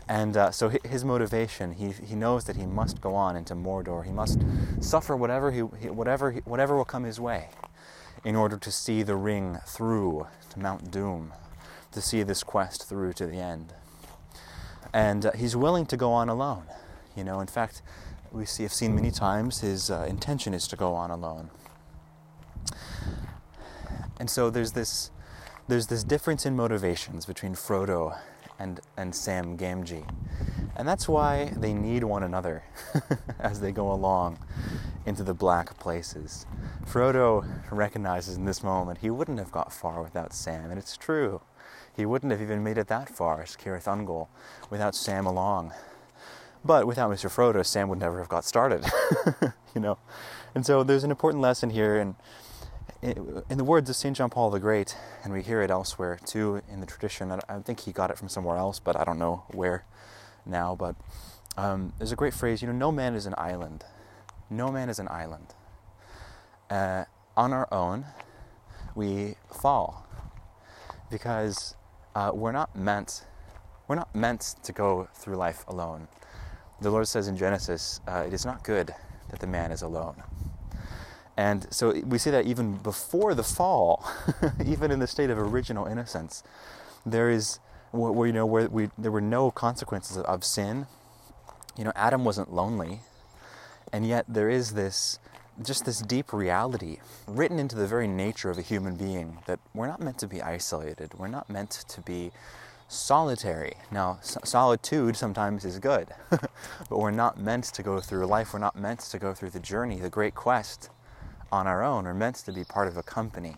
And 0.08 0.36
uh, 0.36 0.50
so 0.50 0.70
his 0.84 1.04
motivation, 1.04 1.72
he, 1.72 1.90
he 1.90 2.14
knows 2.14 2.44
that 2.44 2.56
he 2.56 2.66
must 2.66 3.00
go 3.00 3.14
on 3.14 3.36
into 3.36 3.54
Mordor. 3.54 4.04
He 4.04 4.12
must 4.12 4.40
suffer 4.80 5.14
whatever, 5.16 5.52
he, 5.52 5.60
whatever, 5.60 6.32
whatever 6.44 6.76
will 6.76 6.84
come 6.84 7.04
his 7.04 7.20
way 7.20 7.50
in 8.24 8.36
order 8.36 8.56
to 8.56 8.70
see 8.70 9.02
the 9.02 9.16
ring 9.16 9.58
through 9.66 10.26
to 10.50 10.58
Mount 10.58 10.90
Doom, 10.90 11.32
to 11.92 12.00
see 12.00 12.22
this 12.22 12.42
quest 12.42 12.88
through 12.88 13.12
to 13.14 13.26
the 13.26 13.38
end. 13.38 13.72
And 14.92 15.26
uh, 15.26 15.32
he's 15.32 15.54
willing 15.54 15.86
to 15.86 15.96
go 15.96 16.12
on 16.12 16.28
alone. 16.28 16.64
You 17.16 17.24
know, 17.24 17.40
in 17.40 17.46
fact, 17.46 17.82
we 18.32 18.44
see, 18.44 18.62
have 18.62 18.72
seen 18.72 18.94
many 18.94 19.10
times 19.10 19.60
his 19.60 19.90
uh, 19.90 20.06
intention 20.08 20.54
is 20.54 20.66
to 20.68 20.76
go 20.76 20.94
on 20.94 21.10
alone. 21.10 21.50
And 24.18 24.28
so 24.28 24.50
there's 24.50 24.72
this, 24.72 25.10
there's 25.68 25.86
this 25.86 26.04
difference 26.04 26.44
in 26.44 26.54
motivations 26.56 27.26
between 27.26 27.54
Frodo 27.54 28.18
and, 28.60 28.80
and 28.96 29.14
Sam 29.14 29.56
Gamgee. 29.56 30.08
And 30.76 30.86
that's 30.86 31.08
why 31.08 31.52
they 31.56 31.72
need 31.72 32.04
one 32.04 32.22
another 32.22 32.62
as 33.40 33.60
they 33.60 33.72
go 33.72 33.90
along 33.90 34.38
into 35.04 35.24
the 35.24 35.34
black 35.34 35.78
places. 35.78 36.46
Frodo 36.86 37.44
recognizes 37.70 38.36
in 38.36 38.44
this 38.44 38.62
moment 38.62 38.98
he 38.98 39.10
wouldn't 39.10 39.38
have 39.38 39.50
got 39.50 39.72
far 39.72 40.02
without 40.02 40.32
Sam, 40.32 40.70
and 40.70 40.78
it's 40.78 40.96
true. 40.96 41.40
He 41.96 42.06
wouldn't 42.06 42.30
have 42.30 42.40
even 42.40 42.62
made 42.62 42.78
it 42.78 42.86
that 42.88 43.08
far 43.08 43.42
as 43.42 43.56
Cirith 43.56 43.84
Ungol 43.84 44.28
without 44.70 44.94
Sam 44.94 45.26
along. 45.26 45.72
But 46.64 46.86
without 46.86 47.10
Mr. 47.10 47.30
Frodo, 47.30 47.64
Sam 47.64 47.88
would 47.88 47.98
never 47.98 48.18
have 48.18 48.28
got 48.28 48.44
started, 48.44 48.84
you 49.74 49.80
know. 49.80 49.98
And 50.54 50.66
so 50.66 50.82
there's 50.84 51.04
an 51.04 51.10
important 51.10 51.42
lesson 51.42 51.70
here, 51.70 51.96
and 51.96 52.14
in 53.02 53.56
the 53.56 53.64
words 53.64 53.88
of 53.88 53.96
St. 53.96 54.16
John 54.16 54.28
Paul 54.28 54.50
the 54.50 54.60
Great, 54.60 54.96
and 55.24 55.32
we 55.32 55.42
hear 55.42 55.62
it 55.62 55.70
elsewhere 55.70 56.18
too 56.24 56.62
in 56.70 56.80
the 56.80 56.86
tradition. 56.86 57.32
I 57.48 57.58
think 57.60 57.80
he 57.80 57.92
got 57.92 58.10
it 58.10 58.18
from 58.18 58.28
somewhere 58.28 58.58
else, 58.58 58.78
but 58.78 58.94
I 58.94 59.04
don't 59.04 59.18
know 59.18 59.44
where 59.52 59.84
now. 60.44 60.74
But 60.74 60.96
um, 61.56 61.94
there's 61.98 62.12
a 62.12 62.16
great 62.16 62.34
phrase, 62.34 62.60
you 62.60 62.68
know, 62.68 62.74
no 62.74 62.92
man 62.92 63.14
is 63.14 63.26
an 63.26 63.34
island. 63.38 63.84
No 64.50 64.70
man 64.70 64.90
is 64.90 64.98
an 64.98 65.08
island. 65.08 65.54
Uh, 66.68 67.04
on 67.36 67.52
our 67.52 67.72
own, 67.72 68.04
we 68.94 69.36
fall 69.48 70.06
because 71.10 71.74
uh, 72.14 72.32
we're 72.34 72.52
not 72.52 72.76
meant 72.76 73.24
we're 73.88 73.96
not 73.96 74.14
meant 74.14 74.54
to 74.62 74.72
go 74.72 75.08
through 75.14 75.36
life 75.36 75.64
alone. 75.66 76.06
The 76.80 76.90
Lord 76.90 77.08
says 77.08 77.28
in 77.28 77.36
Genesis, 77.36 78.00
uh, 78.06 78.24
"It 78.26 78.32
is 78.32 78.44
not 78.44 78.62
good 78.62 78.94
that 79.30 79.40
the 79.40 79.46
man 79.46 79.72
is 79.72 79.82
alone." 79.82 80.22
And 81.40 81.72
so 81.72 81.92
we 82.04 82.18
see 82.18 82.30
that 82.32 82.44
even 82.44 82.76
before 82.76 83.34
the 83.34 83.42
fall, 83.42 84.06
even 84.66 84.90
in 84.90 84.98
the 84.98 85.06
state 85.06 85.30
of 85.30 85.38
original 85.38 85.86
innocence, 85.86 86.42
there 87.06 87.30
is 87.30 87.60
where 87.92 88.26
you 88.26 88.32
know 88.34 88.44
where 88.44 88.68
we 88.68 88.90
there 88.98 89.10
were 89.10 89.22
no 89.22 89.50
consequences 89.50 90.18
of 90.18 90.44
sin. 90.44 90.86
You 91.78 91.84
know, 91.84 91.92
Adam 91.96 92.26
wasn't 92.26 92.52
lonely, 92.52 93.00
and 93.90 94.06
yet 94.06 94.26
there 94.28 94.50
is 94.50 94.72
this 94.74 95.18
just 95.62 95.86
this 95.86 96.00
deep 96.02 96.34
reality 96.34 96.98
written 97.26 97.58
into 97.58 97.74
the 97.74 97.86
very 97.86 98.06
nature 98.06 98.50
of 98.50 98.58
a 98.58 98.62
human 98.62 98.96
being 98.96 99.38
that 99.46 99.60
we're 99.72 99.86
not 99.86 99.98
meant 99.98 100.18
to 100.18 100.26
be 100.26 100.42
isolated. 100.42 101.14
We're 101.14 101.28
not 101.28 101.48
meant 101.48 101.70
to 101.70 102.02
be 102.02 102.32
solitary. 102.86 103.76
Now, 103.90 104.18
solitude 104.20 105.16
sometimes 105.16 105.64
is 105.64 105.78
good, 105.78 106.08
but 106.28 106.98
we're 106.98 107.10
not 107.12 107.40
meant 107.40 107.64
to 107.64 107.82
go 107.82 107.98
through 107.98 108.26
life. 108.26 108.52
We're 108.52 108.58
not 108.58 108.76
meant 108.76 109.00
to 109.00 109.18
go 109.18 109.32
through 109.32 109.50
the 109.50 109.60
journey, 109.60 110.00
the 110.00 110.10
great 110.10 110.34
quest 110.34 110.90
on 111.52 111.66
our 111.66 111.82
own. 111.82 112.04
We're 112.04 112.14
meant 112.14 112.36
to 112.36 112.52
be 112.52 112.64
part 112.64 112.88
of 112.88 112.96
a 112.96 113.02
company. 113.02 113.56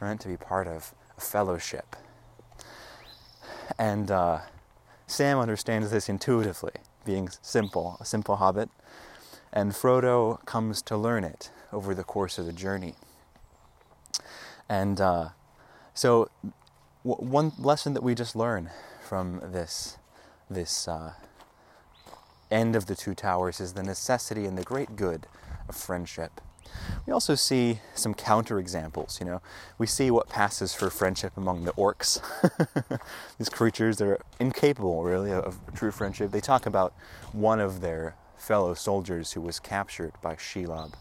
We're 0.00 0.08
meant 0.08 0.20
to 0.22 0.28
be 0.28 0.36
part 0.36 0.66
of 0.66 0.94
a 1.16 1.20
fellowship. 1.20 1.96
And 3.78 4.10
uh, 4.10 4.40
Sam 5.06 5.38
understands 5.38 5.90
this 5.90 6.08
intuitively, 6.08 6.72
being 7.04 7.28
simple, 7.42 7.96
a 8.00 8.04
simple 8.04 8.36
hobbit. 8.36 8.68
And 9.52 9.72
Frodo 9.72 10.44
comes 10.44 10.82
to 10.82 10.96
learn 10.96 11.24
it 11.24 11.50
over 11.72 11.94
the 11.94 12.04
course 12.04 12.38
of 12.38 12.46
the 12.46 12.52
journey. 12.52 12.94
And 14.68 15.00
uh, 15.00 15.30
so, 15.92 16.30
w- 17.04 17.30
one 17.30 17.52
lesson 17.58 17.94
that 17.94 18.02
we 18.02 18.14
just 18.14 18.34
learn 18.34 18.70
from 19.06 19.40
this, 19.44 19.98
this 20.48 20.88
uh, 20.88 21.12
end 22.50 22.74
of 22.74 22.86
the 22.86 22.94
Two 22.94 23.14
Towers 23.14 23.60
is 23.60 23.74
the 23.74 23.82
necessity 23.82 24.46
and 24.46 24.56
the 24.56 24.62
great 24.62 24.96
good 24.96 25.26
of 25.68 25.76
friendship. 25.76 26.40
We 27.06 27.12
also 27.12 27.34
see 27.34 27.80
some 27.94 28.14
counterexamples, 28.14 29.20
you 29.20 29.26
know. 29.26 29.42
We 29.78 29.86
see 29.86 30.10
what 30.10 30.28
passes 30.28 30.74
for 30.74 30.90
friendship 30.90 31.32
among 31.36 31.64
the 31.64 31.72
orcs. 31.72 32.20
These 33.38 33.48
creatures 33.48 33.98
that 33.98 34.06
are 34.06 34.20
incapable, 34.40 35.02
really, 35.04 35.32
of 35.32 35.58
true 35.74 35.90
friendship. 35.90 36.30
They 36.30 36.40
talk 36.40 36.66
about 36.66 36.94
one 37.32 37.60
of 37.60 37.80
their 37.80 38.16
fellow 38.36 38.74
soldiers 38.74 39.32
who 39.32 39.40
was 39.40 39.60
captured 39.60 40.12
by 40.22 40.34
Shelob. 40.36 40.94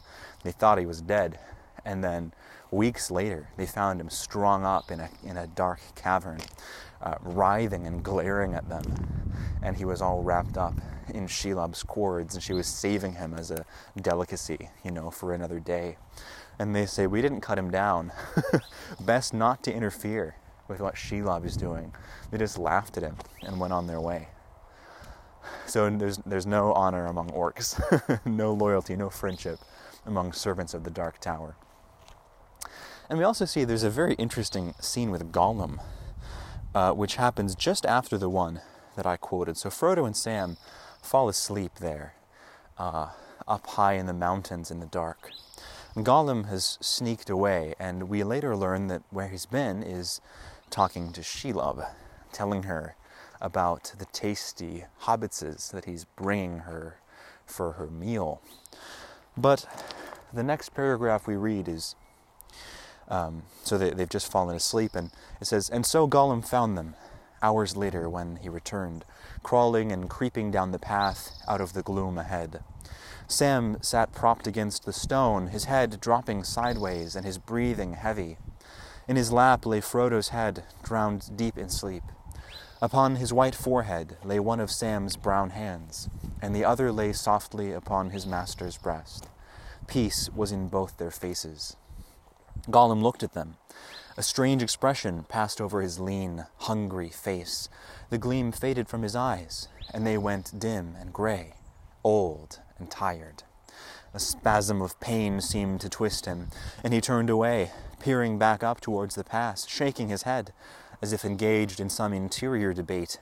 They 0.44 0.52
thought 0.52 0.78
he 0.78 0.86
was 0.86 1.02
dead, 1.02 1.40
and 1.86 2.04
then 2.04 2.34
weeks 2.72 3.12
later, 3.12 3.50
they 3.58 3.66
found 3.66 4.02
him 4.02 4.10
strung 4.10 4.66
up 4.66 4.92
in 4.92 5.00
a, 5.00 5.10
in 5.24 5.38
a 5.38 5.48
dark 5.48 5.80
cavern, 5.96 6.40
uh, 7.04 7.16
writhing 7.22 7.86
and 7.86 8.04
glaring 8.04 8.54
at 8.54 8.68
them. 8.70 8.84
And 9.62 9.78
he 9.78 9.86
was 9.86 10.02
all 10.02 10.24
wrapped 10.24 10.58
up 10.58 10.74
in 11.14 11.28
Shelob's 11.28 11.84
cords, 11.84 12.34
and 12.34 12.44
she 12.44 12.54
was 12.54 12.68
saving 12.68 13.14
him 13.14 13.34
as 13.34 13.52
a 13.52 13.66
delicacy, 14.02 14.70
you 14.84 14.92
know, 14.92 15.12
for 15.12 15.34
another 15.34 15.60
day. 15.60 15.98
And 16.60 16.76
they 16.76 16.86
say, 16.86 17.08
We 17.08 17.22
didn't 17.22 17.42
cut 17.42 17.58
him 17.58 17.72
down. 17.72 18.12
Best 19.00 19.34
not 19.34 19.64
to 19.64 19.74
interfere 19.74 20.36
with 20.68 20.80
what 20.80 20.96
Shelob 20.96 21.46
is 21.46 21.58
doing. 21.58 21.94
They 22.32 22.38
just 22.38 22.58
laughed 22.58 22.98
at 22.98 23.04
him 23.04 23.18
and 23.42 23.60
went 23.60 23.74
on 23.74 23.88
their 23.88 24.00
way. 24.00 24.30
So 25.66 25.90
there's, 25.90 26.18
there's 26.26 26.46
no 26.46 26.74
honor 26.74 27.06
among 27.06 27.30
orcs, 27.32 27.80
no 28.26 28.54
loyalty, 28.54 28.96
no 28.96 29.10
friendship 29.10 29.60
among 30.06 30.34
servants 30.34 30.74
of 30.74 30.84
the 30.84 30.90
Dark 30.90 31.20
Tower. 31.20 31.56
And 33.10 33.18
we 33.18 33.26
also 33.26 33.46
see 33.46 33.64
there's 33.64 33.84
a 33.84 33.90
very 33.90 34.14
interesting 34.16 34.74
scene 34.80 35.12
with 35.12 35.32
Gollum, 35.32 35.80
uh, 36.74 36.92
which 36.92 37.16
happens 37.16 37.56
just 37.56 37.86
after 37.86 38.18
the 38.18 38.30
one 38.30 38.62
that 38.96 39.06
I 39.06 39.18
quoted. 39.18 39.58
So 39.58 39.70
Frodo 39.70 40.06
and 40.06 40.16
Sam 40.16 40.58
fall 41.02 41.30
asleep 41.30 41.76
there, 41.80 42.16
uh, 42.78 43.10
up 43.48 43.66
high 43.68 43.94
in 43.94 44.06
the 44.06 44.14
mountains 44.14 44.72
in 44.72 44.80
the 44.80 44.86
dark. 44.86 45.32
And 45.96 46.06
Gollum 46.06 46.48
has 46.48 46.78
sneaked 46.82 47.30
away, 47.30 47.76
and 47.80 48.10
we 48.10 48.24
later 48.24 48.56
learn 48.56 48.88
that 48.88 49.04
where 49.12 49.28
he's 49.28 49.46
been 49.46 49.84
is 49.84 50.22
talking 50.70 51.12
to 51.14 51.22
Shelob, 51.22 51.88
telling 52.32 52.64
her 52.64 52.96
about 53.40 53.94
the 54.00 54.06
tasty 54.06 54.86
hobbitses 55.02 55.70
that 55.72 55.86
he's 55.86 56.06
bringing 56.06 56.60
her 56.60 56.98
for 57.46 57.74
her 57.74 57.88
meal. 57.88 58.42
But 59.38 59.66
the 60.34 60.44
next 60.44 60.70
paragraph 60.70 61.28
we 61.28 61.36
read 61.36 61.68
is 61.68 61.96
um, 63.08 63.44
so 63.64 63.78
they, 63.78 63.92
they've 63.92 64.10
just 64.10 64.32
fallen 64.32 64.56
asleep, 64.56 64.96
and 64.96 65.12
it 65.42 65.46
says, 65.46 65.70
And 65.70 65.86
so 65.86 66.08
Gollum 66.08 66.48
found 66.48 66.78
them 66.78 66.96
hours 67.42 67.76
later 67.76 68.10
when 68.10 68.38
he 68.38 68.50
returned, 68.50 69.06
crawling 69.44 69.92
and 69.92 70.10
creeping 70.10 70.50
down 70.50 70.72
the 70.72 70.80
path 70.80 71.32
out 71.48 71.62
of 71.62 71.74
the 71.74 71.84
gloom 71.84 72.18
ahead. 72.18 72.64
Sam 73.28 73.78
sat 73.82 74.14
propped 74.14 74.48
against 74.48 74.86
the 74.86 74.94
stone, 74.94 75.48
his 75.48 75.66
head 75.66 76.00
dropping 76.00 76.44
sideways 76.44 77.16
and 77.16 77.26
his 77.26 77.38
breathing 77.38 77.94
heavy. 77.94 78.38
In 79.08 79.16
his 79.16 79.32
lap 79.32 79.66
lay 79.66 79.82
Frodo's 79.82 80.30
head, 80.30 80.64
drowned 80.84 81.36
deep 81.36 81.58
in 81.58 81.70
sleep. 81.70 82.04
Upon 82.82 83.16
his 83.16 83.34
white 83.34 83.56
forehead 83.56 84.18
lay 84.24 84.40
one 84.40 84.60
of 84.60 84.72
Sam's 84.72 85.16
brown 85.16 85.52
hands, 85.52 86.10
and 86.42 86.56
the 86.56 86.66
other 86.66 86.92
lay 86.92 87.14
softly 87.14 87.72
upon 87.72 88.10
his 88.10 88.26
master's 88.26 88.78
breast. 88.78 89.28
Peace 89.88 90.30
was 90.36 90.52
in 90.52 90.68
both 90.68 90.98
their 90.98 91.12
faces. 91.12 91.76
Gollum 92.70 93.02
looked 93.02 93.24
at 93.24 93.34
them. 93.34 93.58
A 94.16 94.24
strange 94.24 94.62
expression 94.62 95.26
passed 95.28 95.60
over 95.60 95.82
his 95.82 96.00
lean, 96.00 96.46
hungry 96.60 97.10
face. 97.10 97.68
The 98.10 98.18
gleam 98.18 98.52
faded 98.52 98.88
from 98.88 99.02
his 99.02 99.16
eyes, 99.16 99.68
and 99.94 100.06
they 100.06 100.18
went 100.18 100.60
dim 100.60 100.96
and 101.00 101.12
gray, 101.12 101.54
old 102.04 102.60
and 102.78 102.90
tired. 102.92 103.44
A 104.14 104.20
spasm 104.20 104.82
of 104.82 105.00
pain 105.00 105.42
seemed 105.42 105.82
to 105.82 105.90
twist 105.90 106.26
him, 106.26 106.50
and 106.84 106.94
he 106.94 107.02
turned 107.02 107.30
away, 107.30 107.72
peering 108.00 108.38
back 108.38 108.64
up 108.64 108.80
towards 108.80 109.16
the 109.16 109.24
pass, 109.24 109.68
shaking 109.68 110.10
his 110.10 110.24
head, 110.24 110.54
as 111.02 111.12
if 111.12 111.26
engaged 111.26 111.80
in 111.80 111.90
some 111.90 112.14
interior 112.14 112.74
debate. 112.74 113.20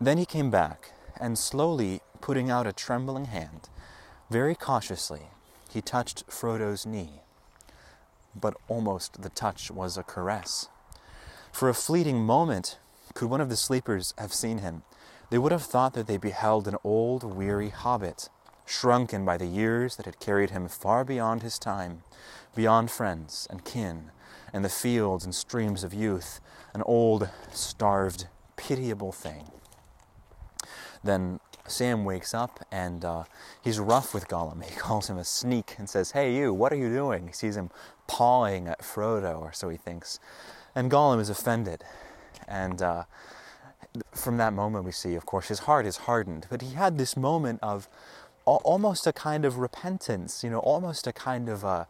Then 0.00 0.16
he 0.16 0.24
came 0.24 0.50
back, 0.50 0.92
and 1.20 1.38
slowly 1.38 2.00
putting 2.20 2.50
out 2.50 2.66
a 2.66 2.72
trembling 2.72 3.26
hand, 3.26 3.68
very 4.30 4.54
cautiously, 4.54 5.28
he 5.70 5.82
touched 5.82 6.24
Frodo's 6.28 6.86
knee 6.86 7.21
but 8.38 8.56
almost 8.68 9.22
the 9.22 9.28
touch 9.28 9.70
was 9.70 9.96
a 9.96 10.02
caress. 10.02 10.68
For 11.52 11.68
a 11.68 11.74
fleeting 11.74 12.24
moment, 12.24 12.78
could 13.14 13.28
one 13.28 13.40
of 13.40 13.48
the 13.48 13.56
sleepers 13.56 14.14
have 14.18 14.32
seen 14.32 14.58
him, 14.58 14.82
they 15.30 15.38
would 15.38 15.52
have 15.52 15.62
thought 15.62 15.94
that 15.94 16.06
they 16.06 16.16
beheld 16.16 16.68
an 16.68 16.76
old, 16.84 17.24
weary 17.24 17.70
hobbit, 17.70 18.28
shrunken 18.66 19.24
by 19.24 19.36
the 19.36 19.46
years 19.46 19.96
that 19.96 20.06
had 20.06 20.20
carried 20.20 20.50
him 20.50 20.68
far 20.68 21.04
beyond 21.04 21.42
his 21.42 21.58
time, 21.58 22.02
beyond 22.54 22.90
friends 22.90 23.46
and 23.50 23.64
kin, 23.64 24.10
and 24.52 24.64
the 24.64 24.68
fields 24.68 25.24
and 25.24 25.34
streams 25.34 25.84
of 25.84 25.94
youth, 25.94 26.40
an 26.74 26.82
old, 26.82 27.30
starved, 27.50 28.26
pitiable 28.56 29.12
thing. 29.12 29.50
Then 31.02 31.40
Sam 31.66 32.04
wakes 32.04 32.34
up 32.34 32.64
and 32.70 33.04
uh, 33.04 33.24
he's 33.62 33.78
rough 33.78 34.12
with 34.12 34.28
Gollum. 34.28 34.62
He 34.62 34.74
calls 34.76 35.08
him 35.08 35.18
a 35.18 35.24
sneak 35.24 35.76
and 35.78 35.88
says, 35.88 36.10
Hey, 36.12 36.34
you, 36.34 36.52
what 36.52 36.72
are 36.72 36.76
you 36.76 36.90
doing? 36.90 37.26
He 37.28 37.32
sees 37.32 37.56
him 37.56 37.70
pawing 38.06 38.68
at 38.68 38.80
Frodo, 38.80 39.40
or 39.40 39.52
so 39.52 39.68
he 39.68 39.76
thinks. 39.76 40.18
And 40.74 40.90
Gollum 40.90 41.20
is 41.20 41.28
offended. 41.28 41.84
And 42.48 42.82
uh, 42.82 43.04
from 44.12 44.36
that 44.38 44.52
moment, 44.52 44.84
we 44.84 44.92
see, 44.92 45.14
of 45.14 45.26
course, 45.26 45.48
his 45.48 45.60
heart 45.60 45.86
is 45.86 45.98
hardened. 45.98 46.46
But 46.50 46.62
he 46.62 46.74
had 46.74 46.98
this 46.98 47.16
moment 47.16 47.60
of 47.62 47.88
almost 48.44 49.06
a 49.06 49.12
kind 49.12 49.44
of 49.44 49.58
repentance, 49.58 50.42
you 50.42 50.50
know, 50.50 50.58
almost 50.58 51.06
a 51.06 51.12
kind 51.12 51.48
of 51.48 51.64
a, 51.64 51.86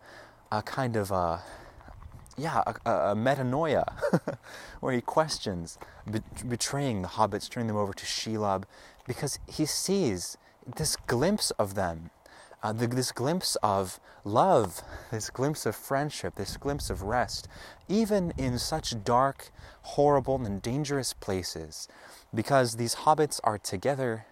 a 0.50 0.62
kind 0.62 0.96
of 0.96 1.10
a, 1.10 1.42
yeah, 2.36 2.62
a, 2.66 2.90
a 2.90 3.14
metanoia, 3.14 3.84
where 4.80 4.92
he 4.92 5.00
questions 5.00 5.78
be- 6.10 6.20
betraying 6.46 7.02
the 7.02 7.08
hobbits, 7.08 7.48
turning 7.48 7.68
them 7.68 7.76
over 7.76 7.92
to 7.92 8.04
Shelob, 8.04 8.64
because 9.06 9.38
he 9.48 9.66
sees 9.66 10.36
this 10.76 10.96
glimpse 10.96 11.50
of 11.52 11.74
them, 11.74 12.10
uh, 12.62 12.72
the, 12.72 12.86
this 12.86 13.12
glimpse 13.12 13.56
of 13.62 13.98
love, 14.24 14.82
this 15.10 15.30
glimpse 15.30 15.66
of 15.66 15.74
friendship, 15.74 16.36
this 16.36 16.56
glimpse 16.56 16.90
of 16.90 17.02
rest, 17.02 17.48
even 17.88 18.32
in 18.38 18.58
such 18.58 19.02
dark, 19.02 19.50
horrible, 19.82 20.44
and 20.44 20.62
dangerous 20.62 21.12
places, 21.12 21.88
because 22.34 22.76
these 22.76 22.94
hobbits 22.96 23.40
are 23.42 23.58
together, 23.58 24.26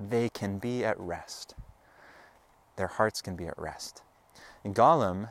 they 0.00 0.28
can 0.28 0.58
be 0.58 0.84
at 0.84 0.98
rest. 0.98 1.54
Their 2.76 2.86
hearts 2.86 3.22
can 3.22 3.36
be 3.36 3.46
at 3.46 3.58
rest. 3.58 4.02
In 4.64 4.74
Gollum, 4.74 5.30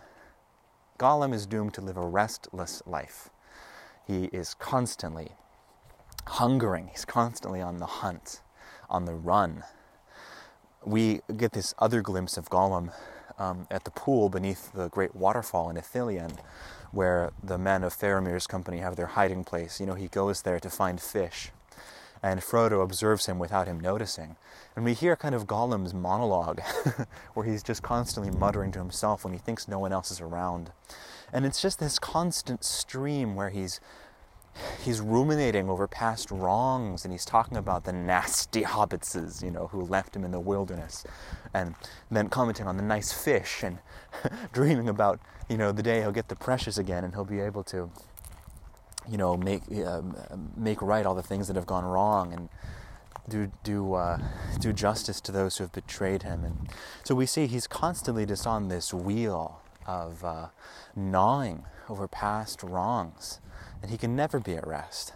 Gollum 0.98 1.34
is 1.34 1.46
doomed 1.46 1.74
to 1.76 1.82
live 1.82 1.98
a 1.98 2.06
restless 2.06 2.82
life. 2.86 3.30
He 4.08 4.26
is 4.26 4.54
constantly 4.54 5.32
hungering, 6.28 6.88
he's 6.88 7.06
constantly 7.06 7.62
on 7.62 7.78
the 7.78 7.86
hunt, 7.86 8.42
on 8.90 9.06
the 9.06 9.14
run. 9.14 9.64
We 10.86 11.22
get 11.36 11.54
this 11.54 11.74
other 11.80 12.02
glimpse 12.02 12.38
of 12.38 12.50
Gollum 12.50 12.92
um, 13.38 13.68
at 13.72 13.84
the 13.84 13.92
pool 13.92 14.30
beneath 14.30 14.72
the 14.74 14.88
great 14.90 15.16
waterfall 15.16 15.70
in 15.70 15.76
Ithilien, 15.76 16.38
where 16.92 17.32
the 17.44 17.58
men 17.58 17.84
of 17.84 17.94
Faramir's 17.94 18.48
company 18.48 18.78
have 18.78 18.96
their 18.96 19.08
hiding 19.08 19.44
place. 19.44 19.80
You 19.80 19.86
know, 19.86 19.96
he 19.96 20.08
goes 20.08 20.44
there 20.44 20.60
to 20.60 20.70
find 20.70 21.02
fish, 21.02 21.52
and 22.22 22.40
Frodo 22.40 22.84
observes 22.84 23.26
him 23.26 23.40
without 23.40 23.68
him 23.68 23.80
noticing. 23.80 24.36
And 24.76 24.86
we 24.86 24.94
hear 24.94 25.16
kind 25.16 25.36
of 25.36 25.48
Gollum's 25.48 25.94
monologue, 25.94 26.62
where 27.34 27.46
he's 27.46 27.64
just 27.64 27.84
constantly 27.84 28.32
muttering 28.32 28.72
to 28.74 28.80
himself 28.80 29.24
when 29.24 29.34
he 29.34 29.40
thinks 29.40 29.68
no 29.68 29.80
one 29.80 29.92
else 29.92 30.12
is 30.12 30.22
around. 30.22 30.72
And 31.34 31.46
it's 31.46 31.62
just 31.62 31.80
this 31.80 32.00
constant 32.00 32.64
stream 32.64 33.36
where 33.36 33.50
he's 33.50 33.80
he's 34.84 35.02
ruminating 35.02 35.70
over 35.70 35.88
past 35.88 36.32
wrongs 36.32 37.04
and 37.04 37.14
he's 37.14 37.26
talking 37.26 37.58
about 37.58 37.84
the 37.84 37.94
nasty 37.94 38.64
hobbitses, 38.64 39.44
you 39.44 39.52
know, 39.52 39.68
who 39.68 39.82
left 39.82 40.16
him 40.16 40.24
in 40.24 40.32
the 40.32 40.40
wilderness, 40.40 41.06
and 41.54 41.76
then 42.10 42.30
commenting 42.30 42.68
on 42.68 42.78
the 42.78 42.84
nice 42.84 43.12
fish 43.12 43.64
and 43.64 43.80
dreaming 44.54 44.90
about, 44.90 45.20
you 45.50 45.58
know, 45.58 45.72
the 45.72 45.84
day 45.84 46.02
he'll 46.02 46.12
get 46.12 46.30
the 46.30 46.36
precious 46.36 46.78
again 46.78 47.04
and 47.04 47.14
he'll 47.14 47.26
be 47.26 47.40
able 47.40 47.64
to, 47.64 47.90
you 49.10 49.18
know, 49.18 49.38
make 49.38 49.64
uh, 49.86 50.02
make 50.56 50.82
right 50.82 51.06
all 51.06 51.16
the 51.16 51.24
things 51.24 51.48
that 51.48 51.56
have 51.56 51.68
gone 51.68 51.86
wrong 51.86 52.34
and 52.34 52.50
do 53.28 53.52
do 53.64 53.94
uh, 53.94 54.20
do 54.60 54.72
justice 54.74 55.20
to 55.22 55.32
those 55.32 55.58
who 55.58 55.64
have 55.64 55.72
betrayed 55.72 56.24
him. 56.24 56.44
And 56.44 56.70
so 57.04 57.16
we 57.16 57.26
see 57.26 57.48
he's 57.48 57.68
constantly 57.68 58.26
just 58.26 58.48
on 58.48 58.68
this 58.68 58.94
wheel 58.94 59.62
of 59.86 60.24
uh, 60.24 60.48
gnawing 60.96 61.66
over 61.88 62.08
past 62.08 62.64
wrongs 62.64 63.40
and 63.82 63.92
he 63.92 63.98
can 63.98 64.16
never 64.16 64.40
be 64.40 64.56
at 64.56 64.68
rest. 64.68 65.14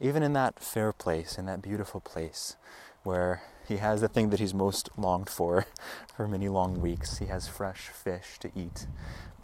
Even 0.00 0.22
in 0.22 0.32
that 0.32 0.58
fair 0.58 0.92
place, 0.92 1.38
in 1.38 1.46
that 1.46 1.62
beautiful 1.62 2.00
place, 2.00 2.56
where 3.02 3.42
he 3.66 3.76
has 3.78 4.00
the 4.00 4.08
thing 4.08 4.30
that 4.30 4.40
he's 4.40 4.54
most 4.54 4.88
longed 4.96 5.28
for 5.28 5.66
for 6.16 6.26
many 6.26 6.48
long 6.48 6.80
weeks, 6.80 7.18
he 7.18 7.26
has 7.26 7.48
fresh 7.48 7.88
fish 7.88 8.38
to 8.40 8.50
eat, 8.56 8.86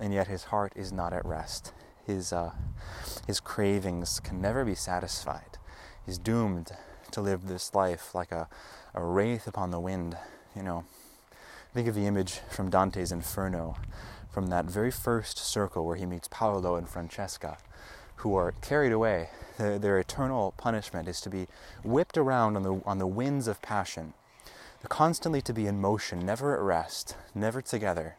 and 0.01 0.13
yet 0.13 0.29
his 0.29 0.45
heart 0.45 0.73
is 0.75 0.93
not 0.93 1.13
at 1.13 1.25
rest. 1.25 1.73
His, 2.07 2.33
uh, 2.33 2.53
his 3.27 3.41
cravings 3.41 4.21
can 4.21 4.41
never 4.41 4.65
be 4.65 4.75
satisfied. 4.75 5.59
He's 6.05 6.19
doomed 6.19 6.71
to 7.11 7.21
live 7.21 7.47
this 7.47 7.75
life 7.75 8.15
like 8.15 8.31
a, 8.33 8.49
a 8.95 9.03
wraith 9.05 9.47
upon 9.47 9.71
the 9.71 9.81
wind, 9.81 10.17
you 10.55 10.63
know. 10.63 10.85
Think 11.75 11.89
of 11.89 11.95
the 11.95 12.07
image 12.07 12.41
from 12.51 12.71
Dante's 12.71 13.13
Inferno, 13.13 13.77
from 14.31 14.47
that 14.47 14.67
very 14.67 14.91
first 14.91 15.39
circle 15.39 15.85
where 15.85 15.97
he 15.97 16.07
meets 16.07 16.29
Paolo 16.29 16.77
and 16.77 16.89
Francesca 16.89 17.59
who 18.17 18.35
are 18.35 18.53
carried 18.61 18.93
away. 18.93 19.31
Their, 19.59 19.79
their, 19.79 19.99
eternal 19.99 20.55
punishment 20.57 21.09
is 21.09 21.21
to 21.23 21.31
be 21.31 21.47
whipped 21.83 22.19
around 22.19 22.57
on 22.57 22.63
the, 22.63 22.83
on 22.85 22.99
the 22.99 23.07
winds 23.07 23.49
of 23.49 23.63
passion. 23.63 24.13
They're 24.81 24.89
constantly 24.89 25.41
to 25.43 25.53
be 25.53 25.67
in 25.67 25.81
motion, 25.81 26.25
never 26.25 26.55
at 26.55 26.63
rest, 26.63 27.17
never 27.35 27.63
together, 27.63 28.17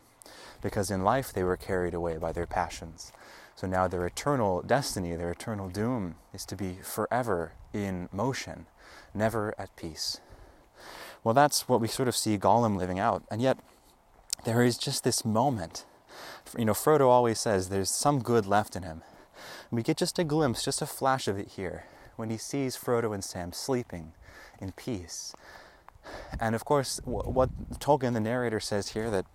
because 0.61 0.89
in 0.89 1.03
life 1.03 1.31
they 1.31 1.43
were 1.43 1.57
carried 1.57 1.93
away 1.93 2.17
by 2.17 2.31
their 2.31 2.47
passions. 2.47 3.11
So 3.55 3.67
now 3.67 3.87
their 3.87 4.05
eternal 4.05 4.61
destiny, 4.61 5.15
their 5.15 5.31
eternal 5.31 5.69
doom, 5.69 6.15
is 6.33 6.45
to 6.45 6.55
be 6.55 6.77
forever 6.83 7.53
in 7.73 8.09
motion, 8.11 8.67
never 9.13 9.53
at 9.57 9.75
peace. 9.75 10.19
Well, 11.23 11.33
that's 11.33 11.67
what 11.67 11.81
we 11.81 11.87
sort 11.87 12.07
of 12.07 12.15
see 12.15 12.37
Gollum 12.37 12.77
living 12.77 12.99
out. 12.99 13.23
And 13.29 13.41
yet, 13.41 13.57
there 14.45 14.63
is 14.63 14.77
just 14.77 15.03
this 15.03 15.25
moment. 15.25 15.85
You 16.57 16.65
know, 16.65 16.73
Frodo 16.73 17.07
always 17.07 17.39
says 17.39 17.69
there's 17.69 17.89
some 17.89 18.21
good 18.21 18.45
left 18.45 18.75
in 18.75 18.83
him. 18.83 19.01
We 19.69 19.83
get 19.83 19.97
just 19.97 20.17
a 20.17 20.23
glimpse, 20.23 20.63
just 20.63 20.81
a 20.81 20.85
flash 20.85 21.27
of 21.27 21.37
it 21.37 21.49
here, 21.49 21.85
when 22.15 22.29
he 22.29 22.37
sees 22.37 22.77
Frodo 22.77 23.13
and 23.13 23.23
Sam 23.23 23.51
sleeping 23.51 24.13
in 24.59 24.71
peace. 24.71 25.35
And 26.39 26.55
of 26.55 26.63
course, 26.63 27.01
what 27.03 27.49
Tolkien, 27.79 28.13
the 28.13 28.19
narrator, 28.19 28.59
says 28.59 28.89
here 28.89 29.09
that, 29.11 29.25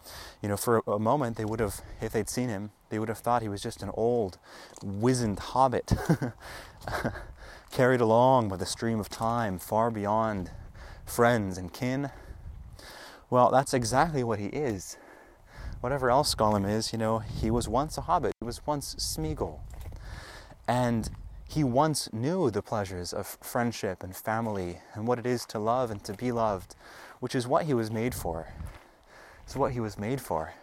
you 0.40 0.48
know, 0.48 0.56
for 0.56 0.82
a 0.86 0.98
moment 0.98 1.36
they 1.36 1.44
would 1.44 1.60
have, 1.60 1.82
if 2.00 2.12
they'd 2.12 2.30
seen 2.30 2.48
him, 2.48 2.70
they 2.88 2.98
would 2.98 3.08
have 3.08 3.18
thought 3.18 3.42
he 3.42 3.48
was 3.48 3.62
just 3.62 3.82
an 3.82 3.90
old, 3.94 4.38
wizened 4.82 5.38
hobbit, 5.38 5.92
carried 7.70 8.00
along 8.00 8.48
by 8.48 8.56
the 8.56 8.66
stream 8.66 9.00
of 9.00 9.08
time, 9.08 9.58
far 9.58 9.90
beyond 9.90 10.50
friends 11.04 11.58
and 11.58 11.72
kin. 11.72 12.10
Well, 13.28 13.50
that's 13.50 13.74
exactly 13.74 14.24
what 14.24 14.38
he 14.38 14.46
is. 14.46 14.96
Whatever 15.80 16.10
else 16.10 16.34
Gollum 16.34 16.68
is, 16.68 16.92
you 16.92 16.98
know, 16.98 17.18
he 17.18 17.50
was 17.50 17.68
once 17.68 17.98
a 17.98 18.02
hobbit. 18.02 18.32
He 18.40 18.46
was 18.46 18.66
once 18.66 18.94
Smeagol. 18.94 19.60
And 20.66 21.10
he 21.48 21.64
once 21.64 22.10
knew 22.12 22.50
the 22.50 22.62
pleasures 22.62 23.12
of 23.12 23.38
friendship 23.42 24.02
and 24.02 24.16
family 24.16 24.80
and 24.94 25.06
what 25.06 25.18
it 25.18 25.26
is 25.26 25.44
to 25.46 25.58
love 25.58 25.90
and 25.90 26.02
to 26.04 26.14
be 26.14 26.32
loved, 26.32 26.74
which 27.20 27.34
is 27.34 27.46
what 27.46 27.66
he 27.66 27.74
was 27.74 27.90
made 27.90 28.14
for. 28.14 28.48
It's 29.44 29.56
what 29.56 29.72
he 29.72 29.80
was 29.80 29.98
made 29.98 30.20
for. 30.20 30.54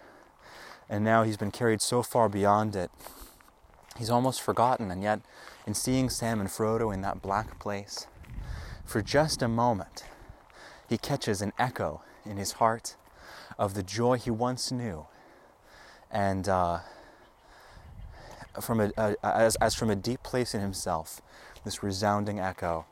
And 0.89 1.03
now 1.03 1.23
he's 1.23 1.37
been 1.37 1.51
carried 1.51 1.81
so 1.81 2.01
far 2.01 2.27
beyond 2.27 2.75
it, 2.75 2.89
he's 3.97 4.09
almost 4.09 4.41
forgotten. 4.41 4.89
And 4.89 5.03
yet, 5.03 5.19
in 5.67 5.75
seeing 5.75 6.09
Sam 6.09 6.39
and 6.39 6.49
Frodo 6.49 6.91
in 6.91 7.01
that 7.01 7.21
black 7.21 7.59
place, 7.59 8.07
for 8.85 9.03
just 9.03 9.43
a 9.43 9.47
moment, 9.47 10.05
he 10.87 10.97
catches 10.97 11.43
an 11.43 11.53
echo 11.59 12.01
in 12.25 12.37
his 12.37 12.53
heart 12.53 12.95
of 13.59 13.75
the 13.75 13.83
joy 13.83 14.17
he 14.17 14.31
once 14.31 14.71
knew. 14.71 15.05
And, 16.09 16.49
uh, 16.49 16.79
from 18.61 18.79
a, 18.79 18.91
a, 18.97 19.15
as, 19.23 19.55
as 19.57 19.75
from 19.75 19.89
a 19.89 19.95
deep 19.95 20.23
place 20.23 20.53
in 20.53 20.61
himself, 20.61 21.21
this 21.63 21.83
resounding 21.83 22.39
echo 22.39 22.85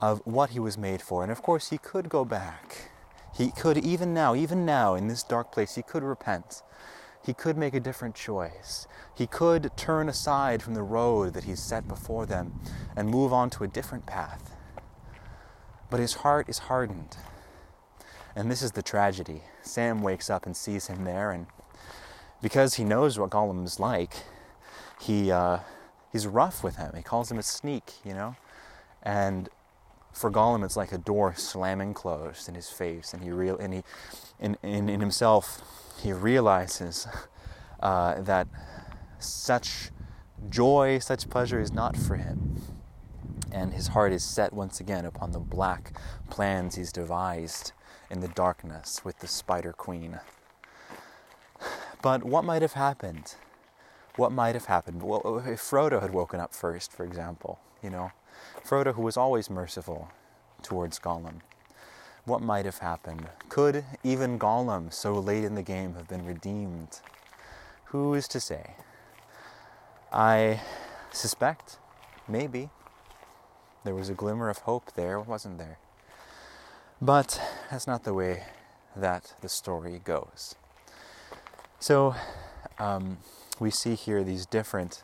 of 0.00 0.20
what 0.24 0.50
he 0.50 0.58
was 0.58 0.76
made 0.76 1.00
for. 1.00 1.22
And 1.22 1.30
of 1.30 1.42
course, 1.42 1.70
he 1.70 1.78
could 1.78 2.08
go 2.08 2.24
back. 2.24 2.90
He 3.36 3.50
could, 3.50 3.78
even 3.78 4.12
now, 4.12 4.34
even 4.34 4.66
now, 4.66 4.94
in 4.94 5.08
this 5.08 5.22
dark 5.22 5.52
place, 5.52 5.74
he 5.74 5.82
could 5.82 6.02
repent. 6.02 6.62
He 7.24 7.32
could 7.32 7.56
make 7.56 7.72
a 7.72 7.80
different 7.80 8.14
choice. 8.14 8.86
He 9.14 9.26
could 9.26 9.70
turn 9.76 10.08
aside 10.08 10.62
from 10.62 10.74
the 10.74 10.82
road 10.82 11.34
that 11.34 11.44
he's 11.44 11.60
set 11.60 11.86
before 11.86 12.26
them 12.26 12.60
and 12.96 13.08
move 13.08 13.32
on 13.32 13.48
to 13.50 13.64
a 13.64 13.68
different 13.68 14.06
path. 14.06 14.56
But 15.88 16.00
his 16.00 16.14
heart 16.14 16.48
is 16.48 16.58
hardened. 16.58 17.16
And 18.34 18.50
this 18.50 18.62
is 18.62 18.72
the 18.72 18.82
tragedy. 18.82 19.42
Sam 19.62 20.02
wakes 20.02 20.30
up 20.30 20.46
and 20.46 20.56
sees 20.56 20.86
him 20.88 21.04
there, 21.04 21.30
and 21.30 21.46
because 22.40 22.74
he 22.74 22.84
knows 22.84 23.18
what 23.18 23.30
Gollum 23.30 23.64
is 23.64 23.78
like, 23.78 24.24
he 25.02 25.32
uh, 25.32 25.58
he's 26.10 26.26
rough 26.26 26.62
with 26.62 26.76
him. 26.76 26.92
He 26.96 27.02
calls 27.02 27.30
him 27.30 27.38
a 27.38 27.42
sneak, 27.42 27.92
you 28.04 28.14
know, 28.14 28.36
and 29.02 29.48
for 30.12 30.30
Gollum, 30.30 30.64
it's 30.64 30.76
like 30.76 30.92
a 30.92 30.98
door 30.98 31.34
slamming 31.34 31.94
closed 31.94 32.48
in 32.48 32.54
his 32.54 32.68
face, 32.68 33.12
and 33.12 33.22
he 33.22 33.30
real 33.30 33.56
and 33.58 33.74
he 33.74 33.82
in 34.38 34.56
in, 34.62 34.88
in 34.88 35.00
himself 35.00 35.62
he 36.02 36.12
realizes 36.12 37.06
uh, 37.80 38.20
that 38.20 38.46
such 39.18 39.90
joy, 40.48 40.98
such 40.98 41.28
pleasure 41.28 41.60
is 41.60 41.72
not 41.72 41.96
for 41.96 42.16
him, 42.16 42.60
and 43.50 43.72
his 43.72 43.88
heart 43.88 44.12
is 44.12 44.22
set 44.22 44.52
once 44.52 44.80
again 44.80 45.04
upon 45.04 45.32
the 45.32 45.40
black 45.40 45.92
plans 46.30 46.76
he's 46.76 46.92
devised 46.92 47.72
in 48.10 48.20
the 48.20 48.28
darkness 48.28 49.04
with 49.04 49.18
the 49.20 49.26
Spider 49.26 49.72
Queen. 49.72 50.20
But 52.02 52.24
what 52.24 52.44
might 52.44 52.62
have 52.62 52.72
happened 52.72 53.36
what 54.16 54.32
might 54.32 54.54
have 54.54 54.66
happened? 54.66 55.02
Well, 55.02 55.42
if 55.46 55.60
Frodo 55.60 56.00
had 56.00 56.12
woken 56.12 56.40
up 56.40 56.54
first, 56.54 56.92
for 56.92 57.04
example, 57.04 57.58
you 57.82 57.90
know, 57.90 58.12
Frodo, 58.64 58.94
who 58.94 59.02
was 59.02 59.16
always 59.16 59.50
merciful 59.50 60.10
towards 60.62 60.98
Gollum, 60.98 61.40
What 62.24 62.40
might 62.40 62.66
have 62.66 62.78
happened? 62.78 63.26
Could 63.48 63.84
even 64.04 64.38
Gollum, 64.38 64.92
so 64.92 65.12
late 65.14 65.42
in 65.44 65.56
the 65.56 65.62
game, 65.62 65.94
have 65.94 66.06
been 66.08 66.24
redeemed? 66.24 67.00
Who 67.86 68.14
is 68.14 68.28
to 68.28 68.38
say? 68.40 68.74
I 70.12 70.60
suspect, 71.10 71.78
maybe, 72.28 72.70
there 73.84 73.94
was 73.94 74.08
a 74.08 74.14
glimmer 74.14 74.48
of 74.48 74.58
hope 74.58 74.92
there, 74.94 75.18
wasn't 75.18 75.58
there? 75.58 75.78
But 77.00 77.40
that's 77.70 77.88
not 77.88 78.04
the 78.04 78.14
way 78.14 78.44
that 78.94 79.34
the 79.40 79.48
story 79.48 80.00
goes. 80.04 80.54
So 81.80 82.14
um, 82.78 83.18
we 83.58 83.70
see 83.70 83.94
here 83.94 84.24
these 84.24 84.46
different. 84.46 85.02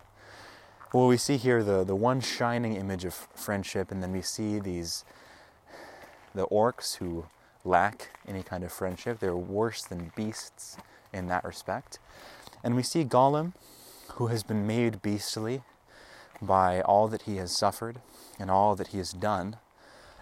Well, 0.93 1.07
we 1.07 1.17
see 1.17 1.37
here 1.37 1.63
the, 1.63 1.85
the 1.85 1.95
one 1.95 2.21
shining 2.21 2.75
image 2.77 3.05
of 3.05 3.15
friendship, 3.15 3.91
and 3.91 4.03
then 4.03 4.13
we 4.13 4.23
see 4.23 4.59
these 4.59 5.05
the 6.35 6.47
orcs 6.47 6.97
who 6.97 7.27
lack 7.65 8.11
any 8.27 8.43
kind 8.43 8.65
of 8.65 8.73
friendship. 8.73 9.19
They're 9.19 9.37
worse 9.37 9.83
than 9.83 10.13
beasts 10.15 10.77
in 11.13 11.27
that 11.29 11.45
respect. 11.45 11.99
And 12.63 12.77
we 12.77 12.83
see 12.83 13.05
Gollum, 13.05 13.53
who 14.13 14.29
has 14.29 14.43
been 14.43 14.67
made 14.67 15.03
beastly 15.03 15.63
by 16.41 16.81
all 16.81 17.09
that 17.09 17.23
he 17.23 17.37
has 17.37 17.57
suffered 17.57 18.01
and 18.39 18.51
all 18.51 18.77
that 18.77 18.89
he 18.89 18.99
has 18.99 19.13
done, 19.13 19.57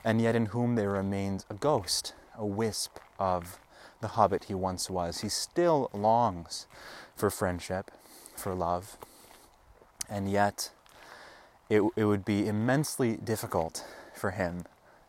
and 0.05 0.21
yet 0.21 0.35
in 0.35 0.47
whom 0.47 0.75
there 0.75 0.91
remains 0.91 1.45
a 1.51 1.55
ghost, 1.55 2.15
a 2.37 2.47
wisp 2.47 2.99
of 3.19 3.59
the 4.01 4.09
hobbit 4.09 4.45
he 4.45 4.55
once 4.55 4.89
was. 4.89 5.21
He 5.21 5.29
still 5.29 5.91
longs 5.93 6.67
for 7.15 7.31
friendship, 7.31 7.91
for 8.37 8.55
love, 8.55 8.97
and 10.09 10.31
yet 10.31 10.71
it, 11.69 11.83
it 11.97 12.05
would 12.05 12.25
be 12.25 12.47
immensely 12.47 13.17
difficult 13.17 13.85
for 14.15 14.31
him 14.33 14.65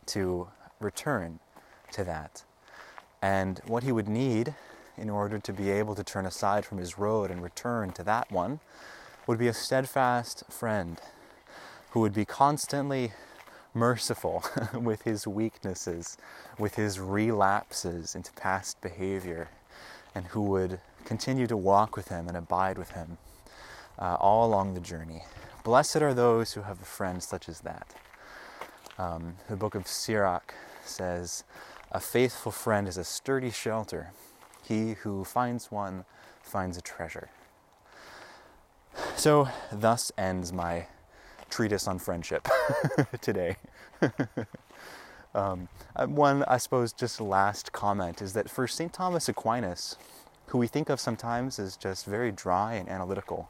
to 0.07 0.47
return 0.79 1.39
to 1.91 2.03
that. 2.03 2.43
And 3.21 3.61
what 3.67 3.83
he 3.83 3.91
would 3.91 4.07
need 4.07 4.55
in 4.97 5.09
order 5.09 5.37
to 5.39 5.53
be 5.53 5.69
able 5.69 5.95
to 5.95 6.03
turn 6.03 6.25
aside 6.25 6.65
from 6.65 6.79
his 6.79 6.97
road 6.97 7.29
and 7.29 7.41
return 7.41 7.91
to 7.91 8.03
that 8.03 8.31
one 8.31 8.59
would 9.27 9.37
be 9.37 9.47
a 9.47 9.53
steadfast 9.53 10.43
friend 10.49 10.99
who 11.91 11.99
would 11.99 12.13
be 12.13 12.25
constantly 12.25 13.11
merciful 13.73 14.43
with 14.73 15.03
his 15.03 15.27
weaknesses, 15.27 16.17
with 16.57 16.75
his 16.75 16.99
relapses 16.99 18.15
into 18.15 18.31
past 18.33 18.81
behavior, 18.81 19.49
and 20.15 20.27
who 20.27 20.41
would 20.41 20.79
continue 21.07 21.47
to 21.47 21.55
walk 21.55 21.95
with 21.95 22.09
him 22.09 22.27
and 22.27 22.35
abide 22.35 22.77
with 22.77 22.91
him 22.91 23.17
uh, 23.97 24.17
all 24.19 24.45
along 24.45 24.73
the 24.73 24.81
journey. 24.81 25.23
Blessed 25.63 25.97
are 25.97 26.13
those 26.13 26.53
who 26.53 26.63
have 26.63 26.81
a 26.81 26.85
friend 26.85 27.23
such 27.23 27.47
as 27.47 27.61
that. 27.61 27.93
Um, 28.97 29.37
the 29.49 29.55
book 29.55 29.73
of 29.73 29.87
Sirach 29.87 30.53
says, 30.83 31.45
A 31.91 31.99
faithful 32.01 32.51
friend 32.51 32.87
is 32.87 32.97
a 32.97 33.05
sturdy 33.05 33.51
shelter. 33.51 34.11
He 34.67 34.93
who 34.93 35.23
finds 35.23 35.71
one 35.71 36.03
finds 36.41 36.77
a 36.77 36.81
treasure. 36.81 37.29
So, 39.15 39.47
thus 39.71 40.11
ends 40.17 40.51
my 40.51 40.87
treatise 41.49 41.87
on 41.87 41.99
friendship 41.99 42.47
today. 43.21 43.55
um, 45.35 45.69
uh, 45.95 46.07
one, 46.07 46.43
I 46.47 46.57
suppose, 46.57 46.91
just 46.91 47.21
last 47.21 47.71
comment 47.71 48.21
is 48.21 48.33
that 48.33 48.49
for 48.49 48.67
St. 48.67 48.91
Thomas 48.91 49.29
Aquinas, 49.29 49.95
who 50.47 50.57
we 50.57 50.67
think 50.67 50.89
of 50.89 50.99
sometimes 50.99 51.59
as 51.59 51.77
just 51.77 52.05
very 52.05 52.31
dry 52.31 52.73
and 52.73 52.89
analytical, 52.89 53.49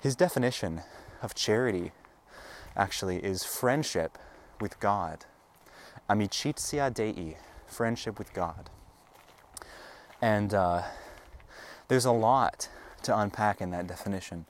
his 0.00 0.16
definition 0.16 0.82
of 1.22 1.34
charity 1.34 1.92
actually 2.76 3.18
is 3.18 3.44
friendship 3.44 4.18
with 4.60 4.78
God. 4.80 5.24
Amicitia 6.08 6.92
Dei, 6.92 7.36
friendship 7.66 8.18
with 8.18 8.32
God. 8.32 8.70
And 10.20 10.54
uh, 10.54 10.82
there's 11.88 12.04
a 12.04 12.12
lot 12.12 12.68
to 13.02 13.18
unpack 13.18 13.60
in 13.60 13.70
that 13.70 13.86
definition 13.86 14.46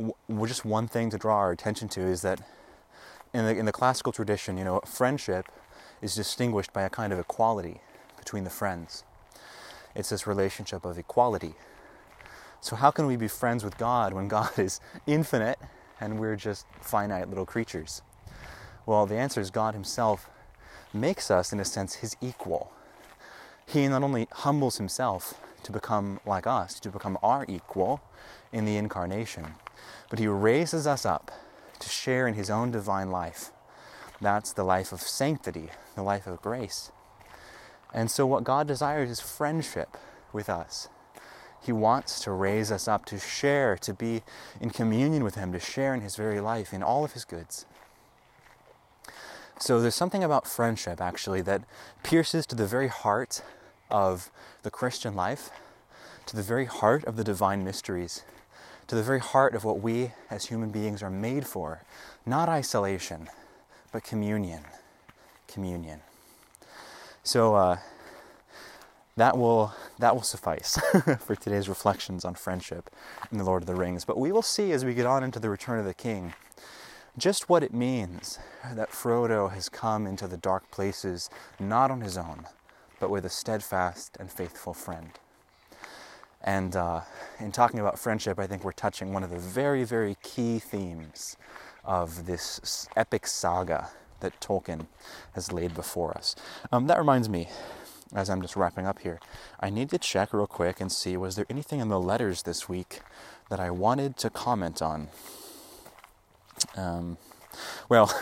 w- 0.00 0.46
just 0.46 0.64
one 0.64 0.88
thing 0.88 1.10
to 1.10 1.18
draw 1.18 1.36
our 1.36 1.52
attention 1.52 1.88
to 1.90 2.00
is 2.00 2.22
that 2.22 2.40
in 3.32 3.44
the, 3.44 3.56
in 3.56 3.66
the 3.66 3.72
classical 3.72 4.12
tradition, 4.12 4.58
you 4.58 4.64
know, 4.64 4.80
friendship 4.80 5.46
is 6.02 6.14
distinguished 6.14 6.72
by 6.72 6.82
a 6.82 6.90
kind 6.90 7.12
of 7.12 7.18
equality 7.18 7.80
between 8.18 8.44
the 8.44 8.50
friends. 8.50 9.04
It's 9.94 10.10
this 10.10 10.26
relationship 10.26 10.84
of 10.84 10.98
equality. 10.98 11.54
So, 12.60 12.76
how 12.76 12.90
can 12.90 13.06
we 13.06 13.16
be 13.16 13.28
friends 13.28 13.64
with 13.64 13.78
God 13.78 14.12
when 14.12 14.28
God 14.28 14.58
is 14.58 14.80
infinite 15.06 15.58
and 16.00 16.18
we're 16.18 16.36
just 16.36 16.66
finite 16.80 17.28
little 17.28 17.46
creatures? 17.46 18.02
Well, 18.86 19.06
the 19.06 19.16
answer 19.16 19.40
is 19.40 19.50
God 19.50 19.74
Himself 19.74 20.28
makes 20.92 21.30
us, 21.30 21.52
in 21.52 21.60
a 21.60 21.64
sense, 21.64 21.96
His 21.96 22.16
equal. 22.20 22.72
He 23.66 23.86
not 23.88 24.02
only 24.02 24.28
humbles 24.32 24.78
Himself 24.78 25.34
to 25.62 25.72
become 25.72 26.20
like 26.26 26.46
us, 26.46 26.80
to 26.80 26.90
become 26.90 27.18
our 27.22 27.44
equal 27.48 28.00
in 28.52 28.64
the 28.64 28.76
incarnation, 28.76 29.54
but 30.08 30.18
He 30.18 30.26
raises 30.26 30.86
us 30.86 31.06
up 31.06 31.30
to 31.78 31.88
share 31.88 32.26
in 32.26 32.34
His 32.34 32.50
own 32.50 32.70
divine 32.70 33.10
life. 33.10 33.52
That's 34.20 34.52
the 34.52 34.64
life 34.64 34.92
of 34.92 35.00
sanctity, 35.00 35.70
the 35.94 36.02
life 36.02 36.26
of 36.26 36.42
grace. 36.42 36.90
And 37.92 38.10
so, 38.10 38.26
what 38.26 38.44
God 38.44 38.66
desires 38.66 39.10
is 39.10 39.20
friendship 39.20 39.96
with 40.32 40.48
us. 40.48 40.88
He 41.60 41.72
wants 41.72 42.20
to 42.20 42.30
raise 42.30 42.72
us 42.72 42.88
up, 42.88 43.04
to 43.06 43.18
share, 43.18 43.76
to 43.78 43.92
be 43.92 44.22
in 44.60 44.70
communion 44.70 45.24
with 45.24 45.34
Him, 45.34 45.52
to 45.52 45.60
share 45.60 45.94
in 45.94 46.00
His 46.00 46.16
very 46.16 46.40
life, 46.40 46.72
in 46.72 46.82
all 46.82 47.04
of 47.04 47.12
His 47.12 47.24
goods. 47.24 47.66
So, 49.58 49.80
there's 49.80 49.94
something 49.94 50.24
about 50.24 50.46
friendship 50.46 51.00
actually 51.00 51.42
that 51.42 51.64
pierces 52.02 52.46
to 52.46 52.56
the 52.56 52.66
very 52.66 52.88
heart 52.88 53.42
of 53.90 54.30
the 54.62 54.70
Christian 54.70 55.14
life, 55.14 55.50
to 56.26 56.36
the 56.36 56.42
very 56.42 56.66
heart 56.66 57.04
of 57.04 57.16
the 57.16 57.24
divine 57.24 57.64
mysteries 57.64 58.22
to 58.90 58.96
the 58.96 59.04
very 59.04 59.20
heart 59.20 59.54
of 59.54 59.62
what 59.62 59.80
we 59.80 60.10
as 60.30 60.46
human 60.46 60.70
beings 60.70 61.00
are 61.00 61.10
made 61.10 61.46
for 61.46 61.84
not 62.26 62.48
isolation, 62.48 63.28
but 63.92 64.02
communion. 64.02 64.64
Communion. 65.46 66.00
So, 67.22 67.54
uh, 67.54 67.78
that 69.16 69.36
will 69.36 69.74
that 69.98 70.14
will 70.14 70.22
suffice 70.22 70.78
for 71.20 71.36
today's 71.36 71.68
reflections 71.68 72.24
on 72.24 72.34
friendship 72.34 72.88
in 73.30 73.36
the 73.36 73.44
Lord 73.44 73.62
of 73.62 73.66
the 73.66 73.74
Rings. 73.74 74.04
But 74.04 74.18
we 74.18 74.32
will 74.32 74.42
see 74.42 74.72
as 74.72 74.84
we 74.84 74.94
get 74.94 75.04
on 75.04 75.22
into 75.22 75.38
the 75.38 75.50
Return 75.50 75.78
of 75.78 75.84
the 75.84 75.94
King 75.94 76.32
just 77.18 77.48
what 77.48 77.62
it 77.62 77.74
means 77.74 78.38
that 78.74 78.90
Frodo 78.90 79.52
has 79.52 79.68
come 79.68 80.06
into 80.06 80.26
the 80.26 80.38
dark 80.38 80.70
places 80.70 81.28
not 81.58 81.90
on 81.90 82.00
his 82.00 82.16
own, 82.16 82.46
but 82.98 83.10
with 83.10 83.26
a 83.26 83.28
steadfast 83.28 84.16
and 84.18 84.30
faithful 84.30 84.72
friend. 84.72 85.10
And 86.40 86.74
uh, 86.74 87.02
in 87.38 87.52
talking 87.52 87.80
about 87.80 87.98
friendship, 87.98 88.38
I 88.38 88.46
think 88.46 88.64
we're 88.64 88.72
touching 88.72 89.12
one 89.12 89.22
of 89.22 89.30
the 89.30 89.38
very, 89.38 89.84
very 89.84 90.16
key 90.22 90.58
themes 90.58 91.36
of 91.84 92.24
this 92.24 92.88
epic 92.96 93.26
saga 93.26 93.90
that 94.20 94.40
Tolkien 94.40 94.86
has 95.34 95.52
laid 95.52 95.74
before 95.74 96.16
us. 96.16 96.36
Um, 96.72 96.86
that 96.86 96.98
reminds 96.98 97.28
me, 97.28 97.48
as 98.14 98.28
I'm 98.28 98.42
just 98.42 98.56
wrapping 98.56 98.86
up 98.86 99.00
here, 99.00 99.20
I 99.60 99.70
need 99.70 99.90
to 99.90 99.98
check 99.98 100.32
real 100.32 100.46
quick 100.46 100.80
and 100.80 100.90
see 100.90 101.16
was 101.16 101.36
there 101.36 101.46
anything 101.48 101.80
in 101.80 101.88
the 101.88 102.00
letters 102.00 102.42
this 102.42 102.68
week 102.68 103.00
that 103.50 103.60
I 103.60 103.70
wanted 103.70 104.16
to 104.18 104.30
comment 104.30 104.82
on? 104.82 105.08
Um, 106.76 107.18
well, 107.88 108.12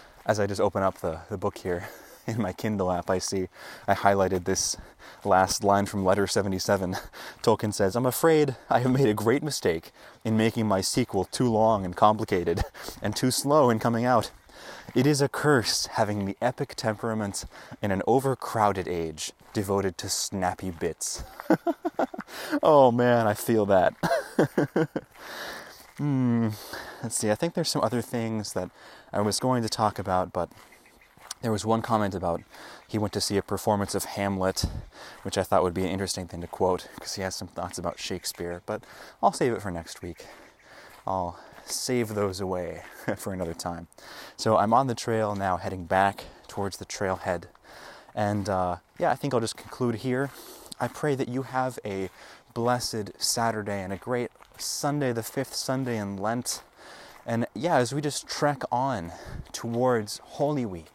as 0.26 0.38
I 0.38 0.46
just 0.46 0.60
open 0.60 0.82
up 0.82 0.98
the, 1.00 1.20
the 1.28 1.38
book 1.38 1.58
here 1.58 1.88
in 2.26 2.40
my 2.40 2.52
Kindle 2.52 2.90
app, 2.90 3.10
I 3.10 3.18
see 3.18 3.48
I 3.86 3.94
highlighted 3.94 4.44
this 4.44 4.76
last 5.24 5.64
line 5.64 5.86
from 5.86 6.04
letter 6.04 6.26
77, 6.26 6.96
Tolkien 7.42 7.72
says, 7.72 7.96
I'm 7.96 8.06
afraid 8.06 8.56
I 8.68 8.80
have 8.80 8.92
made 8.92 9.08
a 9.08 9.14
great 9.14 9.42
mistake 9.42 9.90
in 10.24 10.36
making 10.36 10.66
my 10.66 10.80
sequel 10.80 11.24
too 11.24 11.48
long 11.48 11.84
and 11.84 11.96
complicated, 11.96 12.62
and 13.02 13.14
too 13.14 13.30
slow 13.30 13.70
in 13.70 13.78
coming 13.78 14.04
out. 14.04 14.30
It 14.94 15.06
is 15.06 15.20
a 15.20 15.28
curse 15.28 15.86
having 15.86 16.24
the 16.24 16.36
epic 16.40 16.74
temperament 16.74 17.44
in 17.80 17.92
an 17.92 18.02
overcrowded 18.08 18.88
age 18.88 19.32
devoted 19.52 19.96
to 19.98 20.08
snappy 20.08 20.70
bits. 20.70 21.22
oh 22.62 22.90
man, 22.90 23.28
I 23.28 23.34
feel 23.34 23.66
that. 23.66 23.94
hmm. 25.96 26.48
Let's 27.02 27.16
see, 27.16 27.30
I 27.30 27.36
think 27.36 27.54
there's 27.54 27.68
some 27.68 27.82
other 27.82 28.02
things 28.02 28.52
that 28.54 28.70
I 29.12 29.20
was 29.20 29.38
going 29.38 29.62
to 29.62 29.68
talk 29.68 29.98
about, 29.98 30.32
but 30.32 30.50
there 31.40 31.52
was 31.52 31.64
one 31.64 31.82
comment 31.82 32.14
about 32.14 32.42
he 32.88 32.98
went 32.98 33.12
to 33.12 33.20
see 33.20 33.36
a 33.36 33.42
performance 33.42 33.94
of 33.94 34.04
Hamlet, 34.04 34.64
which 35.22 35.38
I 35.38 35.44
thought 35.44 35.62
would 35.62 35.74
be 35.74 35.84
an 35.84 35.90
interesting 35.90 36.26
thing 36.26 36.40
to 36.40 36.48
quote 36.48 36.88
because 36.96 37.14
he 37.14 37.22
has 37.22 37.36
some 37.36 37.48
thoughts 37.48 37.78
about 37.78 38.00
Shakespeare, 38.00 38.62
but 38.66 38.82
I'll 39.22 39.32
save 39.32 39.52
it 39.52 39.62
for 39.62 39.70
next 39.70 40.02
week. 40.02 40.26
I'll 41.06 41.38
save 41.64 42.14
those 42.14 42.40
away 42.40 42.82
for 43.16 43.32
another 43.32 43.54
time. 43.54 43.88
So 44.36 44.56
I'm 44.56 44.72
on 44.72 44.86
the 44.86 44.94
trail 44.94 45.34
now, 45.34 45.56
heading 45.56 45.84
back 45.84 46.24
towards 46.48 46.76
the 46.76 46.84
trailhead. 46.84 47.44
And 48.14 48.48
uh, 48.48 48.76
yeah, 48.98 49.10
I 49.10 49.14
think 49.14 49.34
I'll 49.34 49.40
just 49.40 49.56
conclude 49.56 49.96
here. 49.96 50.30
I 50.80 50.88
pray 50.88 51.14
that 51.14 51.28
you 51.28 51.42
have 51.42 51.78
a 51.84 52.10
blessed 52.54 53.12
Saturday 53.18 53.82
and 53.82 53.92
a 53.92 53.96
great 53.96 54.30
Sunday, 54.58 55.12
the 55.12 55.22
fifth 55.22 55.54
Sunday 55.54 55.96
in 55.98 56.16
Lent. 56.16 56.62
And 57.26 57.46
yeah, 57.54 57.76
as 57.76 57.94
we 57.94 58.00
just 58.00 58.26
trek 58.26 58.62
on 58.72 59.12
towards 59.52 60.18
Holy 60.24 60.66
Week, 60.66 60.92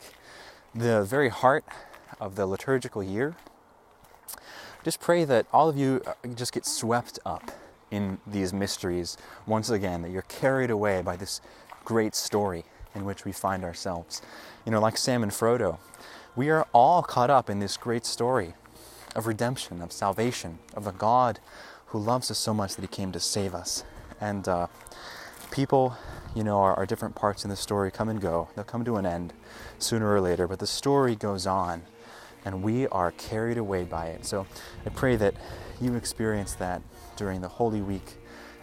the 0.73 1.03
very 1.03 1.29
heart 1.29 1.63
of 2.19 2.35
the 2.35 2.45
liturgical 2.45 3.03
year, 3.03 3.35
just 4.83 4.99
pray 4.99 5.23
that 5.25 5.47
all 5.53 5.69
of 5.69 5.77
you 5.77 6.01
uh, 6.05 6.13
just 6.35 6.53
get 6.53 6.65
swept 6.65 7.17
up 7.25 7.51
in 7.91 8.19
these 8.25 8.53
mysteries 8.53 9.17
once 9.45 9.69
again, 9.69 10.01
that 10.01 10.11
you're 10.11 10.23
carried 10.23 10.69
away 10.69 11.01
by 11.01 11.15
this 11.15 11.41
great 11.83 12.15
story 12.15 12.65
in 12.93 13.05
which 13.05 13.25
we 13.25 13.31
find 13.31 13.63
ourselves. 13.63 14.21
You 14.65 14.71
know, 14.71 14.79
like 14.79 14.97
Sam 14.97 15.23
and 15.23 15.31
Frodo, 15.31 15.77
we 16.35 16.49
are 16.49 16.67
all 16.73 17.03
caught 17.03 17.29
up 17.29 17.49
in 17.49 17.59
this 17.59 17.77
great 17.77 18.05
story 18.05 18.53
of 19.15 19.27
redemption, 19.27 19.81
of 19.81 19.91
salvation, 19.91 20.59
of 20.73 20.87
a 20.87 20.91
God 20.91 21.39
who 21.87 21.99
loves 21.99 22.29
us 22.31 22.37
so 22.37 22.53
much 22.53 22.75
that 22.75 22.81
he 22.81 22.87
came 22.87 23.11
to 23.11 23.19
save 23.19 23.53
us. 23.53 23.83
And 24.19 24.47
uh, 24.47 24.67
people, 25.51 25.95
you 26.33 26.43
know, 26.43 26.59
our 26.59 26.85
different 26.85 27.15
parts 27.15 27.43
in 27.43 27.49
the 27.49 27.55
story 27.55 27.91
come 27.91 28.09
and 28.09 28.19
go. 28.19 28.49
They'll 28.55 28.65
come 28.65 28.83
to 28.85 28.97
an 28.97 29.05
end 29.05 29.33
sooner 29.79 30.11
or 30.11 30.19
later, 30.19 30.47
but 30.47 30.59
the 30.59 30.67
story 30.67 31.15
goes 31.15 31.47
on 31.47 31.83
and 32.43 32.61
we 32.61 32.87
are 32.87 33.11
carried 33.11 33.57
away 33.57 33.83
by 33.83 34.07
it. 34.07 34.25
So 34.25 34.45
I 34.85 34.89
pray 34.89 35.15
that 35.15 35.33
you 35.81 35.95
experience 35.95 36.53
that 36.55 36.81
during 37.15 37.41
the 37.41 37.47
Holy 37.47 37.81
Week 37.81 38.15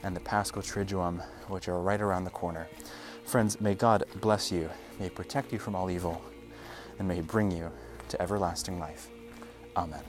and 0.02 0.16
the 0.16 0.20
Paschal 0.20 0.62
Triduum, 0.62 1.22
which 1.48 1.68
are 1.68 1.80
right 1.80 2.00
around 2.00 2.24
the 2.24 2.30
corner. 2.30 2.68
Friends, 3.24 3.60
may 3.60 3.74
God 3.74 4.04
bless 4.20 4.50
you, 4.50 4.68
may 4.98 5.08
protect 5.08 5.52
you 5.52 5.58
from 5.58 5.74
all 5.74 5.90
evil, 5.90 6.22
and 6.98 7.06
may 7.06 7.20
bring 7.20 7.50
you 7.50 7.70
to 8.08 8.20
everlasting 8.20 8.78
life. 8.78 9.08
Amen. 9.76 10.02